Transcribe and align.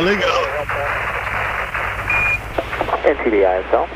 Legal. 0.00 0.44
NTD 3.04 3.38
ISL. 3.38 3.86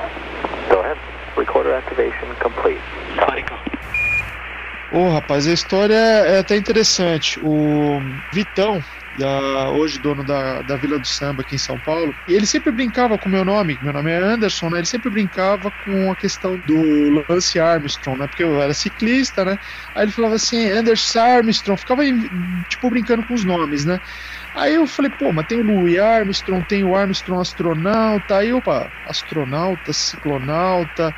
Go 0.70 0.80
ahead. 0.80 0.98
Recorder 1.36 1.74
activation 1.74 2.26
complete. 2.42 2.80
Ô, 4.94 5.08
rapaz, 5.08 5.46
a 5.46 5.52
história 5.54 5.94
é 5.94 6.38
até 6.40 6.54
interessante. 6.54 7.40
O 7.42 8.02
Vitão, 8.30 8.84
da- 9.16 9.70
hoje 9.70 9.98
dono 9.98 10.22
da, 10.22 10.60
da 10.60 10.76
Vila 10.76 10.98
do 10.98 11.06
Samba 11.06 11.40
aqui 11.40 11.54
em 11.54 11.58
São 11.58 11.78
Paulo, 11.78 12.14
ele 12.28 12.44
sempre 12.44 12.70
brincava 12.70 13.16
com 13.16 13.26
o 13.26 13.32
meu 13.32 13.42
nome, 13.42 13.78
meu 13.80 13.90
nome 13.90 14.10
é 14.10 14.18
Anderson, 14.18 14.68
né? 14.68 14.78
Ele 14.80 14.86
sempre 14.86 15.10
brincava 15.10 15.70
com 15.70 16.12
a 16.12 16.16
questão 16.16 16.58
do 16.58 17.24
Lance 17.26 17.58
Armstrong, 17.58 18.18
né? 18.20 18.26
Porque 18.26 18.42
eu 18.42 18.60
era 18.60 18.74
ciclista, 18.74 19.46
né? 19.46 19.58
Aí 19.94 20.04
ele 20.04 20.12
falava 20.12 20.34
assim, 20.34 20.70
Anderson 20.70 21.20
Armstrong, 21.20 21.78
ficava 21.80 22.02
tipo 22.68 22.90
brincando 22.90 23.24
com 23.24 23.32
os 23.32 23.44
nomes, 23.46 23.86
né? 23.86 23.98
Aí 24.54 24.74
eu 24.74 24.86
falei, 24.86 25.10
pô, 25.10 25.32
mas 25.32 25.46
tem 25.46 25.58
o 25.58 25.62
Louis 25.62 25.98
Armstrong, 25.98 26.64
tem 26.66 26.84
o 26.84 26.94
Armstrong 26.94 27.40
astronauta, 27.40 28.38
aí 28.38 28.52
opa, 28.52 28.92
astronauta, 29.04 29.92
ciclonauta. 29.94 31.14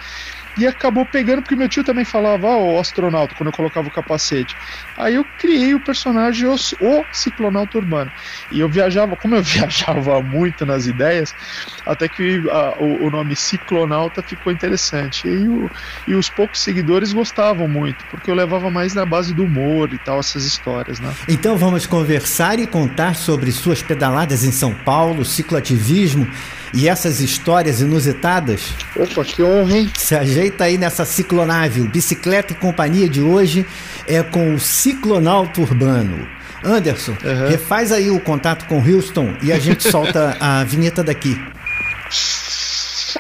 E 0.56 0.66
acabou 0.66 1.04
pegando, 1.04 1.42
porque 1.42 1.56
meu 1.56 1.68
tio 1.68 1.82
também 1.82 2.04
falava, 2.04 2.46
ó, 2.46 2.74
o 2.76 2.78
astronauta, 2.80 3.34
quando 3.34 3.48
eu 3.48 3.52
colocava 3.52 3.88
o 3.88 3.90
capacete. 3.90 4.54
Aí 4.96 5.14
eu 5.16 5.24
criei 5.38 5.74
o 5.74 5.80
personagem, 5.80 6.46
o, 6.46 6.54
o 6.54 7.04
ciclonauta 7.12 7.76
urbano. 7.78 8.10
E 8.52 8.60
eu 8.60 8.68
viajava, 8.68 9.16
como 9.16 9.34
eu 9.34 9.42
viajava 9.45 10.22
muito 10.22 10.64
nas 10.64 10.86
ideias, 10.86 11.34
até 11.84 12.09
que 12.09 12.42
a- 12.51 12.74
o, 12.79 13.06
o 13.06 13.10
nome 13.10 13.34
ciclonauta 13.34 14.23
ficou 14.23 14.52
interessante. 14.52 15.26
E, 15.26 15.48
o- 15.48 15.70
e 16.06 16.14
os 16.14 16.29
poucos 16.29 16.60
seguidores 16.60 17.12
gostavam 17.12 17.66
muito, 17.66 18.04
porque 18.10 18.30
eu 18.30 18.34
levava 18.34 18.70
mais 18.70 18.95
na 18.95 19.04
base 19.04 19.34
do 19.34 19.45
humor 19.45 19.92
e 19.92 19.98
tal, 19.98 20.20
essas 20.20 20.45
histórias, 20.45 21.01
né? 21.01 21.12
Então 21.29 21.57
vamos 21.57 21.84
conversar 21.86 22.59
e 22.60 22.66
contar 22.66 23.16
sobre 23.16 23.51
suas 23.51 23.82
pedaladas 23.82 24.45
em 24.45 24.52
São 24.52 24.73
Paulo, 24.73 25.24
cicloativismo 25.24 26.29
e 26.74 26.88
essas 26.88 27.20
histórias 27.20 27.80
inusitadas. 27.80 28.74
Opa, 28.96 29.24
que 29.24 29.42
honra, 29.42 29.78
hein? 29.78 29.90
Se 29.96 30.14
ajeita 30.14 30.64
aí 30.64 30.76
nessa 30.76 31.04
ciclonave. 31.04 31.80
O 31.80 31.88
Bicicleta 31.88 32.52
e 32.52 32.56
Companhia 32.56 33.08
de 33.08 33.22
hoje 33.22 33.64
é 34.06 34.22
com 34.22 34.54
o 34.54 34.58
Ciclonauta 34.60 35.60
Urbano. 35.60 36.28
Anderson, 36.64 37.12
Uhum. 37.22 37.48
refaz 37.48 37.92
aí 37.92 38.10
o 38.10 38.18
contato 38.18 38.64
com 38.66 38.78
Houston 38.78 39.34
e 39.42 39.52
a 39.52 39.58
gente 39.58 39.88
solta 39.90 40.36
a 40.40 40.64
vinheta 40.68 41.02
daqui. 41.04 41.38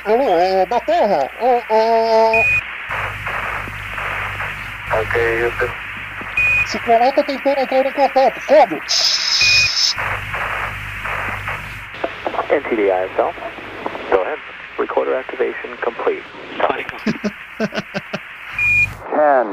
Alô, 0.04 0.38
é 0.38 0.66
da 0.66 0.80
Terra. 0.80 1.30
Ô, 1.40 1.74
ô, 1.74 2.44
Ok, 5.00 5.44
Houston. 5.44 5.68
ciclonauta 6.66 7.22
tentando 7.24 7.58
entrar 7.60 7.86
em 7.86 7.92
contato. 7.92 8.40
Como? 8.46 8.80
NTD 12.48 12.90
ISL. 12.92 13.32
Go 14.10 14.22
ahead. 14.22 14.38
Recorder 14.78 15.14
activation 15.14 15.76
complete. 15.78 16.22
10, 19.14 19.46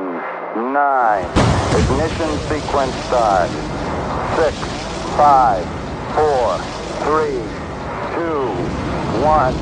9, 0.73 1.25
ignition 1.77 2.31
sequence 2.49 2.95
start. 3.07 3.49
6, 4.35 4.57
5, 5.15 5.65
4, 6.15 6.57
3, 7.05 7.31
2, 8.15 8.51
1, 9.23 9.53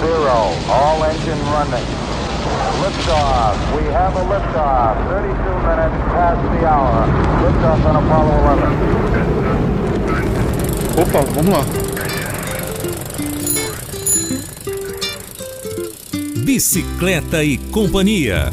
0. 0.00 0.30
All 0.70 1.04
engine 1.04 1.38
running. 1.54 1.86
Liftoff. 2.80 3.54
We 3.76 3.84
have 3.92 4.16
a 4.16 4.24
liftoff. 4.24 4.96
32 5.08 5.36
minutes 5.68 5.98
past 6.10 6.40
the 6.40 6.66
hour. 6.66 7.06
Liftoff 7.44 7.84
on 7.84 7.96
Apollo 7.96 8.34
11. 8.56 9.00
Opa, 10.96 11.20
vamos 11.34 11.52
lá. 11.52 11.62
Bicicleta 16.50 17.44
e 17.44 17.56
Companhia. 17.70 18.52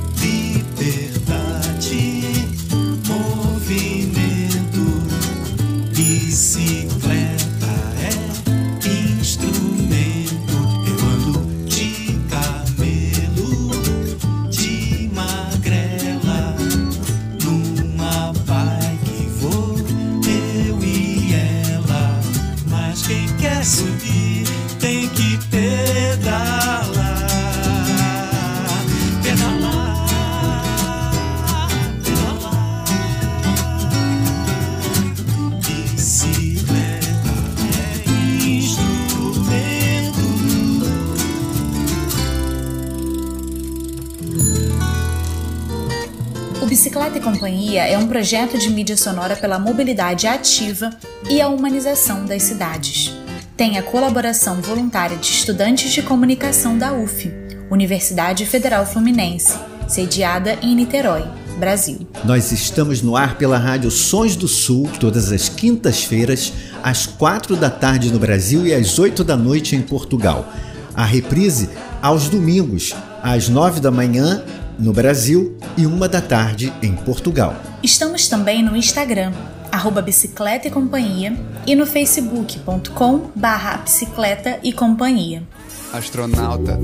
É 47.76 47.98
um 47.98 48.08
projeto 48.08 48.58
de 48.58 48.70
mídia 48.70 48.96
sonora 48.96 49.36
pela 49.36 49.60
mobilidade 49.60 50.26
ativa 50.26 50.90
e 51.30 51.42
a 51.42 51.48
humanização 51.48 52.26
das 52.26 52.44
cidades. 52.44 53.14
Tem 53.56 53.78
a 53.78 53.84
colaboração 53.84 54.62
voluntária 54.62 55.18
de 55.18 55.28
estudantes 55.28 55.92
de 55.92 56.02
comunicação 56.02 56.78
da 56.78 56.94
UF, 56.94 57.32
Universidade 57.70 58.46
Federal 58.46 58.86
Fluminense, 58.86 59.58
sediada 59.88 60.58
em 60.62 60.76
Niterói, 60.76 61.24
Brasil. 61.60 62.08
Nós 62.24 62.52
estamos 62.52 63.02
no 63.02 63.16
ar 63.16 63.38
pela 63.38 63.58
Rádio 63.58 63.90
Sons 63.92 64.36
do 64.36 64.48
Sul, 64.48 64.90
todas 65.00 65.32
as 65.32 65.50
quintas-feiras, 65.50 66.54
às 66.84 67.06
quatro 67.06 67.56
da 67.56 67.70
tarde 67.70 68.12
no 68.12 68.20
Brasil 68.20 68.66
e 68.68 68.74
às 68.74 69.00
oito 69.00 69.24
da 69.24 69.36
noite 69.36 69.76
em 69.76 69.82
Portugal. 69.82 70.52
A 70.96 71.04
reprise 71.04 71.70
aos 72.02 72.30
domingos, 72.30 72.96
às 73.22 73.50
nove 73.50 73.80
da 73.80 73.92
manhã 73.92 74.44
no 74.80 74.94
Brasil 74.94 75.58
e 75.76 75.86
uma 75.86 76.08
da 76.08 76.22
tarde 76.22 76.72
em 76.82 76.94
Portugal. 76.94 77.56
Estamos 77.82 78.28
também 78.28 78.64
no 78.64 78.76
Instagram, 78.76 79.34
arroba 79.72 80.02
Bicicleta 80.02 80.68
e 80.68 80.72
Companhia, 80.72 81.38
e 81.66 81.76
no 81.76 81.86
facebook.com 81.86 83.32
barra 83.36 83.78
Bicicleta 83.78 84.60
e 84.64 84.72
Companhia. 84.72 85.44
astronauta. 85.92 86.80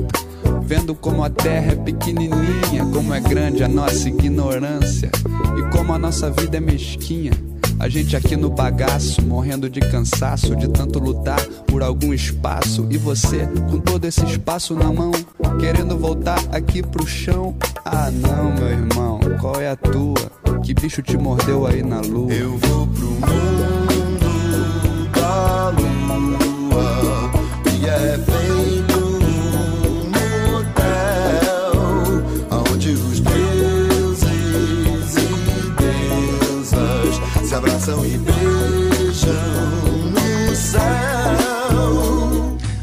Vendo 0.65 0.95
como 0.95 1.23
a 1.23 1.29
Terra 1.29 1.73
é 1.73 1.75
pequenininha, 1.75 2.85
como 2.93 3.13
é 3.13 3.19
grande 3.19 3.63
a 3.63 3.67
nossa 3.67 4.07
ignorância 4.07 5.11
e 5.57 5.75
como 5.75 5.93
a 5.93 5.99
nossa 5.99 6.31
vida 6.31 6.57
é 6.57 6.59
mesquinha. 6.59 7.31
A 7.83 7.89
gente 7.89 8.15
aqui 8.15 8.37
no 8.37 8.49
bagaço, 8.49 9.21
morrendo 9.21 9.69
de 9.69 9.81
cansaço, 9.81 10.55
de 10.55 10.69
tanto 10.69 10.99
lutar 10.99 11.45
por 11.67 11.83
algum 11.83 12.13
espaço. 12.13 12.87
E 12.89 12.97
você, 12.97 13.45
com 13.69 13.77
todo 13.77 14.05
esse 14.05 14.23
espaço 14.23 14.73
na 14.73 14.89
mão, 14.89 15.11
querendo 15.59 15.97
voltar 15.97 16.39
aqui 16.53 16.81
pro 16.81 17.05
chão. 17.05 17.53
Ah, 17.83 18.09
não, 18.09 18.53
meu 18.53 18.69
irmão, 18.69 19.19
qual 19.41 19.59
é 19.59 19.67
a 19.67 19.75
tua? 19.75 20.31
Que 20.63 20.73
bicho 20.73 21.01
te 21.01 21.17
mordeu 21.17 21.67
aí 21.67 21.83
na 21.83 21.99
lua? 21.99 22.31
Eu 22.31 22.57
vou 22.57 22.87
pro 22.87 23.05
mundo 23.05 23.62
abraçam 37.83 38.05
e 38.05 38.17
beijam 38.17 39.33
no 40.11 40.55
céu. 40.55 40.81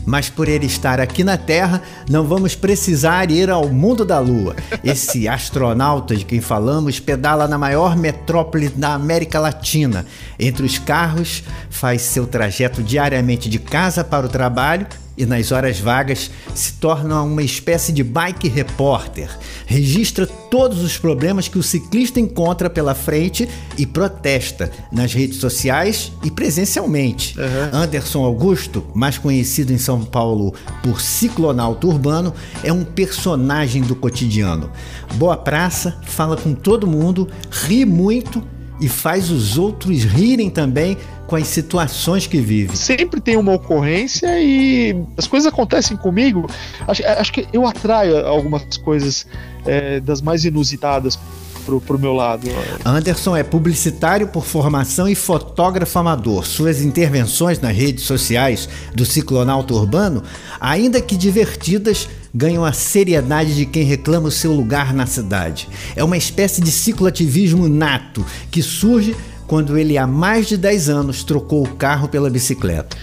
Mas 0.05 0.29
por 0.29 0.49
ele 0.49 0.67
estar 0.67 1.01
aqui 1.01 1.23
na 1.23 1.39
Terra, 1.39 1.81
não 2.09 2.25
vamos 2.25 2.57
precisar 2.57 3.31
ir 3.31 3.49
ao 3.49 3.69
mundo 3.69 4.05
da 4.05 4.19
Lua. 4.19 4.57
Esse 4.83 5.27
astronauta 5.29 6.17
de 6.17 6.25
quem 6.25 6.41
falamos 6.41 6.99
pedala 6.99 7.47
na 7.47 7.57
maior 7.57 7.97
metrópole 7.97 8.69
da 8.69 8.93
América 8.93 9.39
Latina. 9.39 10.05
Entre 10.39 10.67
os 10.67 10.79
carros, 10.79 11.45
faz 11.71 12.03
seu 12.03 12.27
trajeto 12.27 12.83
diariamente 12.83 13.49
de 13.49 13.59
casa 13.61 14.03
para 14.03 14.27
o 14.27 14.29
trabalho 14.29 14.87
e 15.21 15.27
nas 15.27 15.53
horas 15.53 15.79
vagas 15.79 16.31
se 16.55 16.73
torna 16.73 17.23
uma 17.23 17.43
espécie 17.43 17.93
de 17.93 18.03
bike 18.03 18.49
repórter. 18.49 19.29
Registra 19.67 20.27
todos 20.27 20.83
os 20.83 20.97
problemas 20.97 21.47
que 21.47 21.59
o 21.59 21.63
ciclista 21.63 22.19
encontra 22.19 22.71
pela 22.71 22.95
frente 22.95 23.47
e 23.77 23.85
protesta 23.85 24.73
nas 24.91 25.13
redes 25.13 25.37
sociais 25.37 26.11
e 26.25 26.31
presencialmente. 26.31 27.37
Anderson 27.71 28.25
Augusto, 28.25 28.83
mais 28.95 29.19
conhecido 29.19 29.75
em 29.75 29.79
São 29.79 30.03
Paulo 30.03 30.55
por 30.83 31.03
Ciclonauta 31.03 31.87
Urbano, 31.87 32.33
é 32.65 32.73
um 32.73 32.83
personagem 32.83 33.83
do 33.83 33.95
cotidiano. 33.95 34.71
Boa 35.17 35.37
praça, 35.37 36.01
fala 36.07 36.35
com 36.35 36.55
todo 36.55 36.87
mundo, 36.87 37.29
ri 37.51 37.85
muito 37.85 38.43
e 38.81 38.89
faz 38.89 39.31
os 39.31 39.59
outros 39.59 40.03
rirem 40.03 40.49
também 40.49 40.97
com 41.31 41.37
as 41.37 41.47
situações 41.47 42.27
que 42.27 42.41
vive. 42.41 42.77
Sempre 42.77 43.21
tem 43.21 43.37
uma 43.37 43.53
ocorrência 43.53 44.29
e 44.41 45.01
as 45.17 45.29
coisas 45.29 45.47
acontecem 45.47 45.97
comigo. 45.97 46.45
Acho, 46.89 47.07
acho 47.07 47.33
que 47.33 47.47
eu 47.53 47.65
atraio 47.65 48.27
algumas 48.27 48.77
coisas 48.79 49.29
é, 49.65 50.01
das 50.01 50.21
mais 50.21 50.45
inusitadas 50.45 51.17
pro, 51.65 51.81
pro 51.81 51.97
meu 52.01 52.13
lado. 52.13 52.49
Anderson 52.85 53.37
é 53.37 53.45
publicitário 53.45 54.27
por 54.27 54.45
formação 54.45 55.09
e 55.09 55.15
fotógrafo 55.15 55.97
amador. 56.01 56.45
Suas 56.45 56.83
intervenções 56.83 57.61
nas 57.61 57.77
redes 57.77 58.03
sociais 58.05 58.69
do 58.93 59.05
ciclonauta 59.05 59.73
urbano, 59.73 60.25
ainda 60.61 61.01
que 61.01 61.17
divertidas, 61.17 62.09
ganham 62.35 62.65
a 62.65 62.73
seriedade 62.73 63.55
de 63.55 63.67
quem 63.67 63.85
reclama 63.85 64.29
o 64.29 64.33
seu 64.33 64.53
lugar 64.53 64.93
na 64.93 65.07
cidade. 65.07 65.69
É 65.95 66.03
uma 66.03 66.17
espécie 66.17 66.61
de 66.61 66.71
cicloativismo 66.73 67.69
nato 67.69 68.27
que 68.51 68.63
surge 68.63 69.15
quando 69.51 69.77
ele 69.77 69.99
há 69.99 70.07
mais 70.07 70.47
de 70.47 70.57
10 70.57 70.89
anos 70.89 71.25
trocou 71.25 71.65
o 71.65 71.75
carro 71.75 72.07
pela 72.09 72.31
bicicleta 72.31 72.97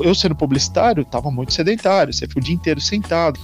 eu 0.00 0.14
sendo 0.14 0.34
publicitário, 0.36 1.02
estava 1.02 1.28
muito 1.28 1.52
sedentário, 1.52 2.12
você 2.12 2.28
fica 2.28 2.38
o 2.38 2.42
dia 2.42 2.54
inteiro 2.54 2.80
sentado. 2.80 3.40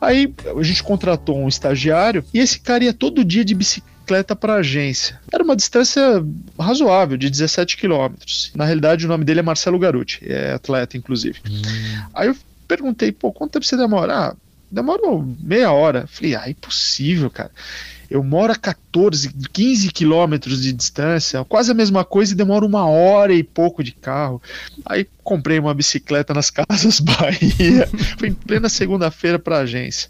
Aí 0.00 0.32
a 0.58 0.62
gente 0.62 0.82
contratou 0.82 1.38
um 1.38 1.46
estagiário 1.46 2.24
e 2.32 2.38
esse 2.38 2.60
cara 2.60 2.82
ia 2.82 2.94
todo 2.94 3.22
dia 3.22 3.44
de 3.44 3.54
bicicleta 3.54 4.34
para 4.34 4.54
a 4.54 4.56
agência. 4.60 5.20
Era 5.30 5.44
uma 5.44 5.54
distância 5.54 6.24
razoável, 6.58 7.18
de 7.18 7.28
17 7.28 7.76
quilômetros. 7.76 8.52
Na 8.54 8.64
realidade, 8.64 9.04
o 9.04 9.08
nome 9.08 9.22
dele 9.22 9.40
é 9.40 9.42
Marcelo 9.42 9.78
Garuti, 9.78 10.20
é 10.26 10.52
atleta, 10.52 10.96
inclusive. 10.96 11.40
Hum. 11.46 11.60
Aí 12.14 12.28
eu 12.28 12.36
perguntei, 12.66 13.12
pô, 13.12 13.30
quanto 13.30 13.52
tempo 13.52 13.66
você 13.66 13.76
demora? 13.76 14.14
Ah, 14.16 14.36
demorou 14.70 15.22
meia 15.38 15.72
hora. 15.72 16.06
Falei, 16.06 16.34
ah, 16.34 16.48
impossível, 16.48 17.28
cara. 17.28 17.50
Eu 18.10 18.24
moro 18.24 18.52
a 18.52 18.56
14, 18.56 19.30
15 19.52 19.90
quilômetros 19.90 20.62
de 20.62 20.72
distância, 20.72 21.44
quase 21.44 21.70
a 21.70 21.74
mesma 21.74 22.04
coisa 22.04 22.32
e 22.32 22.36
demora 22.36 22.64
uma 22.64 22.86
hora 22.86 23.34
e 23.34 23.42
pouco 23.42 23.84
de 23.84 23.92
carro. 23.92 24.40
Aí 24.84 25.06
comprei 25.22 25.58
uma 25.58 25.74
bicicleta 25.74 26.32
nas 26.32 26.48
Casas 26.50 27.00
Bahia, 27.00 27.86
fui 28.18 28.28
em 28.28 28.34
plena 28.34 28.68
segunda-feira 28.68 29.38
para 29.38 29.58
a 29.58 29.60
agência. 29.60 30.08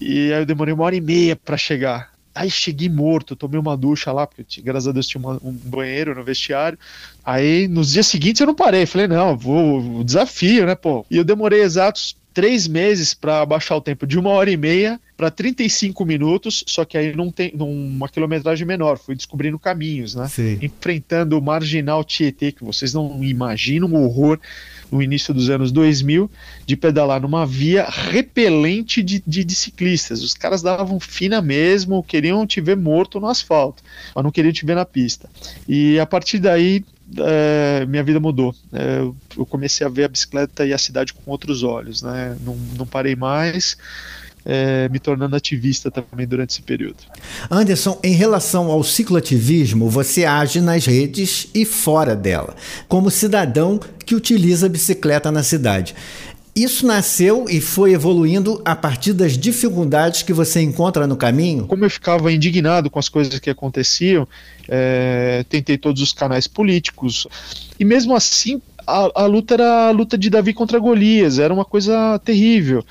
E 0.00 0.32
aí 0.32 0.40
eu 0.40 0.46
demorei 0.46 0.74
uma 0.74 0.84
hora 0.84 0.96
e 0.96 1.00
meia 1.00 1.36
para 1.36 1.56
chegar. 1.56 2.10
Aí 2.34 2.50
cheguei 2.50 2.88
morto, 2.88 3.34
tomei 3.34 3.58
uma 3.58 3.76
ducha 3.76 4.12
lá, 4.12 4.26
porque 4.26 4.60
graças 4.60 4.86
a 4.86 4.92
Deus 4.92 5.06
tinha 5.06 5.18
uma, 5.18 5.40
um 5.42 5.52
banheiro 5.52 6.14
no 6.14 6.22
vestiário. 6.22 6.78
Aí 7.24 7.66
nos 7.66 7.92
dias 7.92 8.06
seguintes 8.06 8.40
eu 8.40 8.46
não 8.46 8.54
parei, 8.54 8.84
falei, 8.84 9.06
não, 9.06 9.38
vou, 9.38 10.04
desafio, 10.04 10.66
né, 10.66 10.74
pô. 10.74 11.06
E 11.10 11.16
eu 11.16 11.24
demorei 11.24 11.62
exatos 11.62 12.14
três 12.36 12.68
meses 12.68 13.14
para 13.14 13.46
baixar 13.46 13.76
o 13.76 13.80
tempo 13.80 14.06
de 14.06 14.18
uma 14.18 14.28
hora 14.28 14.50
e 14.50 14.58
meia 14.58 15.00
para 15.16 15.30
35 15.30 16.04
minutos, 16.04 16.62
só 16.66 16.84
que 16.84 16.98
aí 16.98 17.16
não 17.16 17.30
tem 17.32 17.50
numa 17.56 18.10
quilometragem 18.10 18.66
menor, 18.66 18.98
fui 18.98 19.14
descobrindo 19.14 19.58
caminhos, 19.58 20.14
né? 20.14 20.28
Sim. 20.28 20.58
Enfrentando 20.60 21.38
o 21.38 21.40
marginal 21.40 22.04
Tietê, 22.04 22.52
que 22.52 22.62
vocês 22.62 22.92
não 22.92 23.24
imaginam 23.24 23.90
o 23.90 24.04
horror 24.04 24.38
no 24.92 25.02
início 25.02 25.32
dos 25.32 25.48
anos 25.48 25.72
2000, 25.72 26.30
de 26.66 26.76
pedalar 26.76 27.22
numa 27.22 27.46
via 27.46 27.86
repelente 27.88 29.02
de, 29.02 29.22
de, 29.26 29.42
de, 29.42 29.54
ciclistas. 29.54 30.22
Os 30.22 30.34
caras 30.34 30.60
davam 30.60 31.00
fina 31.00 31.40
mesmo, 31.40 32.02
queriam 32.02 32.46
te 32.46 32.60
ver 32.60 32.76
morto 32.76 33.18
no 33.18 33.28
asfalto, 33.28 33.82
mas 34.14 34.22
não 34.22 34.30
queriam 34.30 34.52
te 34.52 34.66
ver 34.66 34.74
na 34.74 34.84
pista. 34.84 35.30
E 35.66 35.98
a 35.98 36.04
partir 36.04 36.38
daí 36.38 36.84
é, 37.18 37.86
minha 37.86 38.02
vida 38.02 38.18
mudou. 38.18 38.54
É, 38.72 39.00
eu 39.36 39.46
comecei 39.46 39.86
a 39.86 39.90
ver 39.90 40.04
a 40.04 40.08
bicicleta 40.08 40.66
e 40.66 40.72
a 40.72 40.78
cidade 40.78 41.12
com 41.12 41.30
outros 41.30 41.62
olhos, 41.62 42.02
né? 42.02 42.36
Não, 42.44 42.56
não 42.76 42.86
parei 42.86 43.14
mais. 43.14 43.76
É, 44.48 44.88
me 44.90 45.00
tornando 45.00 45.34
ativista 45.34 45.90
também 45.90 46.24
durante 46.24 46.50
esse 46.50 46.62
período. 46.62 46.98
Anderson, 47.50 47.98
em 48.00 48.12
relação 48.12 48.70
ao 48.70 48.84
cicloativismo, 48.84 49.90
você 49.90 50.24
age 50.24 50.60
nas 50.60 50.86
redes 50.86 51.48
e 51.52 51.64
fora 51.64 52.14
dela, 52.14 52.54
como 52.86 53.10
cidadão 53.10 53.80
que 54.04 54.14
utiliza 54.14 54.66
a 54.66 54.68
bicicleta 54.68 55.32
na 55.32 55.42
cidade. 55.42 55.96
Isso 56.56 56.86
nasceu 56.86 57.44
e 57.50 57.60
foi 57.60 57.92
evoluindo 57.92 58.62
a 58.64 58.74
partir 58.74 59.12
das 59.12 59.36
dificuldades 59.36 60.22
que 60.22 60.32
você 60.32 60.62
encontra 60.62 61.06
no 61.06 61.14
caminho? 61.14 61.66
Como 61.66 61.84
eu 61.84 61.90
ficava 61.90 62.32
indignado 62.32 62.88
com 62.88 62.98
as 62.98 63.10
coisas 63.10 63.38
que 63.38 63.50
aconteciam, 63.50 64.26
é, 64.66 65.44
tentei 65.50 65.76
todos 65.76 66.00
os 66.00 66.14
canais 66.14 66.46
políticos. 66.46 67.26
E 67.78 67.84
mesmo 67.84 68.16
assim, 68.16 68.62
a, 68.86 69.22
a, 69.22 69.26
luta 69.26 69.52
era 69.52 69.88
a 69.88 69.90
luta 69.90 70.16
de 70.16 70.30
Davi 70.30 70.54
contra 70.54 70.78
Golias, 70.78 71.38
era 71.38 71.52
uma 71.52 71.64
coisa 71.64 72.18
terrível. 72.24 72.82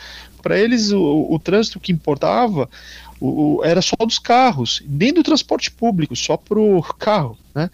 Para 0.44 0.60
eles, 0.60 0.92
o, 0.92 1.28
o, 1.32 1.40
trânsito 1.40 1.80
que 1.80 1.92
importava 1.92 2.70
o, 3.20 3.62
era 3.64 3.82
só 3.82 3.96
dos 4.06 4.20
carros, 4.20 4.84
nem 4.88 5.12
do 5.12 5.24
transporte 5.24 5.72
público, 5.72 6.16
só 6.16 6.38
para 6.38 6.60
o 6.60 6.84
carro. 6.84 7.36
Né? 7.56 7.72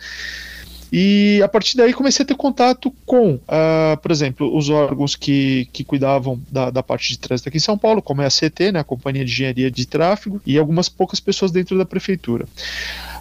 E 0.91 1.41
a 1.41 1.47
partir 1.47 1.77
daí 1.77 1.93
comecei 1.93 2.23
a 2.23 2.27
ter 2.27 2.35
contato 2.35 2.93
com, 3.05 3.35
uh, 3.35 3.97
por 4.01 4.11
exemplo, 4.11 4.55
os 4.55 4.69
órgãos 4.69 5.15
que, 5.15 5.69
que 5.71 5.85
cuidavam 5.85 6.41
da, 6.51 6.69
da 6.69 6.83
parte 6.83 7.09
de 7.09 7.17
trânsito 7.17 7.47
aqui 7.47 7.57
em 7.57 7.61
São 7.61 7.77
Paulo, 7.77 8.01
como 8.01 8.21
é 8.21 8.25
a 8.25 8.29
CT, 8.29 8.73
né, 8.73 8.79
a 8.79 8.83
Companhia 8.83 9.23
de 9.23 9.31
Engenharia 9.31 9.71
de 9.71 9.85
Tráfego, 9.85 10.41
e 10.45 10.57
algumas 10.57 10.89
poucas 10.89 11.21
pessoas 11.21 11.51
dentro 11.51 11.77
da 11.77 11.85
prefeitura. 11.85 12.45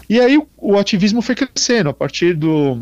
E 0.09 0.19
aí 0.19 0.37
o, 0.57 0.77
ativismo 0.77 1.21
foi 1.21 1.35
crescendo. 1.35 1.87
A 1.87 1.93
partir 1.93 2.35
do, 2.35 2.77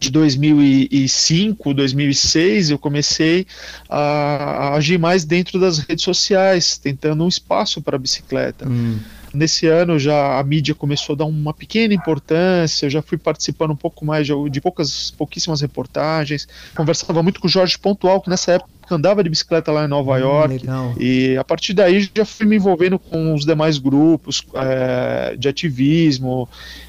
de 0.00 0.10
2005, 0.10 1.72
2006, 1.72 2.70
eu 2.70 2.78
comecei 2.78 3.46
a, 3.88 3.98
a, 3.98 4.74
agir 4.74 4.98
mais 4.98 5.24
dentro 5.24 5.60
das 5.60 5.78
redes 5.78 6.02
sociais, 6.02 6.76
tentando 6.76 7.22
um 7.22 7.28
espaço 7.28 7.80
para 7.80 7.94
a 7.94 7.98
bicicleta. 7.98 8.68
Hum. 8.68 8.98
Nesse 9.32 9.66
ano 9.66 9.98
já 9.98 10.38
a 10.38 10.42
mídia 10.42 10.74
começou 10.74 11.14
a 11.14 11.18
dar 11.18 11.24
uma 11.26 11.52
pequena 11.52 11.92
importância, 11.92 12.86
eu 12.86 12.90
já 12.90 13.02
fui 13.02 13.18
participando 13.18 13.72
um 13.72 13.76
pouco 13.76 14.04
mais 14.04 14.26
de, 14.26 14.32
de 14.50 14.60
poucas, 14.60 15.10
pouquíssimas 15.10 15.60
reportagens. 15.60 16.48
Conversava 16.74 17.22
muito 17.22 17.40
com 17.40 17.46
o 17.46 17.50
Jorge 17.50 17.78
Pontual, 17.78 18.20
que 18.20 18.30
nessa 18.30 18.52
época 18.52 18.70
andava 18.90 19.22
de 19.22 19.28
bicicleta 19.28 19.70
lá 19.70 19.84
em 19.84 19.88
Nova 19.88 20.12
hum, 20.12 20.18
York. 20.18 20.54
Legal. 20.54 20.94
E 20.98 21.36
a 21.36 21.44
partir 21.44 21.74
daí 21.74 22.08
já 22.14 22.24
fui 22.24 22.46
me 22.46 22.56
envolvendo 22.56 22.98
com 22.98 23.34
os 23.34 23.44
demais 23.44 23.78
grupos 23.78 24.42
é, 24.54 25.36
de 25.36 25.48
ativismo 25.48 26.48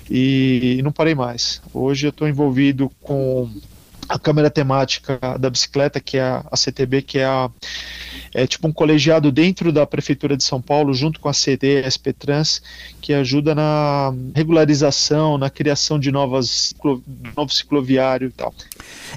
e, 0.09 0.77
e 0.79 0.81
não 0.81 0.91
parei 0.91 1.15
mais. 1.15 1.61
Hoje 1.73 2.07
eu 2.07 2.11
estou 2.11 2.27
envolvido 2.27 2.91
com 3.01 3.49
a 4.07 4.17
câmera 4.17 4.49
temática 4.49 5.19
da 5.39 5.49
bicicleta, 5.49 5.99
que 5.99 6.17
é 6.17 6.23
a, 6.23 6.43
a 6.51 6.57
CTB, 6.57 7.03
que 7.03 7.19
é 7.19 7.25
a 7.25 7.49
é 8.33 8.45
tipo 8.45 8.67
um 8.67 8.71
colegiado 8.71 9.31
dentro 9.31 9.71
da 9.71 9.85
Prefeitura 9.85 10.37
de 10.37 10.43
São 10.43 10.61
Paulo, 10.61 10.93
junto 10.93 11.19
com 11.19 11.29
a 11.29 11.33
CD, 11.33 11.83
SP 11.83 12.13
Trans, 12.13 12.61
que 13.01 13.13
ajuda 13.13 13.55
na 13.55 14.13
regularização, 14.35 15.37
na 15.37 15.49
criação 15.49 15.99
de 15.99 16.11
novas, 16.11 16.73
novo 17.35 17.53
cicloviário 17.53 18.27
e 18.27 18.31
tal. 18.31 18.53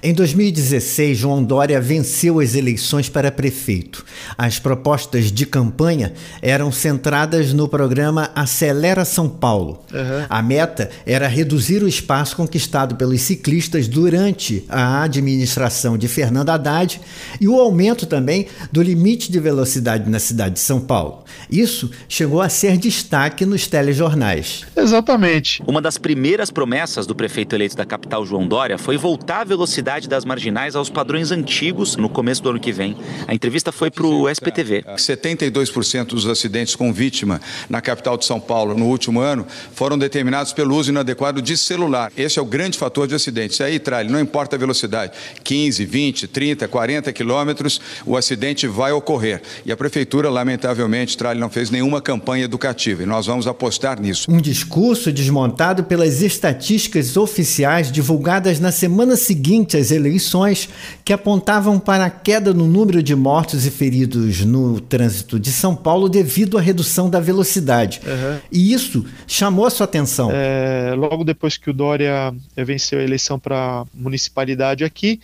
Em 0.02 0.12
2016, 0.12 1.19
João 1.19 1.45
Dória 1.45 1.81
venceu 1.81 2.40
as 2.40 2.54
eleições 2.54 3.09
para 3.09 3.31
prefeito. 3.31 4.04
As 4.37 4.59
propostas 4.59 5.31
de 5.31 5.47
campanha 5.47 6.12
eram 6.40 6.73
centradas 6.73 7.52
no 7.52 7.69
programa 7.69 8.31
Acelera 8.35 9.04
São 9.04 9.28
Paulo. 9.28 9.85
Uhum. 9.92 10.26
A 10.28 10.42
meta 10.42 10.90
era 11.07 11.28
reduzir 11.28 11.83
o 11.83 11.88
espaço 11.88 12.37
conquistado 12.37 12.97
pelos 12.97 13.21
ciclistas 13.21 13.87
durante 13.87 14.64
a 14.69 15.02
administração 15.02 15.99
de 15.99 16.09
Fernando 16.09 16.50
Haddad 16.50 17.00
e 17.40 17.47
o 17.47 17.61
aumento 17.61 18.07
também 18.07 18.47
do 18.71 18.83
limite 18.83 19.31
de 19.31 19.38
velocidade 19.38 20.09
na 20.09 20.19
cidade 20.19 20.54
de 20.54 20.61
São 20.61 20.81
Paulo. 20.81 21.25
Isso 21.50 21.90
chegou 22.09 22.40
a 22.40 22.49
ser 22.49 22.76
destaque 22.76 23.45
nos 23.45 23.66
telejornais. 23.66 24.64
Exatamente. 24.76 25.62
Uma 25.66 25.81
das 25.81 25.99
primeiras 25.99 26.50
promessas 26.50 27.07
do 27.07 27.14
prefeito 27.14 27.54
eleito 27.54 27.76
da 27.76 27.85
capital, 27.85 28.25
João 28.25 28.47
Dória, 28.47 28.78
foi 28.78 28.97
voltar 28.97 29.40
a 29.40 29.45
velocidade 29.53 30.09
das 30.09 30.25
marginais 30.25 30.75
aos 30.75 30.89
padrões 30.89 31.31
antigos 31.31 31.95
no 31.95 32.09
começo 32.09 32.43
do 32.43 32.49
ano 32.49 32.59
que 32.59 32.73
vem. 32.73 32.97
A 33.29 33.35
entrevista 33.35 33.71
foi 33.71 33.91
para 33.91 34.07
o 34.07 34.27
SPTV. 34.27 34.83
72% 34.97 36.07
dos 36.07 36.27
acidentes 36.27 36.75
com 36.75 36.91
vítima 36.91 37.39
na 37.69 37.83
capital 37.83 38.17
de 38.17 38.25
São 38.25 38.41
Paulo 38.41 38.75
no 38.75 38.87
último 38.87 39.21
ano 39.21 39.47
foram 39.75 39.99
determinados 39.99 40.55
pelo 40.55 40.75
uso 40.75 40.91
inadequado 40.91 41.43
de 41.43 41.55
celular. 41.55 42.11
Esse 42.17 42.39
é 42.39 42.43
o 42.43 42.47
grande 42.47 42.79
fator 42.79 43.07
de 43.07 43.15
acidentes. 43.15 43.61
Aí, 43.61 43.79
Tralho, 43.79 44.11
não 44.11 44.19
importa 44.19 44.57
a 44.57 44.59
velocidade, 44.59 45.13
15, 45.45 45.85
20, 45.85 46.29
30, 46.29 46.67
40 46.67 47.13
quilômetros, 47.13 47.79
o 48.07 48.17
acidente 48.17 48.67
vai 48.67 48.93
ocorrer. 48.93 49.43
E 49.67 49.73
a 49.73 49.77
prefeitura, 49.77 50.31
lamentavelmente, 50.31 51.15
Tralho, 51.15 51.39
não 51.39 51.51
fez 51.51 51.69
nenhuma 51.69 52.01
campanha 52.01 52.45
educativa 52.45 53.03
e 53.03 53.07
nós 53.07 53.27
vamos 53.27 53.47
apostar 53.47 54.01
nisso. 54.01 54.31
Um 54.31 54.41
discurso 54.41 55.13
desmontado 55.13 55.85
pelas 55.85 56.23
estatísticas 56.23 57.19
oficiais 57.19 57.93
divulgadas 57.93 58.59
na 58.59 58.73
semana 58.73 59.15
seguinte 59.15 59.42
às 59.77 59.91
eleições, 59.91 60.69
que 61.05 61.13
apontavam 61.13 61.79
para 61.79 62.07
a 62.07 62.11
queda 62.11 62.55
no 62.55 62.67
número 62.67 63.03
de 63.03 63.15
mortos 63.15 63.67
e 63.67 63.71
feridos 63.71 64.45
no 64.45 64.81
trânsito 64.81 65.39
de 65.39 65.51
São 65.51 65.75
Paulo 65.75 66.09
devido 66.09 66.57
à 66.57 66.61
redução 66.61 67.11
da 67.11 67.21
velocidade. 67.21 68.01
Uhum. 68.07 68.39
E 68.51 68.73
isso 68.73 69.05
chamou 69.27 69.67
a 69.67 69.71
sua 69.71 69.85
atenção. 69.85 70.31
É, 70.33 70.95
logo 70.97 71.25
depois 71.25 71.57
que 71.57 71.71
o 71.71 71.73
Dória 71.73 72.33
venceu 72.57 72.99
a 72.99 73.03
eleição 73.03 73.39
para 73.39 73.85
municipalidade 73.95 74.85
aqui, 74.85 75.21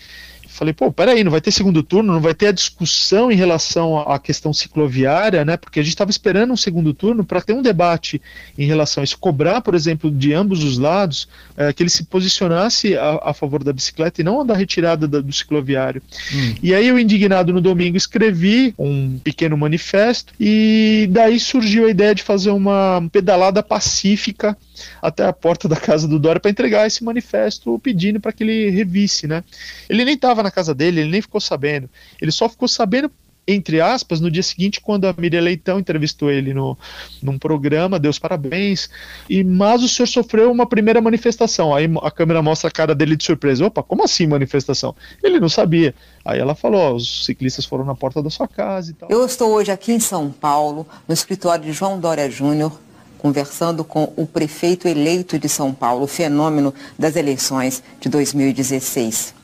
Falei, 0.58 0.74
pô, 0.74 0.90
peraí, 0.90 1.22
não 1.22 1.30
vai 1.30 1.40
ter 1.40 1.52
segundo 1.52 1.84
turno, 1.84 2.12
não 2.12 2.20
vai 2.20 2.34
ter 2.34 2.48
a 2.48 2.52
discussão 2.52 3.30
em 3.30 3.36
relação 3.36 4.00
à 4.00 4.18
questão 4.18 4.52
cicloviária, 4.52 5.44
né? 5.44 5.56
Porque 5.56 5.78
a 5.78 5.82
gente 5.84 5.92
estava 5.92 6.10
esperando 6.10 6.52
um 6.52 6.56
segundo 6.56 6.92
turno 6.92 7.24
para 7.24 7.40
ter 7.40 7.52
um 7.52 7.62
debate 7.62 8.20
em 8.58 8.66
relação 8.66 9.00
a 9.00 9.04
isso, 9.04 9.16
cobrar, 9.18 9.60
por 9.60 9.76
exemplo, 9.76 10.10
de 10.10 10.34
ambos 10.34 10.64
os 10.64 10.76
lados, 10.76 11.28
é, 11.56 11.72
que 11.72 11.80
ele 11.80 11.90
se 11.90 12.02
posicionasse 12.02 12.96
a, 12.96 13.20
a, 13.30 13.32
favor 13.32 13.62
da 13.62 13.72
bicicleta 13.72 14.20
e 14.20 14.24
não 14.24 14.44
da 14.44 14.52
retirada 14.52 15.06
da, 15.06 15.20
do 15.20 15.32
cicloviário. 15.32 16.02
Hum. 16.34 16.54
E 16.60 16.74
aí 16.74 16.88
eu, 16.88 16.98
indignado 16.98 17.52
no 17.52 17.60
domingo, 17.60 17.96
escrevi 17.96 18.74
um 18.76 19.16
pequeno 19.22 19.56
manifesto 19.56 20.34
e 20.40 21.08
daí 21.12 21.38
surgiu 21.38 21.86
a 21.86 21.90
ideia 21.90 22.16
de 22.16 22.24
fazer 22.24 22.50
uma 22.50 23.08
pedalada 23.12 23.62
pacífica 23.62 24.58
até 25.00 25.24
a 25.24 25.32
porta 25.32 25.68
da 25.68 25.76
casa 25.76 26.08
do 26.08 26.18
Dória 26.18 26.40
para 26.40 26.50
entregar 26.50 26.86
esse 26.86 27.04
manifesto 27.04 27.78
pedindo 27.78 28.20
para 28.20 28.32
que 28.32 28.42
ele 28.42 28.70
revisse, 28.70 29.26
né? 29.26 29.44
Ele 29.88 30.04
nem 30.04 30.14
estava 30.14 30.42
na 30.42 30.47
casa 30.50 30.74
dele, 30.74 31.00
ele 31.00 31.10
nem 31.10 31.22
ficou 31.22 31.40
sabendo. 31.40 31.88
Ele 32.20 32.30
só 32.30 32.48
ficou 32.48 32.68
sabendo 32.68 33.10
entre 33.48 33.80
aspas, 33.80 34.20
no 34.20 34.30
dia 34.30 34.42
seguinte, 34.42 34.78
quando 34.78 35.06
a 35.06 35.14
Miriam 35.16 35.40
Leitão 35.40 35.78
entrevistou 35.78 36.30
ele 36.30 36.52
no, 36.52 36.76
num 37.22 37.38
programa, 37.38 37.98
deu 37.98 38.10
os 38.10 38.18
parabéns, 38.18 38.90
e 39.28 39.42
mas 39.42 39.82
o 39.82 39.88
senhor 39.88 40.06
sofreu 40.06 40.52
uma 40.52 40.66
primeira 40.66 41.00
manifestação. 41.00 41.74
Aí 41.74 41.88
a 42.02 42.10
câmera 42.10 42.42
mostra 42.42 42.68
a 42.68 42.70
cara 42.70 42.94
dele 42.94 43.16
de 43.16 43.24
surpresa. 43.24 43.64
Opa, 43.64 43.82
como 43.82 44.04
assim 44.04 44.26
manifestação? 44.26 44.94
Ele 45.22 45.40
não 45.40 45.48
sabia. 45.48 45.94
Aí 46.22 46.38
ela 46.38 46.54
falou: 46.54 46.94
os 46.94 47.24
ciclistas 47.24 47.64
foram 47.64 47.86
na 47.86 47.94
porta 47.94 48.22
da 48.22 48.28
sua 48.28 48.46
casa 48.46 48.90
e 48.90 48.94
tal. 48.94 49.08
Eu 49.10 49.24
estou 49.24 49.50
hoje 49.52 49.72
aqui 49.72 49.92
em 49.92 50.00
São 50.00 50.30
Paulo, 50.30 50.86
no 51.08 51.14
escritório 51.14 51.64
de 51.64 51.72
João 51.72 51.98
Dória 51.98 52.30
Júnior, 52.30 52.78
conversando 53.16 53.82
com 53.82 54.12
o 54.14 54.26
prefeito 54.26 54.86
eleito 54.86 55.38
de 55.38 55.48
São 55.48 55.72
Paulo, 55.72 56.06
fenômeno 56.06 56.74
das 56.98 57.16
eleições 57.16 57.82
de 57.98 58.10
2016. 58.10 59.37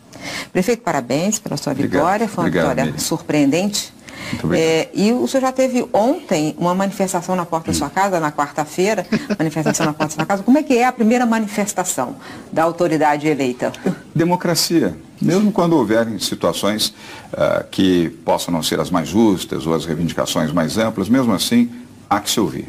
Prefeito, 0.52 0.82
parabéns 0.82 1.38
pela 1.38 1.56
sua 1.56 1.72
Obrigado. 1.72 2.00
vitória, 2.00 2.28
foi 2.28 2.44
uma 2.44 2.48
Obrigado, 2.48 2.68
vitória 2.68 2.84
Miriam. 2.84 2.98
surpreendente. 3.00 3.92
É, 4.52 4.88
e 4.94 5.12
o 5.12 5.26
senhor 5.28 5.42
já 5.42 5.52
teve 5.52 5.86
ontem 5.92 6.54
uma 6.58 6.74
manifestação 6.74 7.36
na 7.36 7.44
porta 7.44 7.70
da 7.72 7.76
sua 7.76 7.90
casa, 7.90 8.18
na 8.18 8.32
quarta-feira, 8.32 9.06
manifestação 9.38 9.86
na 9.86 9.92
porta 9.92 10.16
da 10.16 10.22
sua 10.22 10.26
casa. 10.26 10.42
Como 10.42 10.56
é 10.58 10.62
que 10.62 10.76
é 10.78 10.86
a 10.86 10.92
primeira 10.92 11.26
manifestação 11.26 12.16
da 12.52 12.62
autoridade 12.62 13.28
eleita? 13.28 13.72
Democracia. 14.14 14.96
Mesmo 15.20 15.52
quando 15.52 15.74
houverem 15.74 16.18
situações 16.18 16.88
uh, 17.32 17.64
que 17.70 18.10
possam 18.24 18.52
não 18.52 18.62
ser 18.62 18.80
as 18.80 18.90
mais 18.90 19.08
justas 19.08 19.66
ou 19.66 19.74
as 19.74 19.84
reivindicações 19.84 20.52
mais 20.52 20.78
amplas, 20.78 21.08
mesmo 21.08 21.32
assim, 21.32 21.70
há 22.08 22.20
que 22.20 22.30
se 22.30 22.40
ouvir. 22.40 22.68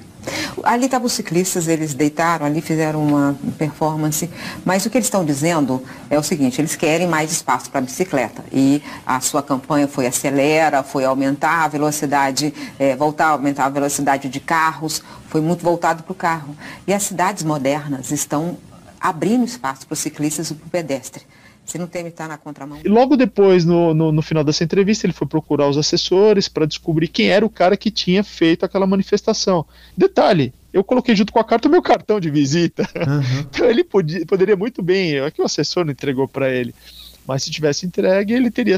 Ali 0.64 0.86
estavam 0.86 1.06
os 1.08 1.14
ciclistas, 1.14 1.68
eles 1.68 1.94
deitaram 1.94 2.46
ali, 2.46 2.62
fizeram 2.62 3.06
uma 3.06 3.38
performance, 3.58 4.30
mas 4.64 4.86
o 4.86 4.90
que 4.90 4.98
eles 4.98 5.08
estão 5.08 5.24
dizendo 5.24 5.84
é 6.10 6.18
o 6.18 6.24
seguinte, 6.24 6.60
eles 6.60 6.76
querem 6.76 7.08
mais 7.08 7.32
espaço 7.32 7.70
para 7.70 7.80
a 7.80 7.84
bicicleta 7.84 8.44
e 8.52 8.82
a 9.06 9.20
sua 9.20 9.44
campanha 9.44 9.88
foi 9.88 10.08
acelera, 10.08 10.84
foi 10.84 11.06
aumentar 11.06 11.66
a 11.66 11.68
velocidade, 11.68 12.54
é, 12.80 12.96
voltar 12.96 13.28
a 13.28 13.30
aumentar 13.32 13.66
a 13.66 13.70
velocidade 13.70 14.30
de 14.30 14.40
carros, 14.40 15.04
foi 15.28 15.42
muito 15.42 15.64
voltado 15.64 16.04
para 16.04 16.12
o 16.12 16.16
carro. 16.16 16.56
E 16.88 16.94
as 16.94 17.04
cidades 17.04 17.44
modernas 17.44 18.12
estão 18.12 18.58
abrindo 19.00 19.46
espaço 19.46 19.86
para 19.86 19.94
os 19.94 20.00
ciclistas 20.00 20.50
e 20.50 20.56
para 20.56 20.68
o 20.68 20.70
pedestre. 20.70 21.24
Você 21.66 21.78
não 21.78 21.88
teme 21.88 22.10
estar 22.10 22.28
na 22.28 22.38
contramão? 22.38 22.80
E 22.84 22.88
logo 22.88 23.18
depois, 23.18 23.66
no, 23.66 23.94
no, 23.94 24.12
no, 24.12 24.22
final 24.22 24.44
dessa 24.44 24.64
entrevista, 24.64 25.06
ele 25.06 25.14
foi 25.14 25.28
procurar 25.28 25.68
os 25.68 25.78
assessores 25.78 26.48
para 26.48 26.66
descobrir 26.66 27.08
quem 27.08 27.30
era 27.30 27.46
o 27.46 27.50
cara 27.50 27.76
que 27.76 27.90
tinha 27.90 28.24
feito 28.24 28.64
aquela 28.64 28.86
manifestação. 28.86 29.66
Detalhe, 29.98 30.54
eu 30.72 30.84
coloquei 30.84 31.16
junto 31.16 31.34
com 31.34 31.40
a 31.40 31.44
carta 31.44 31.68
o 31.68 31.72
meu 31.72 31.82
cartão 31.82 32.20
de 32.20 32.30
visita. 32.30 32.88
Uhum. 32.96 33.46
Então 33.50 33.70
ele 33.70 33.84
podia, 33.84 34.26
poderia 34.26 34.56
muito 34.56 34.84
bem, 34.84 35.18
é 35.18 35.32
que 35.32 35.42
o 35.42 35.46
assessor 35.46 35.86
não 35.86 35.92
entregou 35.92 36.28
para 36.28 36.50
ele. 36.50 36.76
Mas 37.28 37.44
se 37.44 37.50
tivesse 37.50 37.86
entregue, 37.86 38.34
ele 38.34 38.52
teria 38.52 38.78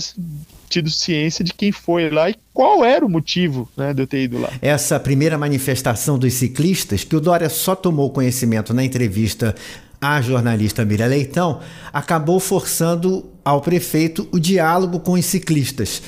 tido 0.70 0.89
ciência 0.89 1.44
de 1.44 1.53
quem 1.53 1.72
foi 1.72 2.10
lá 2.10 2.29
e 2.29 2.36
qual 2.53 2.84
era 2.84 3.06
o 3.06 3.10
motivo 3.10 3.70
né, 3.75 3.94
de 3.94 4.01
eu 4.01 4.08
ter 4.08 4.24
ido 4.24 4.39
lá. 4.39 4.51
Essa 4.62 5.00
primeira 5.00 5.38
manifestação 5.38 6.17
dos 6.17 6.34
ciclistas, 6.34 7.03
que 7.03 7.15
o 7.15 7.20
Dória 7.20 7.50
só 7.50 7.75
tomou 7.75 8.10
conhecimento 8.10 8.74
na 8.74 8.84
entrevista 8.84 9.53
a 10.01 10.21
jornalista 10.21 10.85
Miriam 10.85 11.07
Leitão 11.07 11.59
acabou 11.91 12.39
forçando 12.39 13.25
ao 13.43 13.61
prefeito 13.61 14.27
o 14.31 14.39
diálogo 14.39 14.99
com 14.99 15.13
os 15.13 15.25
ciclistas. 15.25 16.01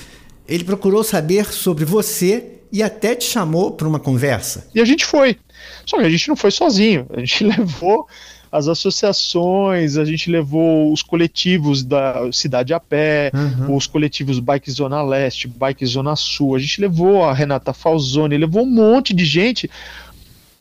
Ele 0.48 0.64
procurou 0.64 1.04
saber 1.04 1.46
sobre 1.46 1.86
você 1.86 2.60
e 2.72 2.84
até 2.84 3.16
te 3.16 3.26
chamou 3.26 3.72
para 3.72 3.88
uma 3.88 4.00
conversa. 4.00 4.68
E 4.74 4.80
a 4.80 4.86
gente 4.86 5.06
foi. 5.06 5.38
Só 5.86 5.98
que 5.98 6.06
a 6.06 6.10
gente 6.10 6.28
não 6.28 6.36
foi 6.36 6.52
sozinho. 6.52 7.08
A 7.12 7.20
gente 7.20 7.44
levou 7.46 8.08
as 8.52 8.68
associações, 8.68 9.96
a 9.96 10.04
gente 10.04 10.30
levou 10.30 10.92
os 10.92 11.04
coletivos 11.04 11.84
da 11.84 12.32
Cidade 12.32 12.74
a 12.74 12.80
Pé, 12.80 13.32
uhum. 13.34 13.76
os 13.76 13.86
coletivos 13.86 14.40
Bike 14.40 14.72
Zona 14.72 15.04
Leste, 15.04 15.48
Bike 15.48 15.86
Zona 15.86 16.16
Sul, 16.16 16.56
a 16.56 16.60
gente 16.60 16.82
levou 16.82 17.24
a 17.24 17.34
Renata 17.34 17.74
Falzoni, 17.74 18.38
levou 18.38 18.64
um 18.64 18.70
monte 18.70 19.14
de 19.14 19.24
gente 19.24 19.70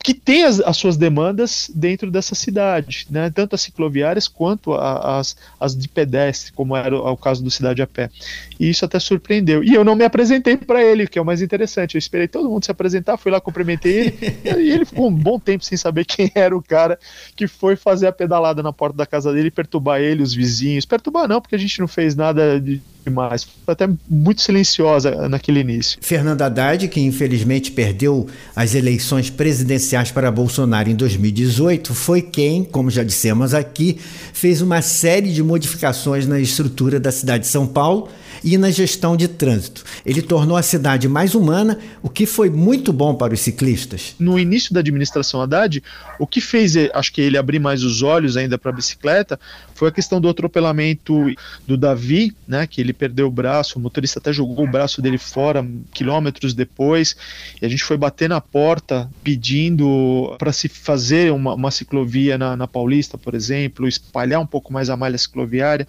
que 0.01 0.13
tem 0.13 0.45
as, 0.45 0.61
as, 0.61 0.77
suas 0.77 0.95
demandas 0.95 1.69
dentro 1.75 2.09
dessa 2.09 2.33
cidade, 2.33 3.05
né? 3.09 3.29
tanto 3.29 3.53
as 3.53 3.61
cicloviárias 3.61 4.29
quanto 4.29 4.73
a, 4.73 5.19
as, 5.19 5.35
as 5.59 5.75
de 5.75 5.89
pedestre, 5.89 6.53
como 6.53 6.75
era 6.75 6.95
o, 6.95 7.11
o, 7.11 7.17
caso 7.17 7.43
do 7.43 7.51
Cidade 7.51 7.81
a 7.81 7.87
Pé. 7.87 8.09
E 8.57 8.69
isso 8.69 8.85
até 8.85 8.97
surpreendeu. 8.97 9.61
E 9.61 9.73
eu 9.73 9.83
não 9.83 9.95
me 9.95 10.05
apresentei 10.05 10.55
para 10.55 10.81
ele, 10.81 11.05
que 11.05 11.19
é 11.19 11.21
o 11.21 11.25
mais 11.25 11.41
interessante. 11.41 11.95
Eu 11.95 11.99
esperei 11.99 12.29
todo 12.29 12.49
mundo 12.49 12.63
se 12.63 12.71
apresentar, 12.71 13.17
fui 13.17 13.29
lá, 13.29 13.41
cumprimentei 13.41 13.93
ele, 13.99 14.17
e 14.45 14.71
ele 14.71 14.85
ficou 14.85 15.09
um 15.09 15.13
bom 15.13 15.37
tempo 15.37 15.65
sem 15.65 15.77
saber 15.77 16.05
quem 16.05 16.31
era 16.33 16.55
o 16.55 16.63
cara 16.63 16.97
que 17.35 17.45
foi 17.45 17.75
fazer 17.75 18.07
a 18.07 18.11
pedalada 18.11 18.63
na 18.63 18.71
porta 18.71 18.95
da 18.95 19.05
casa 19.05 19.33
dele 19.33 19.51
perturbar 19.51 19.99
ele, 19.99 20.23
os 20.23 20.33
vizinhos. 20.33 20.85
Perturbar 20.85 21.27
não, 21.27 21.41
porque 21.41 21.55
a 21.55 21.59
gente 21.59 21.77
não 21.77 21.89
fez 21.89 22.15
nada 22.15 22.59
de 22.59 22.81
demais. 23.05 23.47
Foi 23.65 23.73
até 23.73 23.87
muito 24.09 24.41
silenciosa 24.41 25.27
naquele 25.27 25.59
início. 25.59 25.97
Fernando 26.01 26.41
Haddad, 26.41 26.87
que 26.87 26.99
infelizmente 26.99 27.71
perdeu 27.71 28.27
as 28.55 28.75
eleições 28.75 29.29
presidenciais 29.29 30.11
para 30.11 30.31
Bolsonaro 30.31 30.89
em 30.89 30.95
2018, 30.95 31.93
foi 31.93 32.21
quem, 32.21 32.63
como 32.63 32.89
já 32.89 33.03
dissemos 33.03 33.53
aqui, 33.53 33.97
fez 34.33 34.61
uma 34.61 34.81
série 34.81 35.31
de 35.31 35.43
modificações 35.43 36.27
na 36.27 36.39
estrutura 36.39 36.99
da 36.99 37.11
cidade 37.11 37.43
de 37.43 37.49
São 37.49 37.65
Paulo 37.65 38.09
e 38.43 38.57
na 38.57 38.71
gestão 38.71 39.15
de 39.15 39.27
trânsito. 39.27 39.83
Ele 40.05 40.21
tornou 40.21 40.57
a 40.57 40.61
cidade 40.61 41.07
mais 41.07 41.35
humana, 41.35 41.79
o 42.01 42.09
que 42.09 42.25
foi 42.25 42.49
muito 42.49 42.91
bom 42.91 43.15
para 43.15 43.33
os 43.33 43.39
ciclistas. 43.39 44.15
No 44.19 44.39
início 44.39 44.73
da 44.73 44.79
administração 44.79 45.41
Haddad, 45.41 45.83
o 46.19 46.27
que 46.27 46.41
fez, 46.41 46.75
acho 46.93 47.11
que 47.13 47.21
ele 47.21 47.37
abrir 47.37 47.59
mais 47.59 47.83
os 47.83 48.01
olhos 48.01 48.37
ainda 48.37 48.57
para 48.57 48.71
a 48.71 48.73
bicicleta, 48.73 49.39
foi 49.73 49.87
a 49.87 49.91
questão 49.91 50.19
do 50.19 50.27
atropelamento 50.27 51.33
do 51.65 51.77
Davi, 51.77 52.35
né, 52.47 52.67
que 52.67 52.81
ele 52.81 52.91
perdeu 52.91 53.27
o 53.27 53.31
braço, 53.31 53.79
o 53.79 53.81
motorista 53.81 54.19
até 54.19 54.33
jogou 54.33 54.65
o 54.65 54.69
braço 54.69 55.01
dele 55.01 55.17
fora 55.17 55.65
quilômetros 55.93 56.53
depois, 56.53 57.15
e 57.61 57.65
a 57.65 57.69
gente 57.69 57.83
foi 57.83 57.95
bater 57.95 58.27
na 58.27 58.41
porta 58.41 59.09
pedindo 59.23 60.35
para 60.37 60.51
se 60.51 60.67
fazer 60.67 61.31
uma, 61.31 61.53
uma 61.53 61.71
ciclovia 61.71 62.37
na, 62.37 62.57
na 62.57 62.67
Paulista, 62.67 63.17
por 63.17 63.33
exemplo, 63.33 63.87
espalhar 63.87 64.41
um 64.41 64.45
pouco 64.45 64.73
mais 64.73 64.89
a 64.89 64.97
malha 64.97 65.17
cicloviária. 65.17 65.87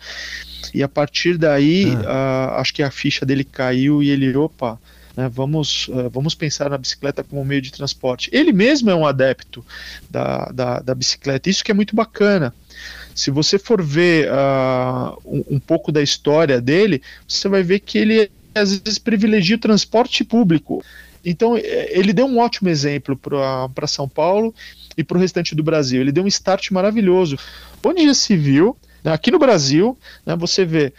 E 0.74 0.82
a 0.82 0.88
partir 0.88 1.36
daí, 1.36 1.92
ah. 2.06 2.54
uh, 2.56 2.60
acho 2.60 2.74
que 2.74 2.82
a 2.82 2.90
ficha 2.90 3.24
dele 3.24 3.44
caiu 3.44 4.02
e 4.02 4.10
ele, 4.10 4.34
opa, 4.36 4.78
né, 5.16 5.28
vamos, 5.28 5.88
uh, 5.88 6.08
vamos 6.10 6.34
pensar 6.34 6.70
na 6.70 6.78
bicicleta 6.78 7.24
como 7.24 7.44
meio 7.44 7.62
de 7.62 7.72
transporte. 7.72 8.30
Ele 8.32 8.52
mesmo 8.52 8.90
é 8.90 8.94
um 8.94 9.06
adepto 9.06 9.64
da, 10.08 10.46
da, 10.46 10.80
da 10.80 10.94
bicicleta, 10.94 11.50
isso 11.50 11.64
que 11.64 11.70
é 11.70 11.74
muito 11.74 11.96
bacana. 11.96 12.54
Se 13.14 13.30
você 13.30 13.58
for 13.58 13.82
ver 13.82 14.28
uh, 14.30 15.18
um, 15.24 15.56
um 15.56 15.58
pouco 15.58 15.90
da 15.90 16.02
história 16.02 16.60
dele, 16.60 17.02
você 17.26 17.48
vai 17.48 17.62
ver 17.62 17.80
que 17.80 17.98
ele 17.98 18.30
às 18.54 18.76
vezes 18.76 18.98
privilegia 18.98 19.56
o 19.56 19.60
transporte 19.60 20.24
público. 20.24 20.82
Então, 21.24 21.56
ele 21.58 22.12
deu 22.12 22.26
um 22.26 22.38
ótimo 22.38 22.68
exemplo 22.68 23.16
para 23.16 23.86
São 23.86 24.08
Paulo 24.08 24.54
e 24.96 25.04
para 25.04 25.18
o 25.18 25.20
restante 25.20 25.54
do 25.54 25.62
Brasil. 25.62 26.00
Ele 26.00 26.12
deu 26.12 26.24
um 26.24 26.28
start 26.28 26.70
maravilhoso. 26.70 27.38
Onde 27.84 28.06
já 28.06 28.14
se 28.14 28.36
viu 28.36 28.76
Aqui 29.04 29.30
no 29.30 29.38
Brasil, 29.38 29.96
né, 30.24 30.36
você 30.36 30.64
vê 30.64 30.92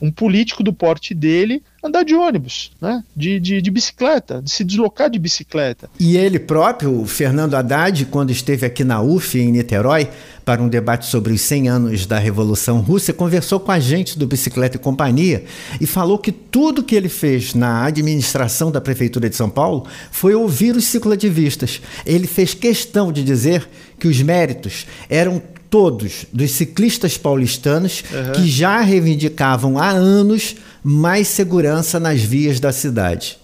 um 0.00 0.10
político 0.10 0.62
do 0.62 0.72
porte 0.72 1.14
dele 1.14 1.62
andar 1.82 2.02
de 2.02 2.14
ônibus, 2.14 2.72
né, 2.80 3.02
de, 3.16 3.38
de, 3.38 3.62
de, 3.62 3.70
bicicleta, 3.70 4.42
de 4.42 4.50
se 4.50 4.64
deslocar 4.64 5.08
de 5.08 5.18
bicicleta. 5.18 5.88
E 5.98 6.16
ele 6.16 6.38
próprio, 6.38 7.04
Fernando 7.06 7.54
Haddad, 7.54 8.04
quando 8.06 8.30
esteve 8.30 8.66
aqui 8.66 8.82
na 8.82 9.00
UF, 9.00 9.38
em 9.38 9.52
Niterói, 9.52 10.08
para 10.44 10.62
um 10.62 10.68
debate 10.68 11.06
sobre 11.06 11.32
os 11.32 11.40
100 11.40 11.68
anos 11.68 12.06
da 12.06 12.18
Revolução 12.18 12.80
Russa, 12.80 13.12
conversou 13.12 13.58
com 13.58 13.72
a 13.72 13.78
gente 13.78 14.18
do 14.18 14.26
Bicicleta 14.26 14.76
e 14.76 14.80
Companhia 14.80 15.44
e 15.80 15.86
falou 15.86 16.18
que 16.18 16.32
tudo 16.32 16.82
que 16.82 16.94
ele 16.94 17.08
fez 17.08 17.54
na 17.54 17.84
administração 17.84 18.70
da 18.70 18.80
Prefeitura 18.80 19.30
de 19.30 19.36
São 19.36 19.48
Paulo 19.48 19.86
foi 20.10 20.34
ouvir 20.34 20.76
os 20.76 20.84
ciclativistas. 20.84 21.80
Ele 22.04 22.26
fez 22.26 22.54
questão 22.54 23.10
de 23.10 23.22
dizer 23.24 23.68
que 23.98 24.08
os 24.08 24.20
méritos 24.22 24.86
eram 25.08 25.42
todos 25.70 26.26
dos 26.32 26.50
ciclistas 26.52 27.16
paulistanos 27.16 28.02
uhum. 28.12 28.32
que 28.32 28.48
já 28.48 28.80
reivindicavam 28.80 29.78
há 29.78 29.90
anos 29.90 30.56
mais 30.82 31.28
segurança 31.28 31.98
nas 31.98 32.20
vias 32.20 32.60
da 32.60 32.72
cidade. 32.72 33.38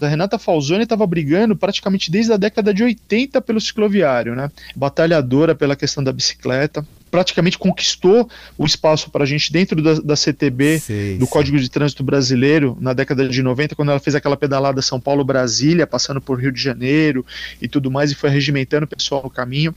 A 0.00 0.08
Renata 0.08 0.38
Falzoni 0.38 0.82
estava 0.82 1.06
brigando 1.06 1.56
praticamente 1.56 2.10
desde 2.10 2.32
a 2.32 2.36
década 2.36 2.74
de 2.74 2.82
80 2.82 3.40
pelo 3.40 3.60
cicloviário, 3.60 4.34
né? 4.34 4.50
Batalhadora 4.76 5.54
pela 5.54 5.76
questão 5.76 6.02
da 6.02 6.12
bicicleta. 6.12 6.86
praticamente 7.10 7.56
conquistou 7.56 8.28
o 8.58 8.66
espaço 8.66 9.08
para 9.10 9.22
a 9.22 9.26
gente 9.26 9.52
dentro 9.52 9.80
da, 9.80 9.94
da 9.94 10.16
CTB, 10.16 10.80
Sei, 10.80 11.16
do 11.16 11.24
sei. 11.24 11.32
Código 11.32 11.58
de 11.58 11.70
Trânsito 11.70 12.02
Brasileiro, 12.02 12.76
na 12.80 12.92
década 12.92 13.28
de 13.28 13.42
90, 13.42 13.76
quando 13.76 13.90
ela 13.90 14.00
fez 14.00 14.16
aquela 14.16 14.36
pedalada 14.36 14.82
São 14.82 15.00
Paulo-Brasília, 15.00 15.86
passando 15.86 16.20
por 16.20 16.40
Rio 16.40 16.50
de 16.50 16.60
Janeiro 16.60 17.24
e 17.62 17.68
tudo 17.68 17.90
mais, 17.90 18.10
e 18.10 18.14
foi 18.14 18.30
regimentando 18.30 18.84
o 18.84 18.88
pessoal 18.88 19.22
no 19.22 19.30
caminho. 19.30 19.74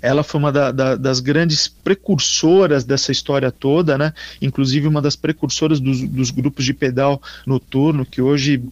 Ela 0.00 0.22
foi 0.22 0.38
uma 0.40 0.50
da- 0.52 0.72
da- 0.72 0.96
das 0.96 1.20
grandes 1.20 1.68
precursoras 1.68 2.84
dessa 2.84 3.12
história 3.12 3.50
toda, 3.50 3.96
né? 3.96 4.12
Inclusive 4.40 4.86
uma 4.88 5.00
das 5.02 5.16
precursoras 5.16 5.78
dos, 5.80 6.00
dos 6.02 6.30
grupos 6.30 6.64
de 6.64 6.74
pedal 6.74 7.20
noturno 7.46 8.04
que 8.04 8.20
hoje 8.20 8.62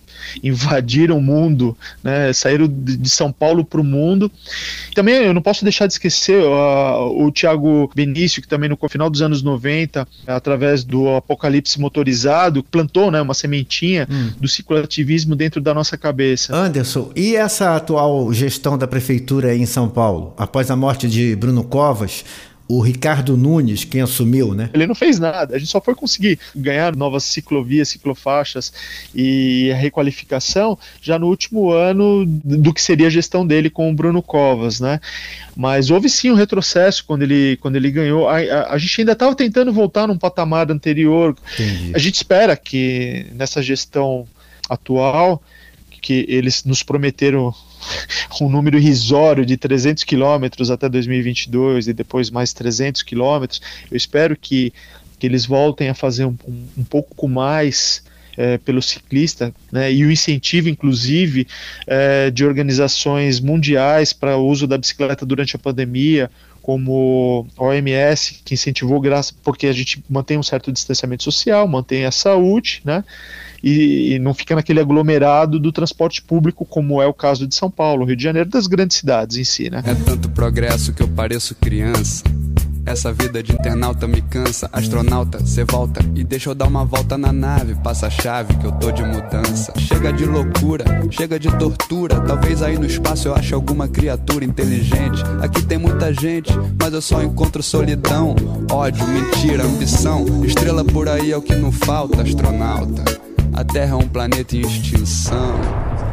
invadiram 0.43 1.19
o 1.19 1.23
mundo, 1.23 1.77
né? 2.03 2.33
Saíram 2.33 2.67
de, 2.69 3.09
São 3.09 3.33
Paulo 3.33 3.65
para 3.65 3.81
o 3.81 3.85
mundo. 3.85 4.31
Também 4.95 5.15
eu 5.17 5.35
não 5.35 5.43
posso 5.43 5.65
deixar 5.65 5.87
de 5.87 5.93
esquecer 5.95 6.43
ah, 6.45 6.99
o 7.07 7.31
Thiago 7.33 7.91
Benício, 7.95 8.41
que 8.43 8.49
também 8.49 8.69
no 8.69 8.79
final 8.89 9.11
dos 9.11 9.23
anos 9.23 9.43
90, 9.43 10.07
através 10.27 10.85
do 10.85 11.09
Apocalipse 11.17 11.81
Motorizado, 11.81 12.63
plantou 12.63 13.11
né, 13.11 13.21
uma 13.21 13.35
sementinha 13.35 14.09
do 14.39 14.49
cicloativismo 14.49 15.35
dentro 15.37 15.61
da 15.61 15.75
nossa 15.75 15.97
cabeça. 15.97 16.55
Anderson, 16.55 17.11
e 17.15 17.37
essa 17.37 17.77
atual 17.77 18.33
gestão 18.33 18.77
da 18.79 18.87
prefeitura 18.87 19.55
em 19.55 19.67
São 19.67 19.89
Paulo, 19.89 20.35
após 20.37 20.71
a 20.71 20.77
morte 20.81 21.07
de 21.09 21.37
Bruno 21.37 21.63
Covas, 21.63 22.25
o 22.67 22.81
Ricardo 22.81 23.37
Nunes, 23.37 23.83
quem 23.83 24.01
assumiu, 24.01 24.55
né? 24.55 24.71
Ele 24.73 24.87
não 24.87 24.95
fez 24.95 25.19
nada, 25.19 25.57
a 25.57 25.59
gente 25.59 25.69
só 25.73 25.81
foi 25.81 25.93
conseguir 25.93 26.39
ganhar 26.55 26.95
novas 26.95 27.25
ciclovias, 27.25 27.89
ciclofaixas 27.89 28.73
e 29.13 29.73
a 29.73 29.77
requalificação 29.77 30.79
já 31.03 31.19
no 31.19 31.27
último 31.27 31.73
ano 31.73 32.25
do 32.25 32.73
que 32.73 32.81
seria 32.81 33.09
a 33.09 33.11
gestão 33.11 33.45
dele 33.45 33.69
com 33.71 33.91
o 33.91 33.95
Bruno 33.95 34.23
Covas, 34.23 34.79
né? 34.79 35.01
Mas 35.57 35.91
houve 35.91 36.09
sim 36.09 36.31
um 36.31 36.35
retrocesso 36.37 37.05
quando 37.05 37.23
ele, 37.23 37.57
quando 37.61 37.75
ele 37.75 37.91
ganhou. 37.91 38.29
A, 38.29 38.37
a- 38.39 38.73
a 38.75 38.79
gente 38.79 39.01
ainda 39.01 39.13
estava 39.13 39.35
tentando 39.35 39.73
voltar 39.73 40.07
num 40.07 40.17
patamar 40.17 40.71
anterior. 40.71 41.37
Entendi. 41.55 41.91
A 41.93 41.99
gente 41.99 42.15
espera 42.15 42.57
que 42.57 43.27
nessa 43.35 43.61
gestão 43.61 44.29
atual, 44.69 45.43
que 46.01 46.25
eles 46.29 46.63
nos 46.65 46.85
prometeram 46.85 47.53
um 48.41 48.49
número 48.49 48.79
irrisório 48.79 49.45
de 49.45 49.57
300 49.57 50.05
quilômetros 50.05 50.71
até 50.71 50.89
2022 50.89 51.89
e 51.89 51.93
depois 51.93 52.31
mais 52.31 52.53
300 52.53 53.03
quilômetros. 53.03 53.61
Eu 53.91 53.97
espero 53.97 54.37
que, 54.37 54.73
que 55.19 55.27
eles 55.27 55.47
voltem 55.47 55.89
a 55.89 55.95
fazer 55.95 56.25
um, 56.25 56.37
um, 56.47 56.65
um 56.79 56.85
pouco 56.85 57.29
mais 57.29 58.03
eh, 58.37 58.59
pelo 58.59 58.81
ciclista, 58.81 59.53
né, 59.73 59.93
e 59.93 60.05
o 60.05 60.11
incentivo, 60.11 60.69
inclusive, 60.69 61.47
eh, 61.87 62.31
de 62.31 62.45
organizações 62.45 63.41
mundiais 63.41 64.13
para 64.13 64.37
o 64.37 64.47
uso 64.47 64.67
da 64.67 64.79
bicicleta 64.79 65.27
durante 65.27 65.57
a 65.57 65.59
pandemia, 65.59 66.31
como 66.63 67.47
a 67.59 67.65
OMS, 67.65 68.41
que 68.45 68.55
incentivou, 68.55 69.01
graças, 69.01 69.33
porque 69.33 69.67
a 69.67 69.73
gente 69.73 70.03
mantém 70.09 70.39
um 70.39 70.43
certo 70.43 70.71
distanciamento 70.71 71.25
social, 71.25 71.67
mantém 71.67 72.07
a 72.07 72.11
saúde, 72.11 72.81
né, 72.85 73.05
e, 73.63 74.15
e 74.15 74.19
não 74.19 74.35
fica 74.35 74.55
naquele 74.55 74.81
aglomerado 74.81 75.59
do 75.59 75.73
transporte 75.73 76.23
público, 76.23 76.65
como 76.65 77.01
é 77.01 77.07
o 77.07 77.15
caso 77.15 77.47
de 77.47 77.55
São 77.55 77.71
Paulo, 77.71 78.05
Rio 78.05 78.17
de 78.17 78.23
Janeiro, 78.23 78.49
das 78.49 78.67
grandes 78.67 78.97
cidades 78.97 79.37
em 79.37 79.45
si, 79.45 79.71
né. 79.71 79.83
É 79.87 79.95
tanto 79.95 80.29
progresso 80.31 80.93
que 80.93 81.03
eu 81.03 81.09
pareço 81.09 81.55
criança. 81.55 82.25
Essa 82.87 83.13
vida 83.13 83.43
de 83.43 83.53
internauta 83.53 84.09
me 84.09 84.23
cansa. 84.23 84.69
Astronauta, 84.73 85.45
cê 85.47 85.65
volta 85.65 86.01
e 86.15 86.25
deixa 86.25 86.51
eu 86.51 86.55
dar 86.55 86.67
uma 86.67 86.85
volta 86.85 87.17
na 87.17 87.33
nave. 87.33 87.75
Passa 87.75 88.07
a 88.07 88.11
chave 88.11 88.55
que 88.57 88.65
eu 88.65 88.73
tô 88.73 88.91
de 88.91 89.03
mudança. 89.05 89.73
Chega 89.79 90.13
de 90.13 90.25
loucura, 90.25 90.85
chega 91.11 91.39
de 91.39 91.51
tortura. 91.57 92.21
Talvez 92.21 92.63
aí 92.63 92.79
no 92.79 92.87
espaço 92.87 93.29
eu 93.29 93.35
ache 93.35 93.55
alguma 93.55 93.87
criatura 93.87 94.45
inteligente. 94.45 95.23
Aqui 95.41 95.63
tem 95.63 95.79
muita 95.79 96.13
gente, 96.13 96.53
mas 96.81 96.93
eu 96.93 97.03
só 97.03 97.23
encontro 97.23 97.63
solidão. 97.63 98.35
Ódio, 98.71 99.07
mentira, 99.07 99.65
ambição. 99.65 100.45
Estrela 100.45 100.85
por 100.85 101.09
aí 101.09 101.31
é 101.33 101.37
o 101.37 101.43
que 101.43 101.55
não 101.55 101.71
falta, 101.71 102.23
astronauta. 102.23 103.30
A 103.61 103.65
Terra 103.65 103.93
é 103.93 103.95
um 103.95 104.09
planeta 104.09 104.57
em 104.57 104.63
extinção. 104.63 105.61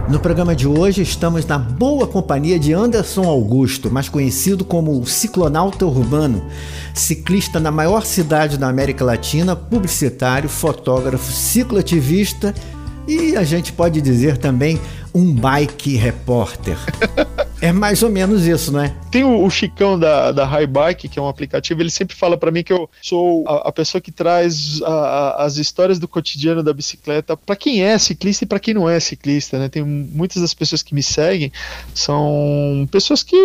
No 0.09 0.19
programa 0.19 0.53
de 0.53 0.67
hoje 0.67 1.01
estamos 1.01 1.45
na 1.45 1.57
boa 1.57 2.05
companhia 2.05 2.59
de 2.59 2.73
Anderson 2.73 3.23
Augusto, 3.23 3.89
mais 3.89 4.09
conhecido 4.09 4.65
como 4.65 4.99
o 4.99 5.05
ciclonauta 5.05 5.85
urbano, 5.85 6.45
ciclista 6.93 7.57
na 7.57 7.71
maior 7.71 8.05
cidade 8.05 8.57
da 8.57 8.67
América 8.67 9.05
Latina, 9.05 9.55
publicitário, 9.55 10.49
fotógrafo, 10.49 11.31
cicloativista 11.31 12.53
e 13.07 13.37
a 13.37 13.45
gente 13.45 13.71
pode 13.71 14.01
dizer 14.01 14.35
também 14.37 14.77
um 15.17 15.33
bike 15.33 15.95
repórter. 15.95 16.77
É 17.59 17.71
mais 17.71 18.03
ou 18.03 18.09
menos 18.11 18.45
isso, 18.45 18.71
não 18.71 18.81
é? 18.81 18.93
Tem 19.09 19.23
o, 19.23 19.43
o 19.43 19.49
Chicão 19.49 19.97
da, 19.97 20.31
da 20.31 20.45
High 20.45 20.67
Bike, 20.67 21.07
que 21.09 21.17
é 21.17 21.21
um 21.23 21.27
aplicativo, 21.27 21.81
ele 21.81 21.89
sempre 21.89 22.15
fala 22.15 22.37
para 22.37 22.51
mim 22.51 22.61
que 22.61 22.71
eu 22.71 22.87
sou 23.01 23.43
a, 23.47 23.69
a 23.69 23.71
pessoa 23.71 23.99
que 23.99 24.11
traz 24.11 24.79
a- 24.83 24.87
a- 24.91 25.43
as 25.43 25.57
histórias 25.57 25.97
do 25.97 26.07
cotidiano 26.07 26.61
da 26.61 26.71
bicicleta 26.71 27.35
para 27.35 27.55
quem 27.55 27.81
é 27.81 27.97
ciclista 27.97 28.43
e 28.43 28.47
para 28.47 28.59
quem 28.59 28.75
não 28.75 28.87
é 28.87 28.99
ciclista, 28.99 29.57
né? 29.57 29.69
Tem 29.69 29.83
muitas 29.83 30.39
das 30.39 30.53
pessoas 30.53 30.83
que 30.83 30.93
me 30.93 31.01
seguem 31.01 31.51
são 31.95 32.87
pessoas 32.91 33.23
que 33.23 33.35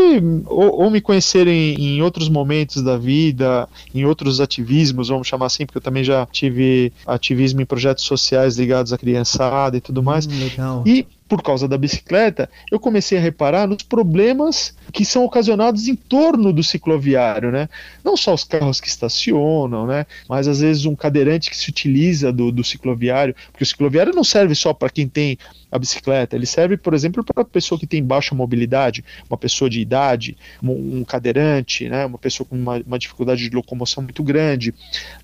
ou, 0.44 0.82
ou 0.82 0.90
me 0.90 1.00
conheceram 1.00 1.50
em, 1.50 2.02
outros 2.02 2.28
momentos 2.28 2.82
da 2.82 2.98
vida, 2.98 3.66
em 3.94 4.04
outros 4.04 4.40
ativismos, 4.42 5.08
vamos 5.08 5.26
chamar 5.26 5.46
assim, 5.46 5.64
porque 5.64 5.78
eu 5.78 5.82
também 5.82 6.04
já 6.04 6.26
tive 6.30 6.92
ativismo 7.06 7.62
em 7.62 7.64
projetos 7.64 8.04
sociais 8.04 8.58
ligados 8.58 8.92
à 8.92 8.98
criançada 8.98 9.76
e 9.76 9.80
tudo 9.80 10.02
mais. 10.02 10.26
legal. 10.26 10.84
E 10.86 11.06
por 11.28 11.42
causa 11.42 11.66
da 11.66 11.78
bicicleta, 11.78 12.48
eu 12.70 12.78
comecei 12.78 13.16
a 13.16 13.20
reparar 13.20 13.66
nos 13.66 13.82
problemas 13.82 14.76
que 14.92 15.04
são 15.04 15.24
ocasionados 15.24 15.88
em 15.88 15.96
torno 15.96 16.52
do 16.52 16.62
cicloviário, 16.62 17.50
né? 17.50 17.68
Não 18.04 18.16
só 18.16 18.34
os 18.34 18.44
carros 18.44 18.80
que 18.80 18.88
estacionam, 18.88 19.86
né? 19.86 20.06
Mas 20.28 20.46
às 20.46 20.60
vezes 20.60 20.84
um 20.84 20.94
cadeirante 20.94 21.50
que 21.50 21.56
se 21.56 21.70
utiliza 21.70 22.32
do, 22.32 22.52
do 22.52 22.62
cicloviário, 22.62 23.34
porque 23.50 23.64
o 23.64 23.66
cicloviário 23.66 24.14
não 24.14 24.24
serve 24.24 24.54
só 24.54 24.74
para 24.74 24.90
quem 24.90 25.08
tem 25.08 25.38
a 25.70 25.78
bicicleta, 25.78 26.36
ele 26.36 26.44
serve, 26.44 26.76
por 26.76 26.92
exemplo, 26.92 27.24
para 27.24 27.42
a 27.42 27.46
pessoa 27.46 27.78
que 27.78 27.86
tem 27.86 28.04
baixa 28.04 28.34
mobilidade, 28.34 29.02
uma 29.30 29.38
pessoa 29.38 29.70
de 29.70 29.80
idade, 29.80 30.36
um, 30.62 31.02
cadeirante, 31.02 31.88
né? 31.88 32.04
Uma 32.04 32.18
pessoa 32.18 32.46
com 32.46 32.56
uma, 32.56 32.82
uma 32.86 32.98
dificuldade 32.98 33.48
de 33.48 33.56
locomoção 33.56 34.02
muito 34.02 34.22
grande. 34.22 34.74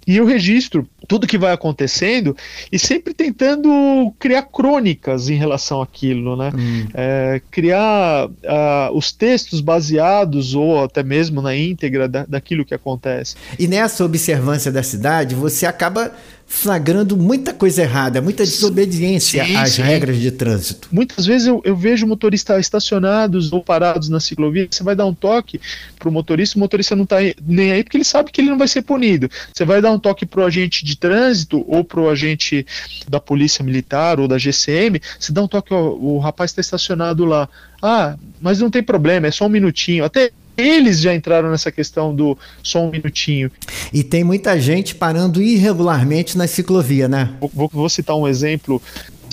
E 0.07 0.17
eu 0.17 0.25
registro 0.25 0.89
tudo 1.07 1.27
que 1.27 1.37
vai 1.37 1.53
acontecendo 1.53 2.35
e 2.73 2.79
sempre 2.79 3.13
tentando 3.13 3.71
criar 4.19 4.45
crônicas 4.45 5.29
em 5.29 5.35
relação 5.35 5.83
àquilo, 5.99 6.37
né? 6.37 6.53
É, 6.95 7.43
criar 7.51 8.29
ah, 8.47 8.91
os 8.93 9.11
textos 9.11 9.61
baseados 9.61 10.55
ou 10.55 10.85
até 10.85 11.03
mesmo 11.03 11.43
na 11.43 11.57
íntegra 11.57 12.09
da, 12.09 12.25
daquilo 12.25 12.65
que 12.65 12.75
acontece. 12.75 13.35
E 13.59 13.67
nessa 13.67 14.05
observância 14.05 14.71
da 14.71 14.83
cidade, 14.83 15.35
você 15.35 15.67
acaba 15.67 16.13
flagrando 16.51 17.15
muita 17.15 17.53
coisa 17.53 17.83
errada, 17.83 18.23
muita 18.23 18.43
desobediência 18.43 19.45
Sim, 19.45 19.55
às 19.57 19.73
sim. 19.73 19.83
regras 19.83 20.17
de 20.19 20.31
trânsito. 20.31 20.89
Muitas 20.91 21.27
vezes 21.27 21.47
eu, 21.47 21.61
eu 21.63 21.77
vejo 21.77 22.07
motoristas 22.07 22.59
estacionados 22.59 23.53
ou 23.53 23.63
parados 23.63 24.09
na 24.09 24.19
ciclovia. 24.19 24.67
Você 24.71 24.83
vai 24.83 24.97
dar 24.97 25.05
um 25.05 25.13
toque 25.15 25.61
pro 25.99 26.11
motorista, 26.11 26.57
o 26.57 26.59
motorista 26.61 26.97
não 26.97 27.05
tá 27.05 27.19
aí- 27.19 27.35
nem 27.47 27.71
aí 27.71 27.85
porque 27.85 27.99
ele 27.99 28.05
sabe 28.05 28.33
que 28.33 28.41
ele 28.41 28.49
não 28.49 28.57
vai 28.57 28.67
ser 28.67 28.81
punido. 28.81 29.29
Você 29.53 29.65
vai 29.67 29.83
dar 29.83 29.93
um 29.93 29.99
toque 29.99 30.25
pro 30.25 30.43
agente 30.43 30.87
de 30.87 30.97
trânsito 30.97 31.63
ou 31.69 31.85
pro 31.85 32.09
agente 32.09 32.67
da 33.07 33.21
polícia 33.21 33.63
militar 33.63 34.19
ou 34.19 34.27
da 34.27 34.39
GCM, 34.39 35.01
você 35.21 35.31
dá 35.31 35.43
um 35.43 35.49
toque, 35.49 35.75
ó, 35.75 35.91
o 35.91 36.19
rapaz 36.19 36.51
está 36.51 36.63
estacionado 36.63 37.27
lá. 37.27 37.47
Ah, 37.83 38.17
mas 38.41 38.59
não 38.59 38.71
tem 38.71 38.83
problema, 38.83 39.27
é 39.27 39.31
só 39.31 39.45
um 39.47 39.51
minutinho. 39.51 40.03
Até 40.03 40.31
eles 40.59 41.01
já 41.01 41.15
entraram 41.15 41.51
nessa 41.51 41.71
questão 41.71 42.15
do 42.15 42.37
só 42.63 42.81
um 42.85 42.91
minutinho. 42.91 43.51
E 43.93 44.03
tem 44.03 44.25
muita 44.25 44.59
gente 44.61 44.95
parando 44.95 45.41
irregularmente 45.41 46.37
na 46.37 46.47
ciclovia, 46.49 47.07
né? 47.09 47.33
Vou, 47.55 47.69
vou- 47.73 47.89
citar 47.89 48.17
um 48.17 48.27
exemplo. 48.27 48.83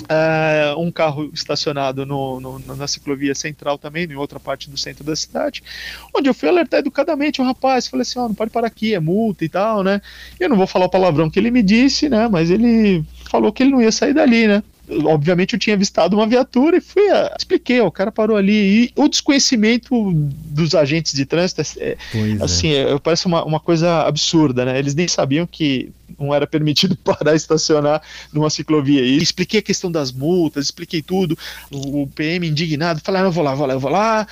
É, 0.07 0.75
um 0.77 0.91
carro 0.91 1.31
estacionado 1.33 2.05
no- 2.05 2.39
no- 2.39 2.75
na 2.75 2.88
ciclovia 2.88 3.33
central 3.33 3.77
também, 3.77 4.05
em 4.05 4.13
outra 4.15 4.39
parte 4.39 4.69
do 4.69 4.77
centro 4.77 5.03
da 5.03 5.15
cidade, 5.15 5.63
onde 6.15 6.29
eu 6.29 6.33
fui 6.33 6.47
alertar 6.47 6.79
educadamente 6.81 7.41
o 7.41 7.45
rapaz, 7.45 7.88
falei 7.88 8.03
assim, 8.03 8.19
ó, 8.19 8.27
não 8.27 8.35
pode 8.35 8.51
parar 8.51 8.67
aqui, 8.67 8.93
é 8.93 8.99
multa 8.99 9.43
e 9.43 9.49
tal, 9.49 9.83
né? 9.83 10.01
Eu 10.39 10.47
não 10.49 10.57
vou 10.57 10.67
falar 10.67 10.85
o 10.85 10.89
palavrão 10.89 11.29
que 11.29 11.39
ele 11.39 11.49
me 11.49 11.63
disse, 11.63 12.07
né? 12.07 12.27
Mas 12.27 12.51
ele 12.51 13.03
falou 13.31 13.51
que 13.51 13.63
ele 13.63 13.71
não 13.71 13.81
ia 13.81 13.91
sair 13.91 14.13
dali, 14.13 14.47
né? 14.47 14.61
Obviamente 15.06 15.54
eu 15.54 15.60
tinha 15.60 15.76
avistado 15.76 16.15
uma 16.15 16.28
viatura 16.28 16.78
e 16.78 16.82
fui, 16.82 17.10
a- 17.10 17.36
expliquei, 17.38 17.82
ó, 17.82 17.88
o 17.88 17.91
cara 17.91 18.12
parou 18.12 18.38
ali. 18.38 18.86
E 18.86 18.91
o 18.95 19.08
desconhecimento 19.08 20.12
dos 20.13 20.76
agentes 20.76 21.13
de 21.13 21.26
trânsito 21.26 21.62
é, 21.80 21.98
Pois 22.12 22.39
é. 22.39 22.43
assim, 22.43 22.71
é, 22.74 23.00
parece 23.00 23.26
uma, 23.26 23.43
uma 23.43 23.60
coisa 23.60 24.04
absurda, 24.08 24.63
né? 24.65 24.78
Eles 24.78 24.93
nem 24.95 25.08
sabiam 25.08 25.48
que 25.48 25.89
não 26.19 26.34
era 26.34 26.45
permitido 26.45 26.95
parar 27.04 27.34
e 27.34 27.38
estacionar 27.38 28.02
numa 28.32 28.50
ciclovia. 28.50 29.02
E 29.02 29.17
expliquei 29.17 29.60
a 29.60 29.63
questão 29.63 29.91
das 29.91 30.12
multas, 30.12 30.65
expliquei 30.65 31.02
tudo. 31.02 31.38
O, 31.71 32.04
o 32.04 32.08
PM 32.08 32.48
indignado, 32.48 33.02
falou: 33.04 33.21
ah, 33.21 33.24
eu 33.26 33.32
vou 33.32 33.43
lá, 33.43 33.56
vou 33.56 33.67
lá, 33.67 33.74
eu 33.74 33.80
vou 33.80 33.91
lá. 33.91 34.28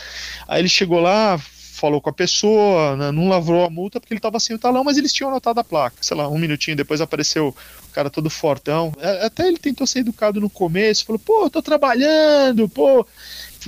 Aí 0.47 0.61
ele 0.61 0.69
chegou 0.69 0.99
lá, 0.99 1.39
falou 1.83 1.99
com 1.99 2.09
a 2.09 2.13
pessoa, 2.13 2.95
né, 2.95 3.11
não 3.11 3.27
lavrou 3.27 3.65
a 3.65 3.69
multa 3.69 3.99
porque 3.99 4.13
ele 4.13 4.19
estava 4.19 4.39
sem 4.39 4.55
o 4.55 4.59
talão, 4.59 4.85
mas 4.85 4.97
eles 4.97 5.11
tinham 5.11 5.29
anotado 5.29 5.59
a 5.59 5.63
placa. 5.65 5.97
Sei 5.99 6.15
lá, 6.15 6.29
um 6.29 6.37
minutinho 6.37 6.77
depois 6.77 7.01
apareceu 7.01 7.49
o 7.49 7.91
cara 7.91 8.09
todo 8.09 8.29
fortão. 8.29 8.93
É, 9.01 9.25
Até 9.25 9.49
ele 9.49 9.57
tentou 9.57 9.85
ser 9.85 9.99
educado 9.99 10.39
no 10.39 10.49
começo, 10.49 11.03
falou: 11.03 11.19
pô, 11.19 11.49
tô 11.49 11.61
trabalhando, 11.61 12.69
pô. 12.69 13.05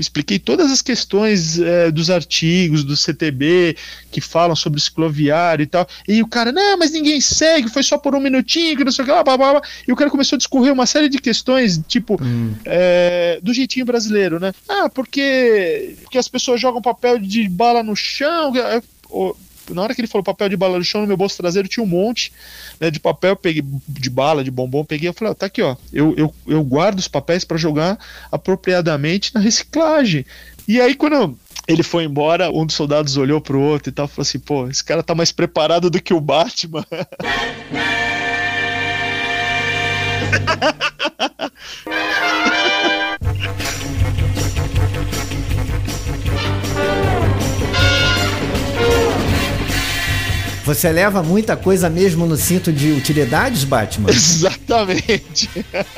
Expliquei 0.02 0.40
todas 0.40 0.72
as 0.72 0.82
questões 0.82 1.60
é, 1.60 1.92
dos 1.92 2.10
artigos 2.10 2.84
do 2.84 2.96
CTB 2.96 3.76
que 4.12 4.22
falam 4.22 4.56
sobre 4.56 4.80
cicloviário 4.80 5.64
e 5.64 5.68
tal. 5.68 5.88
E 6.08 6.22
o 6.22 6.28
cara, 6.28 6.52
não, 6.52 6.78
mas 6.78 6.92
ninguém 6.92 7.20
segue, 7.22 7.70
foi 7.70 7.84
só 7.84 7.98
por 7.98 8.16
um 8.16 8.20
minutinho, 8.20 8.78
que 8.78 8.84
não 8.84 8.92
sei 8.92 9.04
o 9.04 9.06
que 9.06 9.12
lá, 9.12 9.24
blá, 9.24 9.38
blá, 9.38 9.52
blá. 9.54 9.62
E 9.88 9.92
o 9.92 9.96
cara 9.96 10.10
começou 10.10 10.36
a 10.36 10.40
discorrer 10.40 10.74
uma 10.74 10.86
série 10.86 11.10
de 11.10 11.18
questões, 11.20 11.80
tipo, 11.88 12.18
é, 12.66 13.40
do 13.42 13.54
jeitinho 13.54 13.86
brasileiro, 13.86 14.40
né? 14.40 14.54
Ah, 14.68 14.90
porque, 14.90 15.96
porque 16.04 16.18
as 16.18 16.28
pessoas 16.28 16.60
jogam 16.60 16.82
papel 16.82 17.20
de 17.20 17.48
bala 17.50 17.84
no 17.84 17.96
chão. 17.96 18.54
Eu- 18.56 19.36
na 19.70 19.82
hora 19.82 19.94
que 19.94 20.02
ele 20.02 20.08
falou 20.08 20.24
papel 20.24 20.50
de 20.50 20.58
bala 20.58 20.78
no 20.78 20.84
chão, 20.84 21.02
no 21.02 21.08
meu 21.08 21.18
bolso 21.18 21.38
traseiro 21.38 21.68
tinha 21.68 21.84
um 21.84 21.88
monte 21.88 22.32
né, 22.80 22.92
de 22.92 23.00
papel, 23.00 23.36
peguei 23.36 23.64
de 23.88 24.10
bala, 24.10 24.44
de 24.44 24.52
bombom, 24.52 24.84
peguei, 24.84 25.10
eu 25.10 25.14
falei, 25.14 25.32
ó, 25.32 25.34
tá 25.34 25.46
aqui, 25.46 25.62
ó, 25.62 25.76
eu, 25.92 26.14
eu, 26.18 26.34
eu 26.48 26.64
guardo 26.64 27.00
os 27.00 27.08
papéis 27.08 27.44
para 27.44 27.58
jogar 27.58 27.98
apropriadamente 28.32 29.34
na 29.34 29.40
reciclagem. 29.40 30.26
E 30.68 30.82
aí, 30.82 30.96
quando 30.96 31.38
ele 31.68 31.84
foi 31.84 32.04
embora, 32.04 32.50
um 32.52 32.66
dos 32.66 32.76
soldados 32.76 33.18
olhou 33.18 33.40
pro 33.40 33.60
outro 33.60 33.90
e 33.90 33.92
tal, 33.92 34.08
falou 34.08 34.24
assim, 34.24 34.40
pô, 34.40 34.68
esse 34.68 34.84
cara 34.84 35.04
tá 35.04 35.14
mais 35.14 35.32
preparado 35.32 35.90
do 35.90 36.02
que 36.02 36.14
o 36.14 36.20
Batman. 36.20 36.86
Você 50.66 50.92
leva 50.92 51.22
muita 51.22 51.56
coisa 51.56 51.92
mesmo 51.92 52.26
no 52.26 52.36
cinto 52.36 52.74
de 52.74 52.92
utilidades, 52.92 53.64
Batman? 53.64 54.10
Exatamente. 54.12 55.48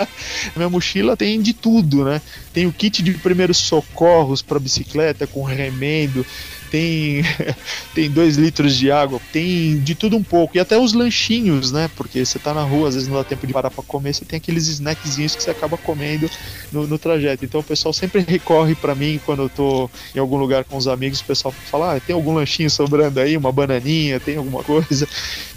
Minha 0.53 0.69
mochila 0.69 1.15
tem 1.15 1.41
de 1.41 1.53
tudo, 1.53 2.03
né? 2.03 2.21
Tem 2.53 2.67
o 2.67 2.73
kit 2.73 3.01
de 3.01 3.13
primeiros 3.13 3.55
socorros 3.55 4.41
para 4.41 4.59
bicicleta 4.59 5.25
com 5.25 5.41
remendo, 5.41 6.25
tem 6.71 7.23
tem 7.95 8.09
dois 8.09 8.37
litros 8.37 8.75
de 8.75 8.91
água, 8.91 9.19
tem 9.31 9.79
de 9.79 9.95
tudo 9.95 10.15
um 10.17 10.23
pouco 10.23 10.57
e 10.57 10.59
até 10.59 10.77
os 10.77 10.93
lanchinhos, 10.93 11.71
né? 11.71 11.89
Porque 11.95 12.23
você 12.25 12.37
tá 12.39 12.53
na 12.53 12.63
rua, 12.63 12.89
às 12.89 12.95
vezes 12.95 13.09
não 13.09 13.17
dá 13.17 13.23
tempo 13.23 13.45
de 13.47 13.53
parar 13.53 13.71
para 13.71 13.83
comer, 13.83 14.13
você 14.13 14.25
tem 14.25 14.37
aqueles 14.37 14.67
snackzinhos 14.67 15.35
que 15.35 15.43
você 15.43 15.51
acaba 15.51 15.77
comendo 15.77 16.29
no, 16.71 16.85
no 16.87 16.97
trajeto. 16.97 17.45
Então 17.45 17.61
o 17.61 17.63
pessoal 17.63 17.93
sempre 17.93 18.23
recorre 18.27 18.75
para 18.75 18.93
mim 18.95 19.19
quando 19.25 19.43
eu 19.43 19.49
tô 19.49 19.89
em 20.15 20.19
algum 20.19 20.37
lugar 20.37 20.63
com 20.63 20.77
os 20.77 20.87
amigos, 20.87 21.19
o 21.19 21.25
pessoal 21.25 21.53
fala: 21.71 21.95
ah, 21.95 21.99
tem 21.99 22.13
algum 22.15 22.33
lanchinho 22.33 22.69
sobrando 22.69 23.19
aí, 23.19 23.35
uma 23.37 23.51
bananinha, 23.51 24.19
tem 24.19 24.37
alguma 24.37 24.63
coisa. 24.63 25.07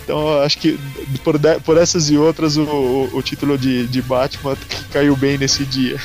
Então 0.03 0.41
acho 0.43 0.59
que 0.59 0.79
por, 1.23 1.39
por 1.65 1.77
essas 1.77 2.11
e 2.11 2.17
outras 2.17 2.57
o, 2.57 2.63
o- 2.63 3.11
o 3.19 3.23
título 3.23 3.57
de, 3.59 3.87
de 3.87 4.03
Batman 4.03 4.57
caiu 4.91 5.15
bem 5.17 5.39
nesse 5.39 5.65
dia. 5.65 6.01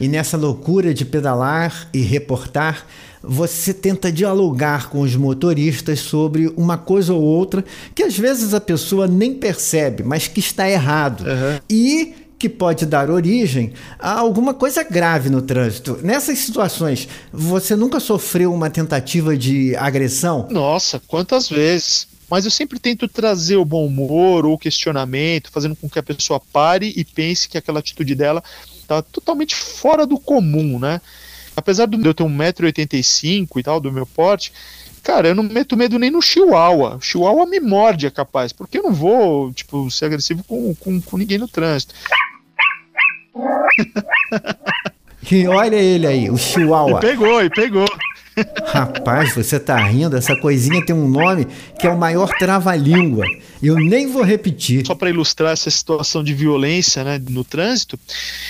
E 0.00 0.08
nessa 0.08 0.36
loucura 0.36 0.94
de 0.94 1.04
pedalar 1.04 1.88
e 1.92 2.00
reportar, 2.00 2.86
você 3.22 3.74
tenta 3.74 4.12
dialogar 4.12 4.90
com 4.90 5.00
os 5.00 5.16
motoristas 5.16 6.00
sobre 6.00 6.52
uma 6.56 6.78
coisa 6.78 7.12
ou 7.12 7.22
outra 7.22 7.64
que 7.94 8.02
às 8.02 8.16
vezes 8.16 8.54
a 8.54 8.60
pessoa 8.60 9.06
nem 9.08 9.34
percebe, 9.34 10.02
mas 10.02 10.28
que 10.28 10.40
está 10.40 10.68
errado. 10.68 11.24
E 11.68 12.14
que 12.38 12.48
pode 12.48 12.86
dar 12.86 13.10
origem 13.10 13.72
a 13.98 14.12
alguma 14.12 14.54
coisa 14.54 14.84
grave 14.84 15.28
no 15.28 15.42
trânsito. 15.42 15.98
Nessas 16.02 16.38
situações, 16.38 17.08
você 17.32 17.74
nunca 17.74 17.98
sofreu 17.98 18.54
uma 18.54 18.70
tentativa 18.70 19.36
de 19.36 19.74
agressão? 19.74 20.46
Nossa, 20.48 21.02
quantas 21.08 21.48
vezes? 21.48 22.06
Mas 22.30 22.44
eu 22.44 22.50
sempre 22.50 22.78
tento 22.78 23.08
trazer 23.08 23.56
o 23.56 23.64
bom 23.64 23.86
humor 23.86 24.44
ou 24.44 24.54
o 24.54 24.58
questionamento, 24.58 25.50
fazendo 25.50 25.74
com 25.74 25.88
que 25.88 25.98
a 25.98 26.02
pessoa 26.02 26.40
pare 26.52 26.92
e 26.96 27.04
pense 27.04 27.48
que 27.48 27.56
aquela 27.56 27.80
atitude 27.80 28.14
dela 28.14 28.42
tá 28.86 29.00
totalmente 29.02 29.54
fora 29.54 30.06
do 30.06 30.18
comum, 30.18 30.78
né? 30.78 31.00
Apesar 31.56 31.86
de 31.86 31.96
eu 31.96 32.14
ter 32.14 32.22
1,85m 32.22 33.48
e 33.56 33.62
tal, 33.62 33.80
do 33.80 33.90
meu 33.90 34.06
porte, 34.06 34.52
cara, 35.02 35.28
eu 35.28 35.34
não 35.34 35.42
meto 35.42 35.76
medo 35.76 35.98
nem 35.98 36.10
no 36.10 36.22
chihuahua. 36.22 36.96
O 36.96 37.00
chihuahua 37.00 37.46
me 37.46 37.58
morde, 37.58 38.06
é 38.06 38.10
capaz, 38.10 38.52
porque 38.52 38.78
eu 38.78 38.82
não 38.82 38.92
vou, 38.92 39.52
tipo, 39.52 39.90
ser 39.90 40.04
agressivo 40.04 40.44
com, 40.44 40.74
com, 40.74 41.00
com 41.00 41.16
ninguém 41.16 41.38
no 41.38 41.48
trânsito. 41.48 41.94
Olha 45.50 45.76
ele 45.76 46.06
aí, 46.06 46.30
o 46.30 46.38
Chihuahua. 46.38 46.98
E 46.98 47.00
pegou, 47.00 47.44
e 47.44 47.50
pegou. 47.50 47.86
Rapaz, 48.66 49.34
você 49.34 49.58
tá 49.58 49.76
rindo? 49.76 50.16
Essa 50.16 50.36
coisinha 50.36 50.84
tem 50.84 50.94
um 50.94 51.08
nome 51.08 51.46
que 51.78 51.86
é 51.86 51.90
o 51.90 51.98
maior 51.98 52.28
trava-língua. 52.38 53.24
Eu 53.62 53.76
nem 53.76 54.06
vou 54.06 54.22
repetir. 54.22 54.86
Só 54.86 54.94
para 54.94 55.10
ilustrar 55.10 55.52
essa 55.52 55.70
situação 55.70 56.22
de 56.22 56.34
violência 56.34 57.02
né, 57.04 57.20
no 57.28 57.44
trânsito, 57.44 57.98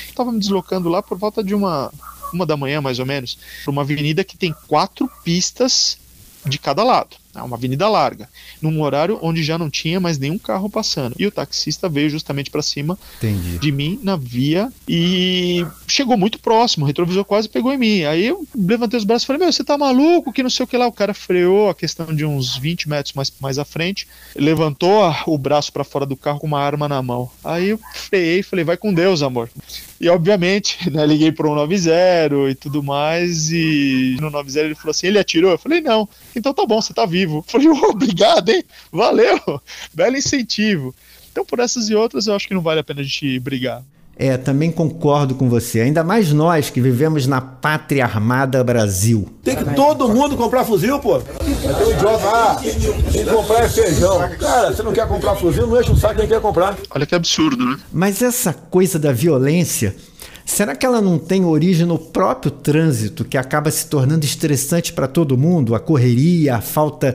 estava 0.09 0.33
me 0.33 0.39
deslocando 0.39 0.89
lá 0.89 1.03
por 1.03 1.17
volta 1.17 1.43
de 1.43 1.55
uma, 1.55 1.93
uma 2.33 2.45
da 2.45 2.57
manhã, 2.57 2.81
mais 2.81 2.99
ou 2.99 3.07
menos, 3.07 3.39
para 3.65 3.71
uma 3.71 3.83
avenida 3.83 4.25
que 4.25 4.37
tem 4.37 4.55
quatro 4.67 5.11
pistas 5.25 5.99
de 6.45 6.59
cada 6.59 6.83
lado. 6.83 7.17
É 7.39 7.43
uma 7.43 7.57
avenida 7.57 7.89
larga, 7.89 8.29
num 8.61 8.81
horário 8.83 9.19
onde 9.23 9.43
já 9.43 9.57
não 9.59 9.71
tinha 9.71 10.01
mais 10.01 10.19
nenhum 10.19 10.39
carro 10.39 10.69
passando. 10.69 11.15
E 11.19 11.27
o 11.27 11.31
taxista 11.31 11.89
veio 11.89 12.11
justamente 12.11 12.51
para 12.51 12.63
cima 12.63 12.99
Entendi. 13.19 13.59
de 13.59 13.73
mim 13.73 13.99
na 14.03 14.17
via 14.17 14.73
e 14.89 15.65
chegou 15.87 16.17
muito 16.17 16.39
próximo, 16.39 16.85
o 16.85 16.87
retrovisor 16.87 17.25
quase 17.25 17.49
pegou 17.49 17.73
em 17.73 17.79
mim. 17.79 18.05
Aí 18.05 18.27
eu 18.27 18.47
levantei 18.55 18.99
os 18.99 19.05
braços 19.05 19.25
e 19.25 19.27
falei: 19.27 19.43
Meu, 19.43 19.53
você 19.53 19.65
tá 19.65 19.77
maluco? 19.79 20.33
Que 20.33 20.43
não 20.43 20.51
sei 20.51 20.65
o 20.65 20.67
que 20.67 20.77
lá. 20.77 20.87
O 20.87 20.93
cara 20.93 21.15
freou 21.15 21.71
a 21.71 21.75
questão 21.75 22.15
de 22.15 22.25
uns 22.25 22.57
20 22.57 22.89
metros 22.89 23.15
mais, 23.15 23.33
mais 23.41 23.59
à 23.59 23.65
frente, 23.65 24.07
levantou 24.35 25.03
o 25.27 25.39
braço 25.39 25.73
para 25.73 25.85
fora 25.85 26.07
do 26.07 26.17
carro 26.17 26.41
com 26.41 26.47
uma 26.47 26.61
arma 26.61 26.89
na 26.89 27.03
mão. 27.03 27.31
Aí 27.45 27.71
eu 27.71 27.81
freiei 27.95 28.41
e 28.41 28.43
falei: 28.43 28.65
Vai 28.65 28.77
com 28.77 28.93
Deus, 28.93 29.23
amor. 29.23 29.51
E 30.01 30.09
obviamente, 30.09 30.79
né, 30.91 31.05
liguei 31.07 31.33
pro 31.33 31.49
190 31.49 32.51
e 32.51 32.55
tudo 32.55 32.83
mais. 32.83 33.51
E 33.51 34.17
no 34.21 34.31
90 34.31 34.61
ele 34.61 34.75
falou 34.75 34.91
assim: 34.91 35.09
Ele 35.09 35.19
atirou? 35.19 35.51
Eu 35.51 35.59
falei: 35.59 35.81
Não. 35.81 36.09
Então 36.35 36.55
tá 36.55 36.65
bom, 36.65 36.81
você 36.81 36.95
tá 36.95 37.05
vivo. 37.05 37.39
Eu 37.39 37.43
falei: 37.43 37.69
"Ô, 37.71 37.91
Obrigado, 37.91 38.49
hein? 38.51 38.65
Valeu. 38.93 39.41
Belo 39.93 40.17
incentivo. 40.17 40.95
Então, 41.31 41.45
por 41.45 41.61
essas 41.61 41.89
e 41.89 41.95
outras, 41.95 42.27
eu 42.27 42.35
acho 42.35 42.49
que 42.49 42.55
não 42.55 42.63
vale 42.63 42.81
a 42.81 42.85
pena 42.85 43.01
a 43.01 43.05
gente 43.05 43.39
brigar. 43.39 43.85
É, 44.19 44.37
também 44.37 44.73
concordo 44.73 45.37
com 45.37 45.49
você. 45.49 45.81
Ainda 45.81 46.03
mais 46.03 46.33
nós 46.33 46.71
que 46.71 46.81
vivemos 46.81 47.29
na 47.29 47.41
pátria 47.41 48.05
armada 48.05 48.65
Brasil. 48.65 49.29
Tem 49.45 49.55
que 49.55 49.65
todo 49.77 50.09
mundo 50.09 50.37
comprar 50.37 50.65
fuzil, 50.65 50.99
pô. 50.99 51.21
Ter 51.21 51.85
um 51.85 51.91
idiota, 51.93 52.27
ah, 52.27 52.57
tem 52.57 53.25
que 53.25 53.31
comprar 53.31 53.65
é 53.65 53.69
feijão. 53.69 54.19
Cara, 54.41 54.75
você 54.75 54.83
não 54.83 54.93
quer 54.93 55.07
comprar 55.07 55.37
fuzil, 55.37 55.69
não 55.69 55.81
enche 55.81 55.93
o 55.93 55.97
saco 55.97 56.17
quem 56.17 56.27
quer 56.27 56.41
comprar. 56.41 56.77
Olha 56.91 57.07
que 57.07 57.15
absurdo, 57.15 57.65
né? 57.65 57.79
Mas 57.93 58.21
essa 58.21 58.53
coisa 58.53 58.99
da 58.99 59.13
violência, 59.13 59.95
será 60.45 60.75
que 60.75 60.85
ela 60.85 61.01
não 61.01 61.17
tem 61.17 61.45
origem 61.45 61.87
no 61.87 61.97
próprio 61.97 62.51
trânsito, 62.51 63.25
que 63.25 63.39
acaba 63.39 63.71
se 63.71 63.87
tornando 63.87 64.25
estressante 64.25 64.93
para 64.93 65.07
todo 65.07 65.39
mundo? 65.39 65.77
A 65.77 65.81
correria, 65.81 66.57
a 66.57 66.61
falta 66.61 67.15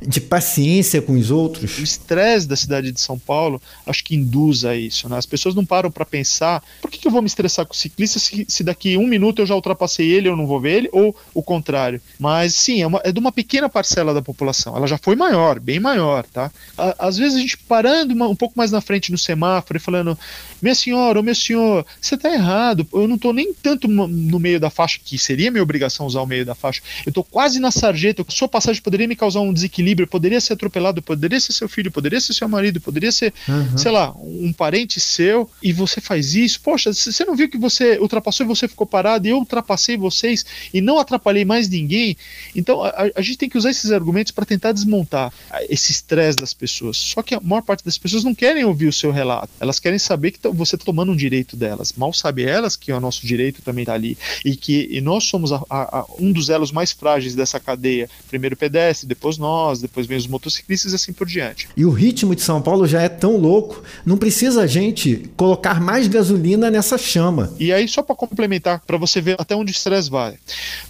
de 0.00 0.20
paciência 0.20 1.02
com 1.02 1.12
os 1.14 1.30
outros? 1.30 1.78
O 1.78 1.82
estresse 1.82 2.46
da 2.46 2.54
cidade 2.56 2.92
de 2.92 3.00
São 3.00 3.18
Paulo 3.18 3.60
acho 3.86 4.04
que 4.04 4.14
induz 4.14 4.64
a 4.64 4.76
isso. 4.76 5.08
Né? 5.08 5.16
As 5.18 5.26
pessoas 5.26 5.54
não 5.54 5.64
param 5.64 5.90
para 5.90 6.04
pensar 6.04 6.62
por 6.80 6.90
que, 6.90 6.98
que 6.98 7.06
eu 7.08 7.12
vou 7.12 7.20
me 7.20 7.26
estressar 7.26 7.66
com 7.66 7.72
o 7.74 7.76
ciclista 7.76 8.18
se, 8.18 8.44
se 8.48 8.62
daqui 8.62 8.96
um 8.96 9.06
minuto 9.06 9.40
eu 9.42 9.46
já 9.46 9.54
ultrapassei 9.54 10.08
ele 10.10 10.28
eu 10.28 10.36
não 10.36 10.46
vou 10.46 10.60
ver 10.60 10.76
ele, 10.78 10.88
ou 10.92 11.14
o 11.34 11.42
contrário. 11.42 12.00
Mas 12.18 12.54
sim, 12.54 12.80
é, 12.82 12.86
uma- 12.86 13.00
é 13.04 13.10
de 13.10 13.18
uma 13.18 13.32
pequena 13.32 13.68
parcela 13.68 14.14
da 14.14 14.22
população. 14.22 14.76
Ela 14.76 14.86
já 14.86 14.98
foi 14.98 15.16
maior, 15.16 15.58
bem 15.58 15.80
maior. 15.80 16.24
tá? 16.32 16.50
A- 16.76 17.06
Às 17.08 17.16
vezes 17.16 17.36
a 17.36 17.40
gente 17.40 17.56
parando 17.58 18.14
uma- 18.14 18.28
um 18.28 18.36
pouco 18.36 18.54
mais 18.56 18.70
na 18.70 18.80
frente 18.80 19.10
no 19.10 19.18
semáforo 19.18 19.78
e 19.78 19.80
falando: 19.80 20.16
Minha 20.62 20.74
senhora, 20.74 21.18
ou 21.18 21.24
meu 21.24 21.34
senhor, 21.34 21.84
você 22.00 22.16
tá 22.16 22.32
errado. 22.32 22.86
Eu 22.92 23.06
não 23.08 23.16
tô 23.18 23.32
nem 23.32 23.52
tanto 23.54 23.88
no 23.88 24.38
meio 24.38 24.60
da 24.60 24.70
faixa, 24.70 24.98
que 25.04 25.18
seria 25.18 25.50
minha 25.50 25.62
obrigação 25.62 26.06
usar 26.06 26.20
o 26.20 26.26
meio 26.26 26.44
da 26.44 26.54
faixa. 26.54 26.82
Eu 27.06 27.12
tô 27.12 27.22
quase 27.24 27.58
na 27.58 27.70
sarjeta. 27.70 28.24
Sua 28.28 28.48
passagem 28.48 28.82
poderia 28.82 29.06
me 29.08 29.16
causar 29.16 29.40
um 29.40 29.52
desequilíbrio, 29.52 29.87
poderia 30.06 30.40
ser 30.40 30.54
atropelado, 30.54 31.00
poderia 31.02 31.38
ser 31.40 31.52
seu 31.52 31.68
filho, 31.68 31.90
poderia 31.90 32.20
ser 32.20 32.34
seu 32.34 32.48
marido, 32.48 32.80
poderia 32.80 33.12
ser, 33.12 33.32
Uhum. 33.48 33.78
sei 33.78 33.90
lá, 33.90 34.14
um 34.18 34.52
parente 34.52 35.00
seu, 35.00 35.48
e 35.62 35.72
você 35.72 36.00
faz 36.00 36.34
isso. 36.34 36.60
Poxa, 36.60 36.92
você 36.92 37.24
não 37.24 37.34
viu 37.36 37.48
que 37.48 37.58
você 37.58 37.98
ultrapassou 37.98 38.44
e 38.44 38.48
você 38.48 38.66
ficou 38.68 38.86
parado, 38.86 39.26
e 39.26 39.30
eu 39.30 39.38
ultrapassei 39.38 39.96
vocês 39.96 40.44
e 40.72 40.80
não 40.80 40.98
atrapalhei 40.98 41.44
mais 41.44 41.68
ninguém. 41.68 42.16
Então 42.54 42.82
a, 42.82 43.10
a- 43.14 43.22
gente 43.22 43.38
tem 43.38 43.48
que 43.48 43.58
usar 43.58 43.70
esses 43.70 43.90
argumentos 43.92 44.32
para 44.32 44.44
tentar 44.44 44.72
desmontar 44.72 45.32
esse 45.68 45.92
estresse 45.92 46.36
das 46.38 46.54
pessoas. 46.54 46.96
Só 46.96 47.22
que 47.22 47.34
a 47.34 47.40
maior 47.40 47.62
parte 47.62 47.84
das 47.84 47.98
pessoas 47.98 48.24
não 48.24 48.34
querem 48.34 48.64
ouvir 48.64 48.86
o 48.86 48.92
seu 48.92 49.10
relato. 49.10 49.50
Elas 49.60 49.78
querem 49.78 49.98
saber 49.98 50.30
que 50.32 50.38
tá- 50.38 50.48
você 50.50 50.76
está 50.76 50.84
tomando 50.84 51.12
um 51.12 51.16
direito 51.16 51.56
delas. 51.56 51.92
Mal 51.96 52.12
sabe 52.12 52.44
elas 52.44 52.76
que 52.76 52.92
o 52.92 53.00
nosso 53.00 53.26
direito 53.26 53.62
também 53.62 53.82
está 53.82 53.94
ali. 53.94 54.16
E 54.44 54.56
que 54.56 54.88
e 54.90 55.00
nós 55.00 55.24
somos 55.24 55.52
a- 55.52 55.62
a- 55.70 56.04
um 56.18 56.32
dos 56.32 56.48
elos 56.48 56.72
mais 56.72 56.92
frágeis 56.92 57.34
dessa 57.34 57.58
cadeia. 57.60 58.08
Primeiro 58.28 58.54
o 58.54 58.58
pedestre, 58.58 59.06
depois 59.06 59.36
nós, 59.38 59.77
depois 59.80 60.06
vem 60.06 60.16
os 60.18 60.26
motociclistas 60.26 60.92
e 60.92 60.94
assim 60.94 61.12
por 61.12 61.26
diante. 61.26 61.68
E 61.76 61.84
o 61.84 61.90
ritmo 61.90 62.34
de 62.34 62.42
São 62.42 62.60
Paulo 62.60 62.86
já 62.86 63.02
é 63.02 63.08
tão 63.08 63.36
louco, 63.36 63.82
não 64.04 64.16
precisa 64.16 64.62
a 64.62 64.66
gente 64.66 65.30
colocar 65.36 65.80
mais 65.80 66.08
gasolina 66.08 66.70
nessa 66.70 66.98
chama. 66.98 67.54
E 67.58 67.72
aí, 67.72 67.86
só 67.88 68.02
para 68.02 68.16
complementar, 68.16 68.80
para 68.86 68.96
você 68.96 69.20
ver 69.20 69.36
até 69.38 69.54
onde 69.54 69.70
o 69.70 69.74
estresse 69.74 70.10
vai. 70.10 70.38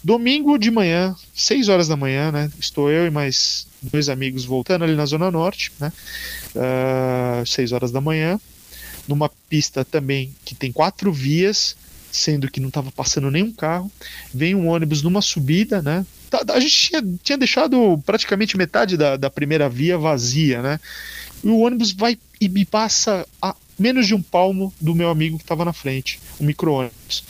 Domingo 0.03 0.59
de 0.59 0.70
manhã, 0.70 1.14
6 1.35 1.68
horas 1.68 1.88
da 1.88 1.96
manhã, 1.96 2.31
né? 2.33 2.51
Estou 2.59 2.90
eu 2.90 3.07
e 3.07 3.11
mais 3.11 3.66
dois 3.83 4.09
amigos 4.09 4.44
voltando 4.44 4.85
ali 4.85 4.94
na 4.94 5.07
Zona 5.07 5.31
Norte, 5.31 5.72
né? 5.79 5.92
Ah, 6.57 7.42
6 7.44 7.72
horas 7.72 7.90
da 7.90 8.01
manhã. 8.01 8.38
numa 9.09 9.31
pista 9.48 9.85
também 9.85 10.33
que 10.44 10.55
tem 10.55 10.70
quatro 10.70 11.11
vias, 11.11 11.74
sendo 12.12 12.51
que 12.51 12.61
não 12.61 12.68
estava 12.68 12.92
passando 12.92 13.31
nenhum 13.31 13.51
carro. 13.51 13.90
Vem 14.33 14.55
um 14.55 14.68
ônibus 14.68 15.03
numa 15.03 15.22
subida, 15.22 15.81
né? 15.81 16.05
Tá- 16.30 16.44
A 16.48 16.60
gente 16.60 16.74
tinha, 16.76 17.02
tinha 17.22 17.38
deixado 17.38 18.00
praticamente 18.04 18.56
metade 18.56 18.96
da, 18.96 19.16
da 19.16 19.30
primeira 19.30 19.68
via 19.68 19.96
vazia, 19.98 20.60
né? 20.62 20.80
E 21.42 21.48
o 21.48 21.58
ônibus 21.60 21.92
vai 21.92 22.18
e 22.40 22.48
me 22.48 22.64
passa 22.64 23.26
a 23.40 23.54
menos 23.78 24.06
de 24.06 24.14
um 24.14 24.20
palmo 24.20 24.72
do 24.80 24.94
meu 24.94 25.08
amigo 25.08 25.38
que 25.38 25.44
estava 25.44 25.64
na 25.64 25.72
frente, 25.72 26.18
o 26.38 26.44
micro-ônibus. 26.44 27.24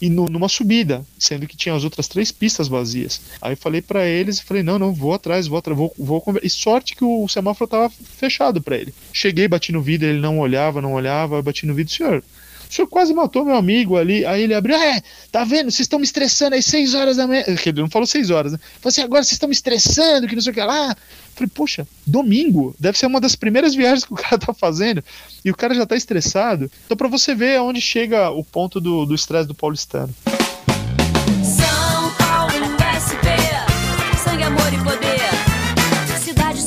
E 0.00 0.08
no- 0.08 0.24
numa 0.26 0.48
subida, 0.48 1.04
sendo 1.18 1.46
que 1.46 1.56
tinha 1.58 1.74
as 1.74 1.84
outras 1.84 2.08
três 2.08 2.32
pistas 2.32 2.68
vazias. 2.68 3.20
Aí 3.40 3.54
falei 3.54 3.82
pra 3.82 4.06
eles, 4.06 4.38
e 4.38 4.44
falei, 4.44 4.62
não, 4.62 4.78
não, 4.78 4.94
vou 4.94 5.12
atrás, 5.12 5.46
vou 5.46 5.58
atrás, 5.58 5.76
vou, 5.78 5.94
vou 5.98 6.20
conver-" 6.22 6.44
E 6.44 6.48
sorte 6.48 6.96
que 6.96 7.04
o 7.04 7.28
semáforo 7.28 7.68
tava 7.68 7.90
fechado 8.16 8.62
pra 8.62 8.78
ele. 8.78 8.94
Cheguei, 9.12 9.46
bati 9.46 9.72
no 9.72 9.82
vidro, 9.82 10.08
ele 10.08 10.20
não 10.20 10.38
olhava, 10.38 10.80
não 10.80 10.94
olhava, 10.94 11.36
eu 11.36 11.42
bati 11.42 11.66
no 11.66 11.74
vidro, 11.74 11.92
senhor, 11.92 12.24
o 12.70 12.72
senhor 12.72 12.86
quase 12.86 13.12
matou 13.12 13.44
meu 13.44 13.56
amigo 13.56 13.96
ali. 13.96 14.24
Aí 14.24 14.42
ele 14.42 14.54
abriu, 14.54 14.76
é, 14.76 15.02
tá 15.32 15.42
vendo? 15.44 15.70
Vocês 15.70 15.80
estão 15.80 15.98
me 15.98 16.04
estressando 16.04 16.54
aí 16.54 16.62
seis 16.62 16.94
horas 16.94 17.16
da 17.16 17.26
manhã. 17.26 17.42
Ele 17.46 17.80
não 17.80 17.90
falou 17.90 18.06
seis 18.06 18.30
horas, 18.30 18.52
né? 18.52 18.58
Falou 18.80 18.90
assim, 18.90 19.02
agora 19.02 19.24
vocês 19.24 19.32
estão 19.32 19.48
me 19.48 19.54
estressando, 19.54 20.28
que 20.28 20.36
não 20.36 20.42
sei 20.42 20.52
o 20.52 20.54
que 20.54 20.62
lá. 20.62 20.96
Falei, 21.34 21.50
poxa, 21.52 21.86
domingo, 22.06 22.74
deve 22.78 22.96
ser 22.96 23.06
uma 23.06 23.20
das 23.20 23.34
primeiras 23.34 23.74
viagens 23.76 24.04
que 24.04 24.12
o 24.12 24.16
cara 24.16 24.38
tá 24.38 24.54
fazendo. 24.54 25.02
E 25.44 25.50
o 25.50 25.56
cara 25.56 25.74
já 25.74 25.84
tá 25.84 25.96
estressado. 25.96 26.70
Então, 26.86 26.96
pra 26.96 27.08
você 27.08 27.34
ver 27.34 27.56
aonde 27.56 27.80
chega 27.80 28.30
o 28.30 28.44
ponto 28.44 28.80
do 28.80 29.04
do 29.04 29.14
estresse 29.14 29.48
do 29.48 29.54
paulistano. 29.54 30.14
São 31.42 32.14
Paulo, 32.18 32.52
amor 34.44 34.72
e 34.72 34.78
poder. 34.78 35.10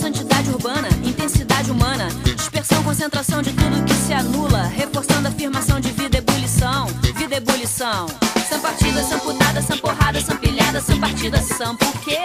Santidade 0.04 0.50
urbana, 0.50 0.90
intensidade 1.06 1.72
humana. 1.72 2.10
Dispersão, 2.36 2.84
concentração 2.84 3.42
de 3.42 3.54
tudo 3.54 3.86
que 3.86 3.93
se 4.14 4.20
anula. 4.20 4.64
Reforçando 4.68 5.28
a 5.28 5.32
afirmação 5.32 5.80
de 5.80 5.92
vida, 5.92 6.18
ebulição. 6.18 6.88
Vida, 7.16 7.36
ebulição. 7.36 8.06
São 8.48 8.60
partida, 8.60 9.04
são 9.04 9.20
putada, 9.20 9.62
são 9.62 9.78
porrada, 9.78 10.22
são 10.22 10.38
pilhada, 10.38 10.80
são 10.80 11.00
partida, 11.00 11.42
são 11.42 11.76
por 11.76 12.00
quê? 12.02 12.22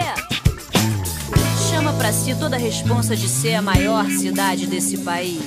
Chama 1.69 1.93
pra 1.93 2.11
si 2.13 2.35
toda 2.35 2.55
a 2.55 2.59
responsa 2.59 3.15
de 3.15 3.27
ser 3.27 3.55
a 3.55 3.61
maior 3.61 4.05
cidade 4.05 4.67
desse 4.67 4.97
país. 4.99 5.41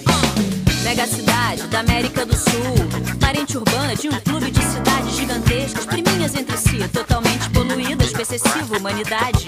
Mega 0.83 1.07
cidade 1.07 1.63
da 1.69 1.81
América 1.81 2.27
do 2.27 2.37
Sul. 2.37 3.17
Parente 3.21 3.57
urbana 3.57 3.95
de 3.95 4.09
um 4.09 4.21
clube 4.21 4.51
de 4.51 4.63
cidades 4.65 5.15
gigantescas, 5.15 5.87
priminhas 5.87 6.35
entre 6.35 6.57
si, 6.57 6.89
totalmente 6.89 7.49
poluídas 7.51 8.13
com 8.13 8.21
excessiva 8.21 8.77
humanidade. 8.77 9.47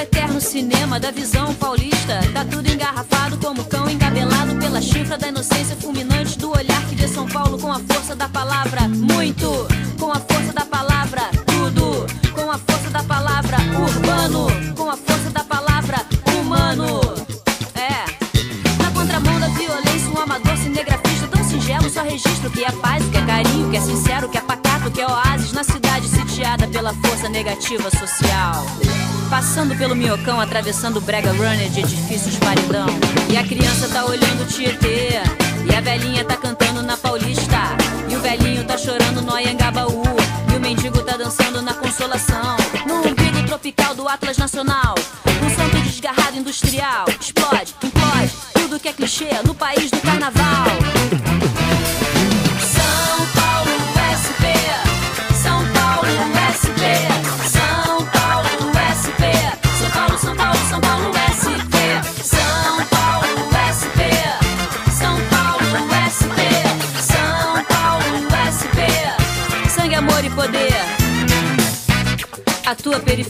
No 0.00 0.04
eterno 0.04 0.40
cinema 0.40 0.98
da 0.98 1.10
visão 1.10 1.54
paulista, 1.56 2.20
tá 2.32 2.42
tudo 2.42 2.66
engarrafado 2.66 3.36
como 3.36 3.62
cão 3.64 3.86
engabelado 3.86 4.56
pela 4.56 4.80
chifra 4.80 5.18
da 5.18 5.28
inocência 5.28 5.76
fulminante 5.76 6.38
do 6.38 6.50
olhar 6.50 6.82
que 6.88 6.94
vê 6.94 7.06
São 7.06 7.28
Paulo 7.28 7.58
com 7.58 7.70
a 7.70 7.78
força 7.80 8.16
da 8.16 8.26
palavra 8.26 8.88
muito, 8.88 9.68
com 9.98 10.10
a 10.10 10.14
força 10.14 10.54
da 10.54 10.64
palavra 10.64 11.20
tudo, 11.46 12.06
com 12.32 12.50
a 12.50 12.56
força 12.56 12.88
da 12.88 13.02
palavra 13.02 13.58
urbano, 13.78 14.74
com 14.74 14.90
a 14.90 14.96
força 14.96 15.30
da 15.32 15.44
palavra 15.44 15.98
humano. 16.34 17.00
É. 17.74 18.82
Na 18.82 18.90
contramão 18.92 19.38
da 19.38 19.48
violência, 19.48 20.08
um 20.16 20.18
amador 20.18 20.56
cinegrafista 20.56 21.28
tão 21.28 21.44
singelo 21.44 21.90
só 21.90 22.02
registra 22.02 22.48
o 22.48 22.50
que 22.50 22.64
é 22.64 22.72
paz, 22.72 23.04
o 23.04 23.10
que 23.10 23.18
é 23.18 23.26
carinho, 23.26 23.68
o 23.68 23.70
que 23.70 23.76
é 23.76 23.80
sincero, 23.82 24.28
o 24.28 24.30
que 24.30 24.38
é 24.38 24.40
pacato, 24.40 24.88
o 24.88 24.90
que 24.90 25.02
é 25.02 25.06
oásis 25.06 25.52
na 25.52 25.62
cidade 25.62 26.08
sitiada 26.08 26.66
pela 26.68 26.94
força 26.94 27.28
negativa 27.28 27.90
social. 27.90 28.64
Passando 29.30 29.76
pelo 29.76 29.94
minhocão, 29.94 30.40
atravessando 30.40 30.96
o 30.96 31.00
brega 31.00 31.30
runner 31.30 31.70
de 31.70 31.80
edifícios 31.80 32.36
paredão. 32.38 32.88
E 33.30 33.36
a 33.36 33.46
criança 33.46 33.88
tá 33.88 34.04
olhando 34.04 34.42
o 34.42 34.46
Tietê. 34.46 35.22
E 35.70 35.74
a 35.74 35.80
velhinha 35.80 36.24
tá 36.24 36.36
cantando 36.36 36.82
na 36.82 36.96
Paulista. 36.96 37.76
E 38.08 38.16
o 38.16 38.20
velhinho 38.20 38.64
tá 38.64 38.76
chorando 38.76 39.22
no 39.22 39.32
Anhangabaú. 39.32 40.02
E 40.52 40.56
o 40.56 40.60
mendigo 40.60 41.00
tá 41.04 41.16
dançando 41.16 41.62
na 41.62 41.72
Consolação. 41.72 42.56
No 42.88 43.08
umbigo 43.08 43.46
tropical 43.46 43.94
do 43.94 44.08
Atlas 44.08 44.36
Nacional. 44.36 44.96
Um 45.44 45.50
santo 45.54 45.80
desgarrado 45.80 46.36
industrial. 46.36 47.04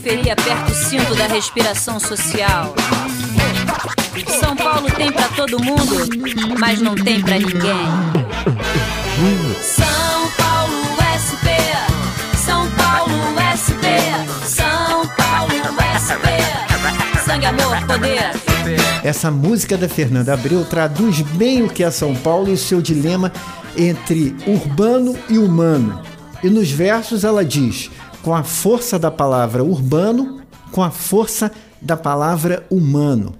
Periferia 0.01 0.33
aperta 0.33 0.71
o 0.71 0.75
cinto 0.75 1.15
da 1.15 1.27
respiração 1.27 1.99
social. 1.99 2.73
São 4.39 4.55
Paulo 4.55 4.89
tem 4.91 5.11
pra 5.11 5.27
todo 5.29 5.61
mundo, 5.63 6.09
mas 6.59 6.81
não 6.81 6.95
tem 6.95 7.21
pra 7.21 7.37
ninguém. 7.37 7.87
São 9.61 10.31
Paulo 10.37 10.97
SP, 11.21 11.47
São 12.43 12.69
Paulo 12.71 13.13
SP, 13.53 13.85
São 14.45 15.07
Paulo 15.15 15.53
SP. 15.93 17.21
Sangue, 17.23 17.45
amor, 17.45 17.85
poder. 17.85 18.31
Essa 19.03 19.29
música 19.29 19.77
da 19.77 19.87
Fernanda 19.87 20.33
Abreu 20.33 20.65
traduz 20.65 21.21
bem 21.21 21.63
o 21.63 21.69
que 21.69 21.83
é 21.83 21.91
São 21.91 22.15
Paulo 22.15 22.49
e 22.49 22.53
o 22.53 22.57
seu 22.57 22.81
dilema 22.81 23.31
entre 23.77 24.35
urbano 24.47 25.15
e 25.29 25.37
humano. 25.37 26.01
E 26.43 26.49
nos 26.49 26.71
versos 26.71 27.23
ela 27.23 27.45
diz: 27.45 27.91
com 28.21 28.33
a 28.35 28.43
força 28.43 28.99
da 28.99 29.11
palavra 29.11 29.63
urbano, 29.63 30.41
com 30.71 30.83
a 30.83 30.91
força 30.91 31.51
da 31.81 31.97
palavra 31.97 32.65
humano. 32.69 33.35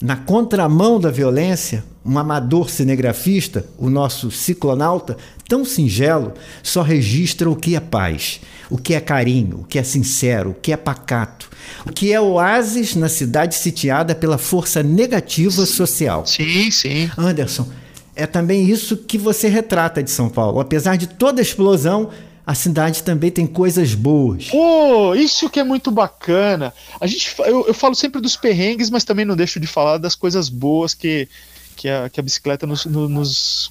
Na 0.00 0.16
contramão 0.16 0.98
da 0.98 1.10
violência, 1.10 1.84
um 2.04 2.18
amador 2.18 2.68
cinegrafista, 2.68 3.64
o 3.78 3.88
nosso 3.88 4.30
ciclonauta, 4.30 5.16
tão 5.46 5.64
singelo, 5.64 6.32
só 6.62 6.82
registra 6.82 7.48
o 7.48 7.54
que 7.54 7.76
é 7.76 7.80
paz, 7.80 8.40
o 8.68 8.76
que 8.76 8.94
é 8.94 9.00
carinho, 9.00 9.60
o 9.60 9.64
que 9.64 9.78
é 9.78 9.82
sincero, 9.84 10.50
o 10.50 10.54
que 10.54 10.72
é 10.72 10.76
pacato, 10.76 11.48
o 11.86 11.92
que 11.92 12.12
é 12.12 12.20
oásis 12.20 12.96
na 12.96 13.08
cidade 13.08 13.54
sitiada 13.54 14.14
pela 14.14 14.38
força 14.38 14.82
negativa 14.82 15.64
social. 15.64 16.26
Sim, 16.26 16.70
sim. 16.72 17.08
Anderson, 17.16 17.68
é 18.16 18.26
também 18.26 18.68
isso 18.68 18.96
que 18.96 19.16
você 19.16 19.48
retrata 19.48 20.02
de 20.02 20.10
São 20.10 20.28
Paulo. 20.28 20.58
Apesar 20.58 20.96
de 20.96 21.06
toda 21.06 21.40
a 21.40 21.42
explosão, 21.42 22.10
a 22.46 22.54
cidade 22.54 23.02
também 23.02 23.30
tem 23.30 23.46
coisas 23.46 23.94
boas. 23.94 24.46
Pô, 24.50 25.14
isso 25.14 25.48
que 25.48 25.60
é 25.60 25.64
muito 25.64 25.90
bacana. 25.90 26.72
A 27.00 27.06
gente, 27.06 27.34
eu, 27.40 27.66
eu 27.68 27.74
falo 27.74 27.94
sempre 27.94 28.20
dos 28.20 28.36
perrengues, 28.36 28.90
mas 28.90 29.04
também 29.04 29.24
não 29.24 29.36
deixo 29.36 29.60
de 29.60 29.66
falar 29.66 29.98
das 29.98 30.14
coisas 30.14 30.48
boas 30.48 30.92
que, 30.94 31.28
que, 31.76 31.88
a, 31.88 32.08
que 32.10 32.18
a 32.18 32.22
bicicleta 32.22 32.66
nos, 32.66 32.84
no- 32.84 33.08
nos 33.08 33.70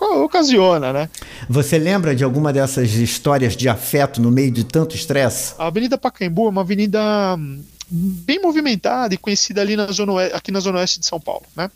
ocasiona, 0.00 0.92
né? 0.92 1.08
Você 1.48 1.78
lembra 1.78 2.14
de 2.14 2.22
alguma 2.24 2.52
dessas 2.52 2.92
histórias 2.92 3.56
de 3.56 3.68
afeto 3.68 4.20
no 4.20 4.30
meio 4.30 4.50
de 4.50 4.64
tanto 4.64 4.94
estresse? 4.94 5.54
A 5.58 5.66
Avenida 5.66 5.96
Pacaembu 5.98 6.46
é 6.46 6.50
uma 6.50 6.60
avenida 6.60 7.00
hum, 7.38 7.62
bem 7.90 8.40
movimentada 8.40 9.14
e 9.14 9.16
conhecida 9.18 9.60
ali 9.60 9.76
na 9.76 9.86
zona 9.90 10.12
oeste, 10.12 10.36
aqui 10.36 10.50
na 10.52 10.60
zona 10.60 10.78
oeste 10.78 11.00
de 11.00 11.06
São 11.06 11.20
Paulo, 11.20 11.42
né? 11.56 11.70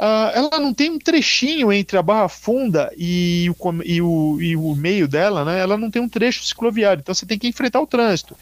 Ah, 0.00 0.30
ela 0.32 0.60
não 0.60 0.72
tem 0.72 0.90
um 0.90 0.98
trechinho 0.98 1.72
entre 1.72 1.98
a 1.98 2.02
Barra 2.02 2.28
Funda 2.28 2.92
e 2.96 3.50
o, 3.50 3.82
e, 3.84 4.00
o, 4.00 4.40
e 4.40 4.56
o 4.56 4.74
meio 4.76 5.08
dela, 5.08 5.44
né? 5.44 5.58
Ela 5.58 5.76
não 5.76 5.90
tem 5.90 6.00
um 6.00 6.08
trecho 6.08 6.44
cicloviário, 6.44 7.00
então 7.00 7.12
você 7.12 7.26
tem 7.26 7.36
que 7.36 7.48
enfrentar 7.48 7.80
o 7.80 7.86
trânsito. 7.86 8.36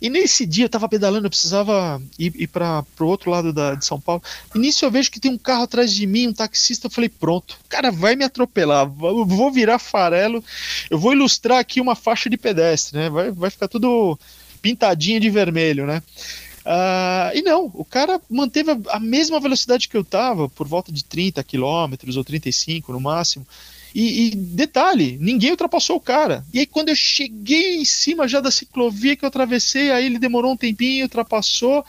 E 0.00 0.08
nesse 0.08 0.46
dia 0.46 0.64
eu 0.64 0.68
tava 0.68 0.88
pedalando, 0.88 1.26
eu 1.26 1.30
precisava 1.30 2.00
ir, 2.18 2.32
ir 2.36 2.46
para 2.46 2.82
o 3.00 3.04
outro 3.04 3.30
lado 3.30 3.52
da, 3.52 3.74
de 3.74 3.84
São 3.84 4.00
Paulo. 4.00 4.22
E 4.54 4.58
nisso 4.58 4.82
eu 4.82 4.90
vejo 4.90 5.10
que 5.10 5.20
tem 5.20 5.30
um 5.30 5.36
carro 5.36 5.64
atrás 5.64 5.92
de 5.92 6.06
mim, 6.06 6.28
um 6.28 6.32
taxista. 6.32 6.86
Eu 6.86 6.90
falei, 6.90 7.10
pronto, 7.10 7.58
o 7.66 7.68
cara 7.68 7.90
vai 7.90 8.16
me 8.16 8.24
atropelar, 8.24 8.90
eu 9.02 9.26
vou 9.26 9.52
virar 9.52 9.78
farelo, 9.78 10.42
eu 10.88 10.98
vou 10.98 11.12
ilustrar 11.12 11.58
aqui 11.58 11.82
uma 11.82 11.94
faixa 11.94 12.30
de 12.30 12.38
pedestre, 12.38 12.98
né? 12.98 13.10
Vai, 13.10 13.30
vai 13.30 13.50
ficar 13.50 13.68
tudo 13.68 14.18
pintadinho 14.62 15.20
de 15.20 15.28
vermelho, 15.28 15.86
né? 15.86 16.02
Ah, 16.64 17.30
e 17.34 17.42
não, 17.42 17.70
o 17.74 17.84
cara 17.84 18.20
manteve 18.30 18.70
a, 18.88 18.98
mesma 18.98 19.38
velocidade 19.38 19.88
que 19.88 19.96
eu 19.96 20.04
tava, 20.04 20.48
por 20.48 20.66
volta 20.66 20.90
de 20.90 21.04
30 21.04 21.44
km 21.44 21.94
ou 22.16 22.24
35 22.24 22.92
no 22.92 23.00
máximo. 23.00 23.46
E, 23.94 24.26
e 24.26 24.30
detalhe, 24.34 25.16
ninguém 25.20 25.50
ultrapassou 25.50 25.96
o 25.96 26.00
cara. 26.00 26.44
E 26.52 26.60
aí, 26.60 26.66
quando 26.66 26.88
eu 26.88 26.96
cheguei 26.96 27.76
em 27.76 27.84
cima 27.84 28.26
já 28.26 28.40
da 28.40 28.50
ciclovia 28.50 29.14
que 29.14 29.24
eu 29.24 29.28
atravessei, 29.28 29.92
aí 29.92 30.06
ele 30.06 30.18
demorou 30.18 30.52
um 30.52 30.56
tempinho, 30.56 31.04
ultrapassou, 31.04 31.84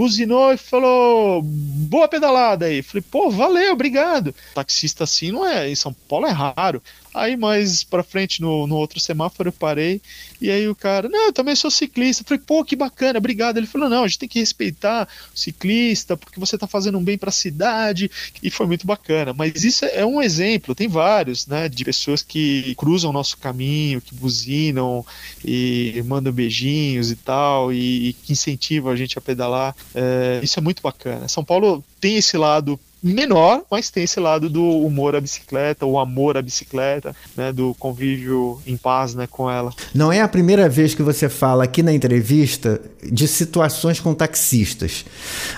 buzinou 0.00 0.50
e 0.50 0.56
falou: 0.56 1.42
boa 1.42 2.08
pedalada 2.08 2.64
aí. 2.64 2.82
Falei, 2.82 3.04
pô, 3.10 3.30
valeu, 3.30 3.74
obrigado. 3.74 4.34
Taxista 4.54 5.04
assim 5.04 5.30
não 5.30 5.46
é, 5.46 5.68
em 5.68 5.74
São 5.74 5.92
Paulo 5.92 6.26
é 6.26 6.30
raro. 6.30 6.82
Aí 7.12 7.36
mais 7.36 7.82
pra 7.82 8.04
frente, 8.04 8.40
no, 8.40 8.66
no 8.68 8.76
outro 8.76 9.00
semáforo, 9.00 9.48
eu 9.48 9.52
parei. 9.52 10.00
E 10.40 10.48
aí 10.48 10.68
o 10.68 10.76
cara, 10.76 11.08
não, 11.08 11.26
eu 11.26 11.32
também 11.32 11.56
sou 11.56 11.70
ciclista. 11.70 12.24
Falei, 12.24 12.42
pô, 12.46 12.64
que 12.64 12.76
bacana, 12.76 13.18
obrigado. 13.18 13.56
Ele 13.56 13.66
falou, 13.66 13.88
não, 13.88 14.04
a 14.04 14.06
gente 14.06 14.20
tem 14.20 14.28
que 14.28 14.38
respeitar 14.38 15.08
o 15.34 15.38
ciclista, 15.38 16.16
porque 16.16 16.38
você 16.38 16.56
tá 16.56 16.68
fazendo 16.68 16.98
um 16.98 17.02
bem 17.02 17.18
pra 17.18 17.32
cidade. 17.32 18.10
E 18.40 18.48
foi 18.48 18.66
muito 18.66 18.86
bacana. 18.86 19.32
Mas 19.32 19.64
isso 19.64 19.84
é 19.86 20.06
um 20.06 20.22
exemplo, 20.22 20.74
tem 20.74 20.86
vários, 20.86 21.46
né, 21.46 21.68
de 21.68 21.84
pessoas 21.84 22.22
que 22.22 22.74
cruzam 22.76 23.10
o 23.10 23.12
nosso 23.12 23.36
caminho, 23.38 24.00
que 24.00 24.14
buzinam 24.14 25.04
e 25.44 26.00
mandam 26.06 26.32
beijinhos 26.32 27.10
e 27.10 27.16
tal, 27.16 27.72
e, 27.72 28.10
e 28.10 28.12
que 28.12 28.32
incentivam 28.32 28.92
a 28.92 28.96
gente 28.96 29.18
a 29.18 29.20
pedalar. 29.20 29.74
É, 29.94 30.40
isso 30.42 30.58
é 30.58 30.62
muito 30.62 30.82
bacana. 30.82 31.28
São 31.28 31.44
Paulo 31.44 31.82
tem 32.00 32.16
esse 32.16 32.36
lado 32.36 32.78
menor, 33.02 33.62
mas 33.70 33.90
tem 33.90 34.04
esse 34.04 34.20
lado 34.20 34.48
do 34.48 34.62
humor 34.62 35.16
à 35.16 35.20
bicicleta, 35.20 35.86
o 35.86 35.98
amor 35.98 36.36
à 36.36 36.42
bicicleta, 36.42 37.16
né, 37.36 37.52
do 37.52 37.74
convívio 37.78 38.60
em 38.66 38.76
paz, 38.76 39.14
né, 39.14 39.26
com 39.26 39.50
ela. 39.50 39.72
Não 39.94 40.12
é 40.12 40.20
a 40.20 40.28
primeira 40.28 40.68
vez 40.68 40.94
que 40.94 41.02
você 41.02 41.28
fala 41.28 41.64
aqui 41.64 41.82
na 41.82 41.92
entrevista 41.92 42.80
de 43.02 43.26
situações 43.26 43.98
com 44.00 44.12
taxistas. 44.12 45.04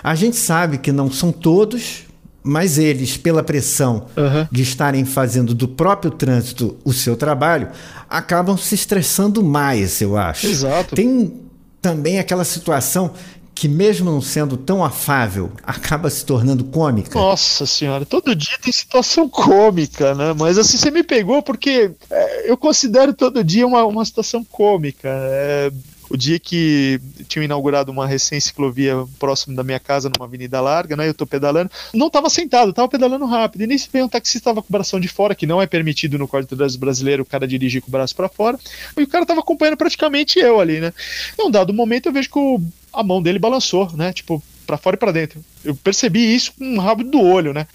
A 0.02 0.14
gente 0.14 0.36
sabe 0.36 0.78
que 0.78 0.92
não 0.92 1.10
são 1.10 1.32
todos, 1.32 2.04
mas 2.44 2.78
eles, 2.78 3.16
pela 3.16 3.42
pressão 3.42 4.06
uhum. 4.16 4.46
de 4.50 4.62
estarem 4.62 5.04
fazendo 5.04 5.54
do 5.54 5.66
próprio 5.66 6.10
trânsito 6.10 6.76
o 6.84 6.92
seu 6.92 7.16
trabalho, 7.16 7.68
acabam 8.08 8.56
se 8.56 8.74
estressando 8.74 9.42
mais, 9.42 10.00
eu 10.00 10.16
acho. 10.16 10.46
Exato. 10.46 10.94
Tem 10.94 11.32
também 11.80 12.20
aquela 12.20 12.44
situação 12.44 13.12
que 13.54 13.68
mesmo 13.68 14.10
não 14.10 14.20
sendo 14.20 14.56
tão 14.56 14.84
afável, 14.84 15.52
acaba 15.62 16.10
se 16.10 16.24
tornando 16.24 16.64
cômica? 16.64 17.18
Nossa 17.18 17.66
senhora, 17.66 18.04
todo 18.04 18.34
dia 18.34 18.58
tem 18.60 18.72
situação 18.72 19.28
cômica, 19.28 20.14
né? 20.14 20.34
Mas 20.36 20.58
assim, 20.58 20.76
você 20.76 20.90
me 20.90 21.02
pegou 21.02 21.42
porque 21.42 21.90
é, 22.10 22.50
eu 22.50 22.56
considero 22.56 23.12
todo 23.12 23.44
dia 23.44 23.66
uma, 23.66 23.84
uma 23.84 24.04
situação 24.04 24.44
cômica. 24.44 25.08
É, 25.08 25.70
o 26.12 26.16
dia 26.16 26.38
que 26.38 27.00
tinham 27.26 27.42
inaugurado 27.42 27.90
uma 27.90 28.06
recém-ciclovia 28.06 28.94
próximo 29.18 29.56
da 29.56 29.64
minha 29.64 29.80
casa, 29.80 30.10
numa 30.14 30.26
avenida 30.26 30.60
larga, 30.60 30.94
né? 30.94 31.08
Eu 31.08 31.14
tô 31.14 31.26
pedalando. 31.26 31.70
Não 31.94 32.10
tava 32.10 32.28
sentado, 32.28 32.70
tava 32.70 32.86
pedalando 32.86 33.24
rápido. 33.24 33.62
E 33.62 33.66
nisso 33.66 33.88
veio 33.90 34.04
um 34.04 34.08
taxista 34.08 34.50
tava 34.50 34.60
com 34.60 34.68
o 34.68 34.72
bração 34.72 35.00
de 35.00 35.08
fora, 35.08 35.34
que 35.34 35.46
não 35.46 35.60
é 35.60 35.66
permitido 35.66 36.18
no 36.18 36.28
Código 36.28 36.50
de 36.50 36.56
Trânsito 36.56 36.78
Brasileiro 36.78 37.22
o 37.22 37.26
cara 37.26 37.48
dirigir 37.48 37.80
com 37.80 37.88
o 37.88 37.90
braço 37.90 38.14
para 38.14 38.28
fora. 38.28 38.58
E 38.94 39.02
o 39.02 39.08
cara 39.08 39.24
tava 39.24 39.40
acompanhando 39.40 39.78
praticamente 39.78 40.38
eu 40.38 40.60
ali, 40.60 40.80
né? 40.80 40.92
Em 41.38 41.44
um 41.44 41.50
dado 41.50 41.72
momento 41.72 42.06
eu 42.06 42.12
vejo 42.12 42.28
que 42.28 42.38
o, 42.38 42.60
a 42.92 43.02
mão 43.02 43.22
dele 43.22 43.38
balançou, 43.38 43.90
né? 43.94 44.12
Tipo, 44.12 44.42
para 44.66 44.76
fora 44.76 44.96
e 44.96 44.98
para 44.98 45.12
dentro. 45.12 45.42
Eu 45.64 45.74
percebi 45.74 46.34
isso 46.34 46.52
com 46.58 46.64
um 46.64 46.78
rabo 46.78 47.04
do 47.04 47.20
olho, 47.20 47.54
né? 47.54 47.66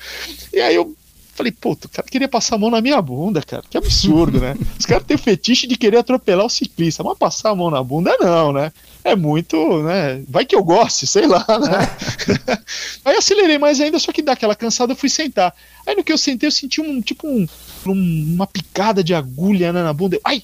E 0.53 0.59
aí 0.59 0.75
eu 0.75 0.95
Falei, 1.37 1.51
pô, 1.51 1.73
o 1.73 1.89
cara 1.89 2.07
queria 2.09 2.27
passar 2.27 2.55
a 2.55 2.57
mão 2.57 2.71
na 2.71 2.81
minha 2.81 2.99
bunda, 2.99 3.43
cara. 3.43 3.61
Que 3.69 3.77
absurdo, 3.77 4.39
né? 4.39 4.57
Os 4.79 4.87
caras 4.87 5.05
têm 5.05 5.17
fetiche 5.17 5.67
de 5.67 5.77
querer 5.77 5.97
atropelar 5.97 6.43
o 6.43 6.49
ciclista, 6.49 7.03
mas 7.03 7.15
passar 7.15 7.51
a 7.51 7.55
mão 7.55 7.69
na 7.69 7.83
bunda 7.83 8.17
não, 8.19 8.51
né? 8.51 8.73
É 9.03 9.15
muito, 9.15 9.83
né? 9.83 10.23
Vai 10.27 10.45
que 10.45 10.55
eu 10.55 10.63
goste, 10.63 11.05
sei 11.05 11.27
lá, 11.27 11.45
né? 11.47 12.57
Aí 13.05 13.15
acelerei 13.17 13.59
mais 13.59 13.79
ainda, 13.79 13.99
só 13.99 14.11
que 14.11 14.23
dá 14.23 14.31
aquela 14.31 14.55
cansada, 14.55 14.93
eu 14.93 14.97
fui 14.97 15.09
sentar. 15.09 15.53
Aí 15.85 15.95
no 15.95 16.03
que 16.03 16.11
eu 16.11 16.17
sentei, 16.17 16.47
eu 16.47 16.51
senti 16.51 16.81
um, 16.81 16.99
tipo, 17.01 17.27
um, 17.27 17.47
um, 17.85 18.33
uma 18.33 18.47
picada 18.47 19.03
de 19.03 19.13
agulha 19.13 19.71
né, 19.71 19.83
na 19.83 19.93
bunda. 19.93 20.19
Ai! 20.25 20.41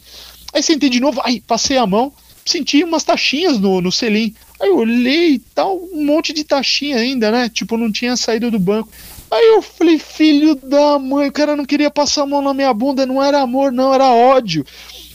Aí 0.54 0.62
sentei 0.62 0.92
de 0.92 1.00
novo, 1.00 1.20
aí 1.26 1.42
passei 1.42 1.78
a 1.78 1.88
mão, 1.88 2.14
senti 2.46 2.84
umas 2.84 3.04
taxinhas 3.04 3.60
no, 3.60 3.82
no 3.82 3.92
selim. 3.92 4.36
Aí 4.62 4.70
eu 4.70 4.78
olhei 4.78 5.32
e 5.32 5.40
tal, 5.40 5.76
um 5.92 6.06
monte 6.06 6.32
de 6.32 6.44
taxinha 6.44 6.98
ainda, 6.98 7.32
né? 7.32 7.50
Tipo, 7.50 7.78
não 7.78 7.92
tinha 7.92 8.16
saído 8.16 8.52
do 8.52 8.60
banco. 8.60 8.90
Aí 9.34 9.48
eu 9.48 9.64
falei, 9.64 9.98
filho 9.98 10.54
da 10.54 11.00
mãe, 11.00 11.28
o 11.28 11.32
cara 11.32 11.56
não 11.56 11.66
queria 11.66 11.90
passar 11.90 12.22
a 12.22 12.28
mão 12.28 12.40
na 12.40 12.54
minha 12.54 12.72
bunda, 12.72 13.04
não 13.04 13.22
era 13.22 13.42
amor, 13.42 13.72
não, 13.72 13.92
era 13.92 14.06
ódio. 14.12 14.64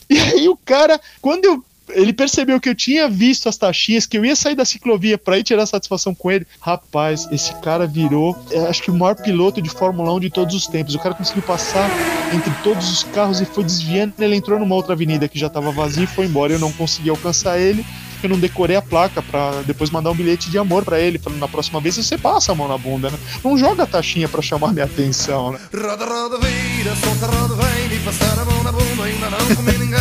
E 0.09 0.17
aí 0.19 0.49
o 0.49 0.57
cara, 0.57 0.99
quando 1.21 1.45
eu 1.45 1.63
ele 1.91 2.13
percebeu 2.13 2.59
que 2.59 2.69
eu 2.69 2.75
tinha 2.75 3.09
visto 3.09 3.49
as 3.49 3.57
taxinhas, 3.57 4.05
que 4.05 4.17
eu 4.17 4.25
ia 4.25 4.35
sair 4.35 4.55
da 4.55 4.65
ciclovia 4.65 5.17
para 5.17 5.39
ir 5.39 5.43
tirar 5.43 5.65
satisfação 5.65 6.13
com 6.13 6.29
ele. 6.29 6.45
Rapaz, 6.59 7.27
esse 7.31 7.53
cara 7.61 7.87
virou, 7.87 8.37
é, 8.51 8.59
acho 8.67 8.83
que 8.83 8.91
o 8.91 8.93
maior 8.93 9.15
piloto 9.15 9.61
de 9.61 9.69
Fórmula 9.69 10.13
1 10.13 10.19
de 10.19 10.29
todos 10.29 10.53
os 10.53 10.67
tempos. 10.67 10.93
O 10.93 10.99
cara 10.99 11.15
conseguiu 11.15 11.41
passar 11.43 11.89
entre 12.33 12.51
todos 12.63 12.91
os 12.91 13.03
carros 13.05 13.41
e 13.41 13.45
foi 13.45 13.63
desviando. 13.63 14.13
Ele 14.19 14.35
entrou 14.35 14.59
numa 14.59 14.75
outra 14.75 14.93
avenida 14.93 15.27
que 15.27 15.39
já 15.39 15.47
estava 15.47 15.71
vazia 15.71 16.03
e 16.03 16.07
foi 16.07 16.25
embora. 16.25 16.53
Eu 16.53 16.59
não 16.59 16.71
consegui 16.71 17.09
alcançar 17.09 17.59
ele 17.59 17.85
eu 18.21 18.29
não 18.29 18.39
decorei 18.39 18.75
a 18.75 18.81
placa 18.81 19.21
para 19.21 19.61
depois 19.63 19.89
mandar 19.89 20.11
um 20.11 20.15
bilhete 20.15 20.49
de 20.49 20.57
amor 20.57 20.83
para 20.83 20.99
ele, 20.99 21.17
falando 21.17 21.39
na 21.39 21.47
próxima 21.47 21.79
vez 21.79 21.95
você 21.95 22.17
passa 22.17 22.51
a 22.51 22.55
mão 22.55 22.67
na 22.67 22.77
bunda, 22.77 23.09
né? 23.09 23.17
Não 23.43 23.57
joga 23.57 23.83
a 23.83 23.87
taxinha 23.87 24.27
para 24.27 24.41
chamar 24.41 24.73
minha 24.73 24.85
atenção, 24.85 25.51
né? 25.51 25.59
Roda, 25.73 26.05
roda, 26.05 26.37
vira, 26.37 26.95
solta, 26.95 27.25
roda, 27.27 27.55
vem, 27.55 27.97
e 27.97 27.99
passar 27.99 28.39
a 28.39 28.45
mão 28.45 28.63
na 28.63 28.71
bunda, 28.71 29.03
ainda 29.03 29.29
não 29.29 29.55
comi 29.55 29.77
ninguém. 29.77 29.99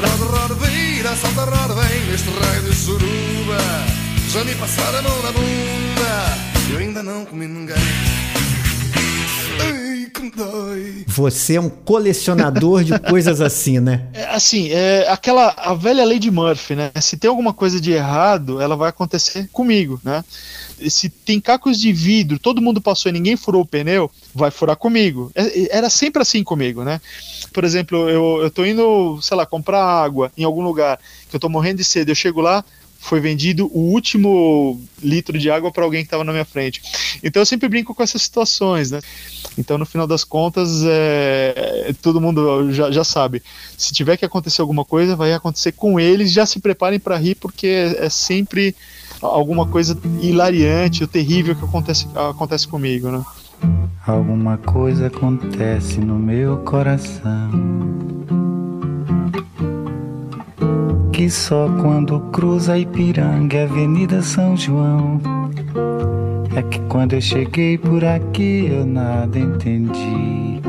Roda, 0.00 0.38
roda, 0.38 0.54
vira, 0.54 1.16
solta, 1.16 1.44
roda, 1.44 1.74
vem, 1.74 2.00
neste 2.06 2.28
raio 2.30 2.62
de 2.62 2.74
suruba. 2.74 3.58
Já 4.28 4.44
me 4.44 4.54
passaram 4.54 4.98
a 4.98 5.02
mão 5.02 5.22
na 5.22 5.32
bunda, 5.32 6.72
eu 6.72 6.78
ainda 6.78 7.02
não 7.02 7.24
comi 7.24 7.46
ninguém. 7.46 7.76
Você 11.06 11.54
é 11.54 11.60
um 11.60 11.68
colecionador 11.68 12.84
de 12.84 12.98
coisas 12.98 13.40
assim, 13.40 13.80
né? 13.80 14.06
É, 14.12 14.24
assim, 14.26 14.68
é 14.70 15.08
aquela 15.08 15.54
a 15.56 15.74
velha 15.74 16.04
lei 16.04 16.18
de 16.18 16.30
Murphy, 16.30 16.74
né? 16.74 16.90
Se 17.00 17.16
tem 17.16 17.28
alguma 17.28 17.52
coisa 17.52 17.80
de 17.80 17.92
errado, 17.92 18.60
ela 18.60 18.76
vai 18.76 18.90
acontecer 18.90 19.48
comigo, 19.52 20.00
né? 20.04 20.24
Se 20.88 21.08
tem 21.08 21.40
cacos 21.40 21.80
de 21.80 21.92
vidro, 21.92 22.38
todo 22.38 22.60
mundo 22.60 22.80
passou 22.80 23.08
e 23.08 23.12
ninguém 23.12 23.36
furou 23.36 23.62
o 23.62 23.66
pneu, 23.66 24.10
vai 24.34 24.50
furar 24.50 24.76
comigo. 24.76 25.30
É, 25.34 25.76
era 25.76 25.88
sempre 25.88 26.20
assim 26.20 26.44
comigo, 26.44 26.84
né? 26.84 27.00
Por 27.52 27.64
exemplo, 27.64 28.08
eu, 28.08 28.42
eu 28.42 28.50
tô 28.50 28.64
indo, 28.64 29.18
sei 29.22 29.36
lá, 29.36 29.46
comprar 29.46 29.82
água 29.82 30.30
em 30.36 30.44
algum 30.44 30.62
lugar, 30.62 30.98
que 31.30 31.36
eu 31.36 31.40
tô 31.40 31.48
morrendo 31.48 31.78
de 31.78 31.84
sede, 31.84 32.10
eu 32.10 32.14
chego 32.14 32.40
lá, 32.40 32.64
foi 33.06 33.20
vendido 33.20 33.70
o 33.72 33.78
último 33.92 34.80
litro 35.02 35.38
de 35.38 35.48
água 35.48 35.70
para 35.70 35.84
alguém 35.84 36.00
que 36.02 36.08
estava 36.08 36.24
na 36.24 36.32
minha 36.32 36.44
frente. 36.44 36.82
Então 37.22 37.40
eu 37.40 37.46
sempre 37.46 37.68
brinco 37.68 37.94
com 37.94 38.02
essas 38.02 38.20
situações, 38.20 38.90
né? 38.90 39.00
Então 39.56 39.78
no 39.78 39.86
final 39.86 40.08
das 40.08 40.24
contas, 40.24 40.82
é, 40.84 41.94
todo 42.02 42.20
mundo 42.20 42.72
já, 42.72 42.90
já 42.90 43.04
sabe. 43.04 43.42
Se 43.78 43.94
tiver 43.94 44.16
que 44.16 44.24
acontecer 44.24 44.60
alguma 44.60 44.84
coisa, 44.84 45.14
vai 45.14 45.32
acontecer 45.32 45.72
com 45.72 46.00
eles. 46.00 46.32
Já 46.32 46.44
se 46.44 46.58
preparem 46.58 46.98
para 46.98 47.16
rir, 47.16 47.36
porque 47.36 47.68
é, 47.68 48.06
é, 48.06 48.10
sempre 48.10 48.74
alguma 49.22 49.66
coisa 49.66 49.96
hilariante 50.20 51.02
ou 51.04 51.08
terrível 51.08 51.54
que 51.54 51.64
acontece, 51.64 52.08
acontece 52.14 52.66
comigo, 52.66 53.10
né? 53.10 53.24
Alguma 54.04 54.58
coisa 54.58 55.06
acontece 55.06 56.00
no 56.00 56.18
meu 56.18 56.58
coração 56.58 57.96
que 61.16 61.30
só 61.30 61.66
quando 61.80 62.20
cruza 62.30 62.76
Ipiranga, 62.76 63.62
Avenida 63.62 64.20
São 64.20 64.54
João. 64.54 65.18
É 66.54 66.60
que 66.60 66.78
quando 66.90 67.14
eu 67.14 67.22
cheguei 67.22 67.78
por 67.78 68.04
aqui 68.04 68.68
eu 68.70 68.84
nada 68.84 69.38
entendi. 69.38 70.60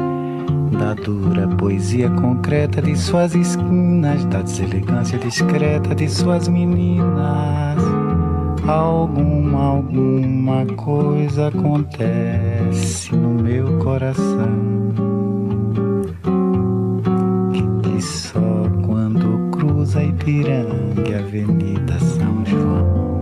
Da 0.79 0.93
dura 0.93 1.49
poesia 1.49 2.09
concreta 2.11 2.81
de 2.81 2.95
suas 2.95 3.35
esquinas, 3.35 4.23
da 4.25 4.41
deselegância 4.41 5.19
discreta 5.19 5.93
de 5.93 6.07
suas 6.07 6.47
meninas. 6.47 7.83
Alguma, 8.65 9.63
alguma 9.63 10.65
coisa 10.77 11.49
acontece 11.49 13.13
no 13.13 13.43
meu 13.43 13.79
coração. 13.79 15.06
Ipiranga, 20.27 21.19
Avenida 21.19 21.97
São 21.99 22.45
João. 22.45 23.21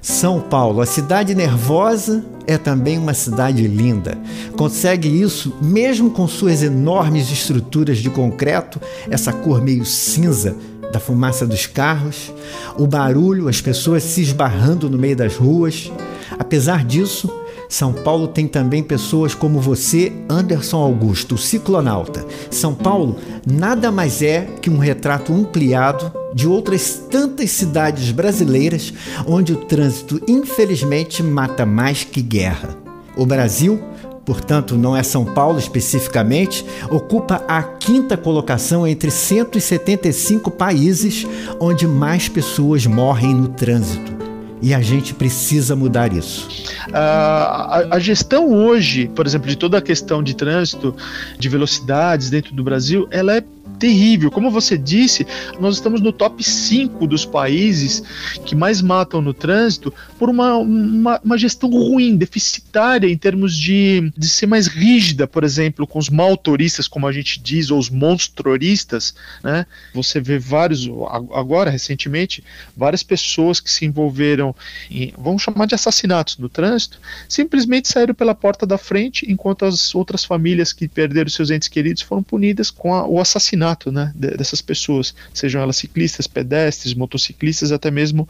São 0.00 0.40
Paulo, 0.40 0.80
a 0.80 0.86
cidade 0.86 1.34
nervosa, 1.34 2.24
é 2.46 2.56
também 2.56 2.96
uma 2.96 3.12
cidade 3.12 3.66
linda. 3.68 4.16
Consegue 4.56 5.08
isso 5.08 5.54
mesmo 5.60 6.10
com 6.10 6.26
suas 6.26 6.62
enormes 6.62 7.30
estruturas 7.30 7.98
de 7.98 8.08
concreto, 8.08 8.80
essa 9.10 9.30
cor 9.30 9.60
meio 9.60 9.84
cinza 9.84 10.56
da 10.90 10.98
fumaça 10.98 11.46
dos 11.46 11.66
carros, 11.66 12.32
o 12.78 12.86
barulho, 12.86 13.46
as 13.46 13.60
pessoas 13.60 14.04
se 14.04 14.22
esbarrando 14.22 14.88
no 14.88 14.96
meio 14.96 15.16
das 15.16 15.36
ruas. 15.36 15.92
Apesar 16.38 16.82
disso, 16.82 17.30
são 17.68 17.92
Paulo 17.92 18.28
tem 18.28 18.46
também 18.46 18.82
pessoas 18.82 19.34
como 19.34 19.60
você, 19.60 20.12
Anderson 20.28 20.78
Augusto, 20.78 21.36
ciclonauta. 21.36 22.24
São 22.50 22.74
Paulo 22.74 23.16
nada 23.46 23.90
mais 23.90 24.22
é 24.22 24.42
que 24.60 24.70
um 24.70 24.78
retrato 24.78 25.32
ampliado 25.32 26.12
de 26.34 26.46
outras 26.46 27.02
tantas 27.10 27.50
cidades 27.50 28.10
brasileiras 28.10 28.92
onde 29.26 29.52
o 29.52 29.56
trânsito, 29.56 30.20
infelizmente, 30.28 31.22
mata 31.22 31.64
mais 31.64 32.04
que 32.04 32.20
guerra. 32.20 32.76
O 33.16 33.24
Brasil 33.24 33.80
portanto 34.24 34.76
não 34.76 34.96
é 34.96 35.02
São 35.02 35.24
Paulo 35.24 35.58
especificamente, 35.58 36.64
ocupa 36.90 37.44
a 37.46 37.62
quinta 37.62 38.16
colocação 38.16 38.86
entre 38.86 39.10
175 39.10 40.50
países 40.50 41.26
onde 41.60 41.86
mais 41.86 42.28
pessoas 42.28 42.86
morrem 42.86 43.34
no 43.34 43.48
trânsito. 43.48 44.23
E 44.64 44.72
a 44.72 44.80
gente 44.80 45.12
precisa 45.12 45.76
mudar 45.76 46.10
isso. 46.10 46.48
A, 46.90 46.98
a, 46.98 47.96
a 47.96 47.98
gestão 47.98 48.50
hoje, 48.50 49.10
por 49.14 49.26
exemplo, 49.26 49.46
de 49.46 49.56
toda 49.56 49.76
a 49.76 49.82
questão 49.82 50.22
de 50.22 50.34
trânsito, 50.34 50.96
de 51.38 51.50
velocidades 51.50 52.30
dentro 52.30 52.54
do 52.54 52.64
Brasil, 52.64 53.06
ela 53.10 53.36
é 53.36 53.44
terrível. 53.78 54.30
Como 54.30 54.50
você 54.50 54.78
disse, 54.78 55.26
nós 55.60 55.76
estamos 55.76 56.00
no 56.00 56.12
top 56.12 56.42
5 56.42 57.06
dos 57.06 57.24
países 57.24 58.02
que 58.44 58.54
mais 58.54 58.80
matam 58.80 59.20
no 59.20 59.34
trânsito 59.34 59.92
por 60.18 60.28
uma, 60.28 60.56
uma, 60.56 61.20
uma 61.22 61.38
gestão 61.38 61.70
ruim, 61.70 62.16
deficitária 62.16 63.08
em 63.08 63.16
termos 63.16 63.56
de, 63.56 64.12
de 64.16 64.28
ser 64.28 64.46
mais 64.46 64.66
rígida, 64.66 65.26
por 65.26 65.44
exemplo, 65.44 65.86
com 65.86 65.98
os 65.98 66.08
maltoristas, 66.08 66.88
como 66.88 67.06
a 67.06 67.12
gente 67.12 67.40
diz, 67.40 67.70
ou 67.70 67.78
os 67.78 67.90
monstroristas. 67.90 69.14
Né? 69.42 69.66
Você 69.92 70.20
vê 70.20 70.38
vários, 70.38 70.88
agora 71.32 71.70
recentemente, 71.70 72.42
várias 72.76 73.02
pessoas 73.02 73.60
que 73.60 73.70
se 73.70 73.84
envolveram 73.84 74.54
em, 74.90 75.12
vamos 75.18 75.42
chamar 75.42 75.66
de 75.66 75.74
assassinatos 75.74 76.38
no 76.38 76.48
trânsito, 76.48 76.98
simplesmente 77.28 77.88
saíram 77.88 78.14
pela 78.14 78.34
porta 78.34 78.66
da 78.66 78.78
frente, 78.78 79.30
enquanto 79.30 79.64
as 79.64 79.94
outras 79.94 80.24
famílias 80.24 80.72
que 80.72 80.88
perderam 80.88 81.28
seus 81.28 81.50
entes 81.50 81.68
queridos 81.68 82.02
foram 82.02 82.22
punidas 82.22 82.70
com 82.70 82.94
a, 82.94 83.06
o 83.06 83.20
assassinato 83.20 83.63
né, 83.90 84.12
dessas 84.14 84.60
pessoas, 84.60 85.14
sejam 85.32 85.62
elas 85.62 85.76
ciclistas, 85.76 86.26
pedestres, 86.26 86.94
motociclistas, 86.94 87.72
até 87.72 87.90
mesmo 87.90 88.28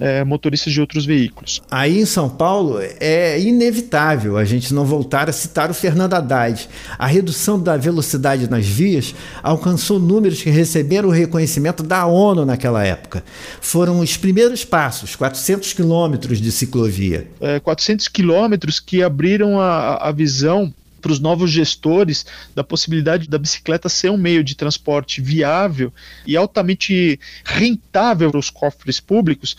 é, 0.00 0.24
motoristas 0.24 0.72
de 0.72 0.80
outros 0.80 1.04
veículos. 1.04 1.60
Aí 1.70 2.00
em 2.00 2.06
São 2.06 2.28
Paulo 2.28 2.78
é 3.00 3.38
inevitável 3.40 4.36
a 4.36 4.44
gente 4.44 4.72
não 4.72 4.84
voltar 4.84 5.28
a 5.28 5.32
citar 5.32 5.70
o 5.70 5.74
Fernando 5.74 6.14
Haddad. 6.14 6.68
A 6.98 7.06
redução 7.06 7.60
da 7.60 7.76
velocidade 7.76 8.48
nas 8.48 8.66
vias 8.66 9.14
alcançou 9.42 9.98
números 9.98 10.42
que 10.42 10.50
receberam 10.50 11.08
o 11.08 11.12
reconhecimento 11.12 11.82
da 11.82 12.06
ONU 12.06 12.44
naquela 12.44 12.84
época. 12.84 13.24
Foram 13.60 14.00
os 14.00 14.16
primeiros 14.16 14.64
passos, 14.64 15.16
400 15.16 15.72
quilômetros 15.72 16.40
de 16.40 16.52
ciclovia. 16.52 17.28
É, 17.40 17.60
400 17.60 18.08
quilômetros 18.08 18.80
que 18.80 19.02
abriram 19.02 19.60
a, 19.60 20.08
a 20.08 20.12
visão 20.12 20.72
para 21.00 21.12
os 21.12 21.20
novos 21.20 21.50
gestores 21.50 22.26
da 22.54 22.64
possibilidade 22.64 23.28
da 23.28 23.38
bicicleta 23.38 23.88
ser 23.88 24.10
um 24.10 24.16
meio 24.16 24.42
de 24.42 24.54
transporte 24.54 25.20
viável 25.20 25.92
e 26.26 26.36
altamente 26.36 27.18
rentável 27.44 28.30
para 28.30 28.40
os 28.40 28.50
cofres 28.50 29.00
públicos. 29.00 29.56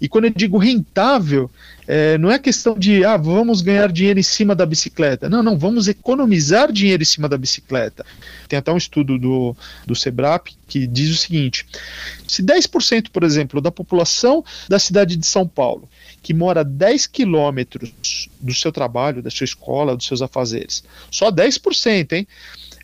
E 0.00 0.08
quando 0.08 0.24
eu 0.24 0.30
digo 0.30 0.58
rentável, 0.58 1.50
é, 1.92 2.16
não 2.18 2.30
é 2.30 2.38
questão 2.38 2.78
de 2.78 3.04
ah, 3.04 3.16
vamos 3.16 3.62
ganhar 3.62 3.90
dinheiro 3.90 4.20
em 4.20 4.22
cima 4.22 4.54
da 4.54 4.64
bicicleta. 4.64 5.28
Não, 5.28 5.42
não, 5.42 5.58
vamos 5.58 5.88
economizar 5.88 6.70
dinheiro 6.70 7.02
em 7.02 7.06
cima 7.06 7.28
da 7.28 7.36
bicicleta. 7.36 8.06
Tem 8.48 8.60
até 8.60 8.70
um 8.72 8.76
estudo 8.76 9.18
do, 9.18 9.56
do 9.84 9.96
SEBRAP 9.96 10.50
que 10.68 10.86
diz 10.86 11.10
o 11.10 11.16
seguinte: 11.16 11.66
se 12.28 12.44
10%, 12.44 13.08
por 13.12 13.24
exemplo, 13.24 13.60
da 13.60 13.72
população 13.72 14.44
da 14.68 14.78
cidade 14.78 15.16
de 15.16 15.26
São 15.26 15.48
Paulo 15.48 15.88
que 16.22 16.32
mora 16.32 16.62
10 16.62 17.08
quilômetros 17.08 18.28
do 18.40 18.54
seu 18.54 18.70
trabalho, 18.70 19.22
da 19.22 19.30
sua 19.30 19.46
escola, 19.46 19.96
dos 19.96 20.06
seus 20.06 20.22
afazeres, 20.22 20.84
só 21.10 21.32
10%, 21.32 22.12
hein? 22.12 22.28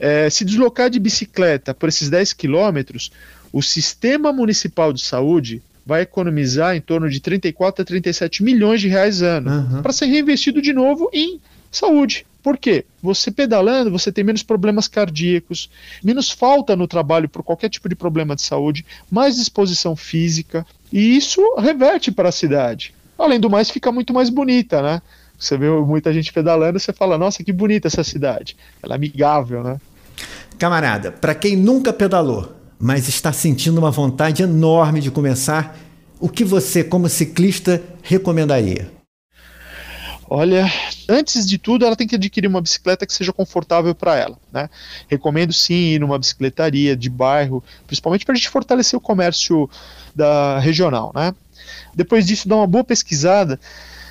É, 0.01 0.29
se 0.29 0.45
deslocar 0.45 0.91
de 0.91 0.99
bicicleta 0.99 1.73
por 1.73 1.89
esses 1.89 2.11
10 2.11 2.33
quilômetros, 2.33 3.13
o 3.53 3.63
sistema 3.63 4.33
municipal 4.33 4.93
de 4.93 5.01
saúde 5.01 5.63
vai 5.87 6.03
economizar 6.03 6.75
em 6.75 6.81
torno 6.81 7.09
de 7.09 7.21
34 7.21 7.81
a 7.81 7.85
37 7.85 8.43
milhões 8.43 8.81
de 8.81 8.89
reais 8.89 9.23
ano 9.23 9.51
Uhum. 9.51 9.83
para 9.83 9.93
ser 9.93 10.07
reinvestido 10.07 10.61
de 10.61 10.73
novo 10.73 11.09
em 11.13 11.41
saúde. 11.71 12.27
Por 12.43 12.59
quê? 12.59 12.85
Você 13.03 13.31
pedalando, 13.31 13.91
você 13.91 14.11
tem 14.13 14.23
menos 14.25 14.43
problemas 14.43 14.89
cardíacos, 14.89 15.71
menos 16.03 16.31
falta 16.31 16.77
no 16.77 16.87
trabalho 16.87 17.29
por 17.29 17.43
qualquer 17.43 17.69
tipo 17.69 17.89
de 17.89 17.95
problema 17.95 18.35
de 18.37 18.43
saúde, 18.43 18.85
mais 19.11 19.37
disposição 19.37 19.97
física, 19.97 20.67
e 20.93 21.17
isso 21.17 21.41
reverte 21.59 22.11
para 22.13 22.29
a 22.29 22.33
cidade. 22.33 22.95
Além 23.19 23.41
do 23.41 23.51
mais, 23.51 23.71
fica 23.71 23.91
muito 23.91 24.13
mais 24.13 24.29
bonita, 24.31 24.81
né? 24.83 25.03
Você 25.39 25.57
vê 25.57 25.69
muita 25.71 26.13
gente 26.13 26.33
pedalando, 26.33 26.79
você 26.79 26.93
fala, 26.93 27.19
nossa, 27.19 27.43
que 27.43 27.53
bonita 27.53 27.89
essa 27.89 28.05
cidade. 28.05 28.57
Ela 28.83 28.95
é 28.95 28.97
amigável, 28.97 29.63
né? 29.63 29.81
Camarada, 30.59 31.13
para 31.13 31.35
quem 31.35 31.57
nunca 31.57 31.93
pedalou, 31.93 32.56
mas 32.79 33.09
está 33.09 33.33
sentindo 33.33 33.79
uma 33.79 33.91
vontade 33.91 34.43
enorme 34.43 35.01
de 35.01 35.11
começar, 35.11 35.77
o 36.21 36.29
que 36.29 36.45
você, 36.45 36.83
como 36.85 37.09
ciclista, 37.09 37.83
recomendaria? 38.03 38.91
Olha, 40.29 40.71
antes 41.09 41.47
de 41.47 41.57
tudo, 41.57 41.87
ela 41.87 41.95
tem 41.95 42.07
que 42.07 42.17
adquirir 42.17 42.49
uma 42.49 42.61
bicicleta 42.61 43.07
que 43.07 43.13
seja 43.13 43.33
confortável 43.33 43.95
para 43.95 44.17
ela. 44.17 44.37
Né? 44.53 44.69
Recomendo 45.09 45.53
sim 45.53 45.75
ir 45.75 46.01
numa 46.01 46.19
bicicletaria 46.19 46.97
de 46.97 47.09
bairro, 47.09 47.63
principalmente 47.87 48.25
para 48.25 48.33
a 48.33 48.37
gente 48.37 48.49
fortalecer 48.49 48.97
o 48.97 49.01
comércio 49.01 49.71
da 50.15 50.59
regional. 50.59 51.13
Né? 51.15 51.33
Depois 51.95 52.27
disso, 52.27 52.49
dá 52.49 52.57
uma 52.57 52.67
boa 52.67 52.83
pesquisada 52.83 53.61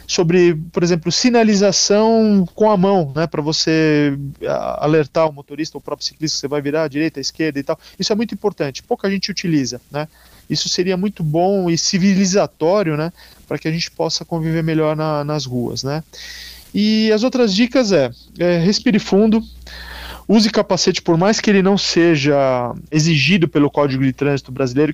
sobre, 0.07 0.55
por 0.71 0.83
exemplo, 0.83 1.11
sinalização 1.11 2.47
com 2.53 2.69
a 2.69 2.77
mão, 2.77 3.11
né, 3.15 3.27
para 3.27 3.41
você 3.41 4.17
alertar 4.77 5.29
o 5.29 5.33
motorista 5.33 5.77
ou 5.77 5.79
o 5.79 5.83
próprio 5.83 6.05
ciclista 6.05 6.35
que 6.37 6.41
você 6.41 6.47
vai 6.47 6.61
virar 6.61 6.83
à 6.83 6.87
direita, 6.87 7.19
à 7.19 7.21
esquerda 7.21 7.59
e 7.59 7.63
tal. 7.63 7.79
Isso 7.99 8.11
é 8.11 8.15
muito 8.15 8.33
importante. 8.33 8.83
Pouca 8.83 9.09
gente 9.09 9.31
utiliza, 9.31 9.81
né? 9.91 10.07
Isso 10.49 10.69
seria 10.69 10.95
muito 10.95 11.23
bom 11.23 11.69
e 11.69 11.77
civilizatório, 11.77 12.95
né, 12.95 13.11
para 13.47 13.57
que 13.57 13.67
a 13.67 13.71
gente 13.71 13.89
possa 13.89 14.23
conviver 14.23 14.63
melhor 14.63 14.95
na- 14.95 15.23
nas 15.23 15.45
ruas, 15.45 15.83
né? 15.83 16.03
E 16.73 17.11
as 17.11 17.23
outras 17.23 17.53
dicas 17.53 17.91
é, 17.91 18.11
é 18.37 18.57
respire 18.59 18.99
fundo, 18.99 19.41
use 20.27 20.49
capacete 20.49 21.01
por 21.01 21.17
mais 21.17 21.39
que 21.39 21.49
ele 21.49 21.61
não 21.63 21.77
seja 21.77 22.35
exigido 22.91 23.47
pelo 23.47 23.71
Código 23.71 24.03
de 24.03 24.11
Trânsito 24.13 24.51
brasileiro. 24.51 24.93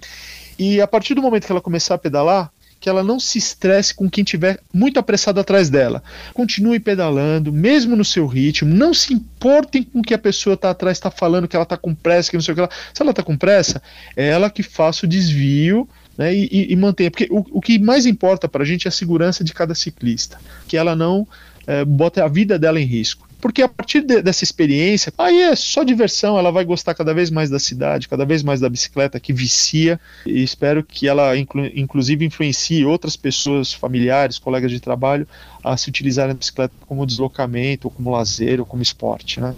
E 0.59 0.79
a 0.79 0.87
partir 0.87 1.15
do 1.15 1.21
momento 1.21 1.45
que 1.45 1.51
ela 1.51 1.59
começar 1.59 1.95
a 1.95 1.97
pedalar, 1.97 2.51
que 2.81 2.89
ela 2.89 3.03
não 3.03 3.19
se 3.19 3.37
estresse 3.37 3.93
com 3.93 4.09
quem 4.09 4.23
tiver 4.23 4.59
muito 4.73 4.99
apressado 4.99 5.39
atrás 5.39 5.69
dela. 5.69 6.03
Continue 6.33 6.79
pedalando, 6.79 7.53
mesmo 7.53 7.95
no 7.95 8.03
seu 8.03 8.25
ritmo. 8.25 8.73
Não 8.73 8.91
se 8.91 9.13
importem 9.13 9.83
com 9.83 9.99
o 9.99 10.01
que 10.01 10.15
a 10.15 10.17
pessoa 10.17 10.55
está 10.55 10.71
atrás 10.71 10.97
está 10.97 11.11
falando, 11.11 11.47
que 11.47 11.55
ela 11.55 11.61
está 11.61 11.77
com 11.77 11.93
pressa, 11.93 12.31
que 12.31 12.35
não 12.35 12.41
sei 12.41 12.53
o 12.53 12.55
que. 12.55 12.61
Ela... 12.61 12.71
Se 12.91 13.03
ela 13.03 13.11
está 13.11 13.21
com 13.21 13.37
pressa, 13.37 13.81
é 14.17 14.29
ela 14.29 14.49
que 14.49 14.63
faça 14.63 15.05
o 15.05 15.09
desvio 15.09 15.87
né, 16.17 16.33
e, 16.33 16.49
e, 16.51 16.73
e 16.73 16.75
mantenha. 16.75 17.11
Porque 17.11 17.27
o, 17.29 17.45
o 17.51 17.61
que 17.61 17.77
mais 17.77 18.07
importa 18.07 18.49
para 18.49 18.63
a 18.63 18.65
gente 18.65 18.87
é 18.87 18.89
a 18.89 18.91
segurança 18.91 19.43
de 19.43 19.53
cada 19.53 19.75
ciclista. 19.75 20.39
Que 20.67 20.75
ela 20.75 20.95
não 20.95 21.27
eh, 21.67 21.85
bote 21.85 22.19
a 22.19 22.27
vida 22.27 22.57
dela 22.57 22.81
em 22.81 22.85
risco. 22.85 23.29
Porque 23.41 23.61
a 23.63 23.67
partir 23.67 24.01
de- 24.01 24.21
dessa 24.21 24.43
experiência, 24.43 25.11
aí 25.17 25.41
é 25.41 25.55
só 25.55 25.83
diversão, 25.83 26.37
ela 26.37 26.51
vai 26.51 26.63
gostar 26.63 26.93
cada 26.93 27.13
vez 27.13 27.29
mais 27.31 27.49
da 27.49 27.57
cidade, 27.59 28.07
cada 28.07 28.23
vez 28.25 28.43
mais 28.43 28.59
da 28.59 28.69
bicicleta, 28.69 29.19
que 29.19 29.33
vicia, 29.33 29.99
e 30.25 30.43
espero 30.43 30.83
que 30.83 31.07
ela, 31.07 31.35
inclu- 31.35 31.71
inclusive, 31.75 32.23
influencie 32.25 32.85
outras 32.85 33.15
pessoas, 33.17 33.73
familiares, 33.73 34.37
colegas 34.37 34.69
de 34.71 34.79
trabalho, 34.79 35.27
a 35.63 35.75
se 35.75 35.89
utilizarem 35.89 36.33
da 36.33 36.37
bicicleta 36.39 36.73
como 36.87 37.05
deslocamento, 37.05 37.87
ou 37.87 37.91
como 37.91 38.11
lazer, 38.11 38.59
ou 38.59 38.65
como 38.65 38.81
esporte, 38.83 39.41
né? 39.41 39.55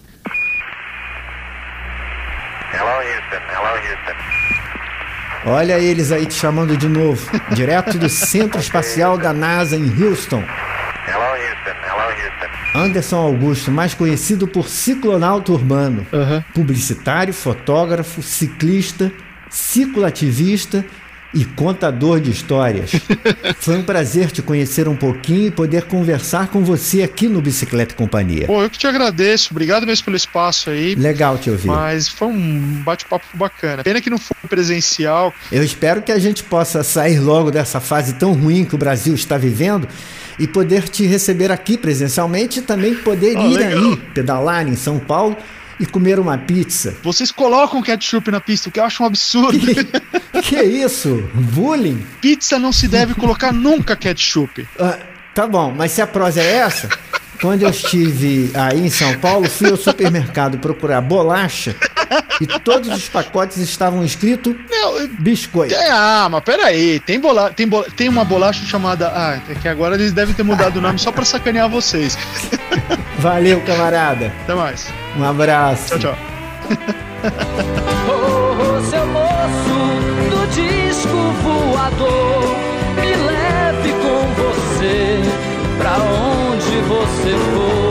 Hello, 2.74 2.90
Houston. 2.90 3.42
Hello, 3.54 3.78
Houston. 3.78 4.16
Olha 5.46 5.78
eles 5.78 6.12
aí 6.12 6.26
te 6.26 6.34
chamando 6.36 6.78
de 6.78 6.88
novo, 6.88 7.30
direto 7.54 7.98
do 8.00 8.08
Centro 8.10 8.60
Espacial 8.62 9.18
da 9.18 9.34
NASA 9.34 9.76
em 9.76 9.84
Houston. 10.02 10.42
Hello, 10.42 11.34
Houston. 11.36 11.76
Hello, 11.86 12.02
Houston. 12.02 12.03
Anderson 12.76 13.18
Augusto, 13.18 13.72
mais 13.72 13.94
conhecido 13.94 14.48
por 14.48 14.68
ciclonauta 14.68 15.52
urbano, 15.52 16.06
publicitário, 16.54 17.34
fotógrafo, 17.34 18.22
ciclista, 18.22 19.12
cicloativista 19.50 20.84
e 21.34 21.44
contador 21.46 22.20
de 22.20 22.30
histórias. 22.32 22.92
Foi 23.60 23.78
um 23.78 23.84
prazer 23.84 24.30
te 24.32 24.42
conhecer 24.42 24.88
um 24.88 24.96
pouquinho 24.96 25.48
e 25.48 25.52
poder 25.52 25.84
conversar 25.84 26.48
com 26.48 26.64
você 26.64 27.02
aqui 27.02 27.28
no 27.28 27.42
Bicicleta 27.42 27.94
e 27.94 27.98
Companhia. 27.98 28.46
Pô, 28.48 28.62
eu 28.62 28.70
que 28.70 28.78
te 28.78 28.86
agradeço, 28.88 29.50
obrigado 29.52 29.86
mesmo 29.88 30.06
pelo 30.06 30.16
espaço 30.18 30.70
aí. 30.70 30.96
Legal 30.96 31.38
te 31.38 31.50
ouvir. 31.50 31.68
Mas 31.68 32.08
foi 32.08 32.28
um 32.28 32.82
bate-papo 32.84 33.26
bacana. 33.34 33.84
Pena 33.84 34.00
que 34.02 34.10
não 34.10 34.18
foi 34.18 34.36
presencial. 34.48 35.34
Eu 35.52 35.64
espero 35.64 36.02
que 36.02 36.12
a 36.12 36.20
gente 36.20 36.44
possa 36.44 36.84
sair 36.84 37.20
logo 37.20 37.50
dessa 37.52 37.80
fase 37.80 38.14
tão 38.14 38.34
ruim 38.34 38.64
que 38.66 38.76
o 38.76 38.78
Brasil 38.78 39.14
está 39.16 39.38
vivendo 39.38 39.88
e 40.40 40.48
poder 40.48 40.90
te 40.90 41.06
receber 41.06 41.52
aqui 41.52 41.78
presencialmente 41.78 42.60
e 42.60 42.62
também 42.62 42.96
poder 42.96 43.38
Ah, 43.38 43.46
ir 43.46 43.58
legal. 43.58 43.84
aí, 43.84 43.96
pedalar 44.14 44.68
em 44.68 44.76
São 44.76 45.00
Paulo 45.00 45.38
e 45.84 45.86
comer 45.86 46.18
uma 46.18 46.38
pizza. 46.38 46.96
Vocês 47.04 47.30
colocam 47.30 47.82
ketchup 47.82 48.32
na 48.32 48.40
pista, 48.40 48.70
o 48.70 48.72
que 48.72 48.80
eu 48.80 48.86
acho 48.86 49.04
um 49.04 49.06
absurdo. 49.06 49.60
Que 50.42 50.62
isso? 50.62 51.30
Bullying? 51.34 52.06
Pizza 52.22 52.58
não 52.58 52.72
se 52.72 52.88
deve 52.88 53.14
colocar 53.14 53.52
nunca 53.52 53.94
ketchup. 53.96 54.66
Ah, 54.80 54.98
tá 55.36 55.46
bom, 55.46 55.74
mas 55.76 55.92
se 55.92 56.02
a 56.02 56.08
prosa 56.08 56.42
é 56.42 56.54
essa, 56.56 56.88
quando 57.42 57.64
eu 57.64 57.70
estive 57.70 58.50
aí 58.54 58.80
em 58.80 58.90
São 58.90 59.18
Paulo, 59.20 59.50
fui 59.50 59.70
ao 59.70 59.78
supermercado 59.78 60.58
procurar 60.58 61.02
bolacha 61.02 61.76
e 62.42 62.48
todos 62.60 62.90
os 62.90 63.10
pacotes 63.10 63.58
estavam 63.58 64.04
escritos 64.04 64.56
biscoito. 65.20 65.74
É, 65.74 65.90
ah, 65.92 66.28
mas 66.30 66.44
peraí, 66.44 67.00
tem, 67.00 67.20
bola, 67.20 67.52
tem, 67.52 67.68
bola, 67.68 67.86
tem 67.96 68.10
uma 68.10 68.24
bolacha 68.24 68.66
chamada. 68.66 69.12
Ah, 69.14 69.40
é 69.50 69.56
que 69.56 69.68
agora 69.68 69.96
eles 69.96 70.12
devem 70.12 70.34
ter 70.34 70.44
mudado 70.44 70.78
o 70.78 70.82
nome 70.82 71.00
só 71.00 71.12
pra 71.12 71.26
sacanear 71.26 71.70
vocês. 71.70 72.18
Valeu, 73.20 73.62
camarada. 73.62 74.34
Até 74.44 74.54
mais. 74.54 74.88
Um 75.18 75.24
abraço. 75.24 75.98
Tchau, 75.98 76.00
tchau. 76.00 76.18
oh, 78.10 78.78
oh, 78.78 78.82
seu 78.90 79.06
moço 79.08 79.84
do 80.30 80.48
disco 80.54 81.18
voador, 81.44 82.56
me 82.96 83.16
leve 83.16 83.92
com 84.02 84.34
você 84.42 85.20
pra 85.78 85.98
onde 85.98 86.82
você 86.88 87.38
for. 87.54 87.83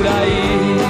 Por 0.00 0.06
aí. 0.06 0.80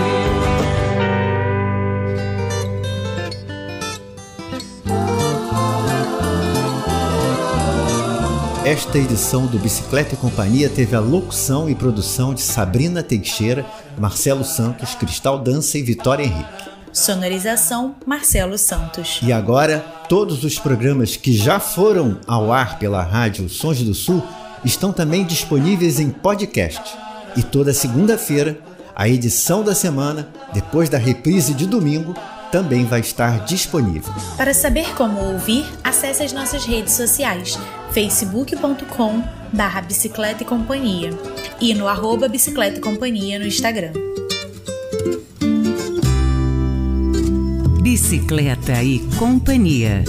Esta 8.64 8.98
edição 8.98 9.46
do 9.46 9.58
Bicicleta 9.58 10.14
e 10.14 10.16
Companhia 10.16 10.68
teve 10.68 10.94
a 10.94 11.00
locução 11.00 11.68
e 11.68 11.74
produção 11.74 12.32
de 12.32 12.40
Sabrina 12.40 13.02
Teixeira, 13.02 13.66
Marcelo 13.98 14.44
Santos, 14.44 14.94
Cristal 14.94 15.40
Dança 15.40 15.76
e 15.76 15.82
Vitória 15.82 16.22
Henrique. 16.22 16.70
Sonorização 16.92 17.96
Marcelo 18.06 18.56
Santos. 18.56 19.18
E 19.24 19.32
agora, 19.32 19.80
todos 20.08 20.44
os 20.44 20.56
programas 20.56 21.16
que 21.16 21.32
já 21.32 21.58
foram 21.58 22.20
ao 22.28 22.52
ar 22.52 22.78
pela 22.78 23.02
rádio 23.02 23.48
Sons 23.48 23.82
do 23.82 23.94
Sul 23.94 24.22
estão 24.64 24.92
também 24.92 25.24
disponíveis 25.24 25.98
em 25.98 26.10
podcast. 26.10 26.96
E 27.36 27.42
toda 27.42 27.72
segunda-feira, 27.72 28.58
a 28.94 29.08
edição 29.08 29.62
da 29.62 29.74
semana, 29.74 30.28
depois 30.52 30.88
da 30.88 30.98
reprise 30.98 31.54
de 31.54 31.66
domingo, 31.66 32.14
também 32.50 32.84
vai 32.84 33.00
estar 33.00 33.44
disponível. 33.44 34.12
Para 34.36 34.52
saber 34.52 34.94
como 34.94 35.20
ouvir, 35.20 35.64
acesse 35.84 36.22
as 36.22 36.32
nossas 36.32 36.64
redes 36.64 36.94
sociais 36.94 37.58
facebook.com 37.92 39.22
barra 39.52 39.80
bicicleta 39.80 40.42
e 40.42 40.46
companhia 40.46 41.10
e 41.60 41.74
no 41.74 41.88
arroba 41.88 42.28
bicicleta 42.28 42.78
e 42.78 42.80
companhia 42.80 43.38
no 43.38 43.46
Instagram. 43.46 43.92
Bicicleta 47.82 48.82
e 48.82 49.00
Companhia. 49.18 50.04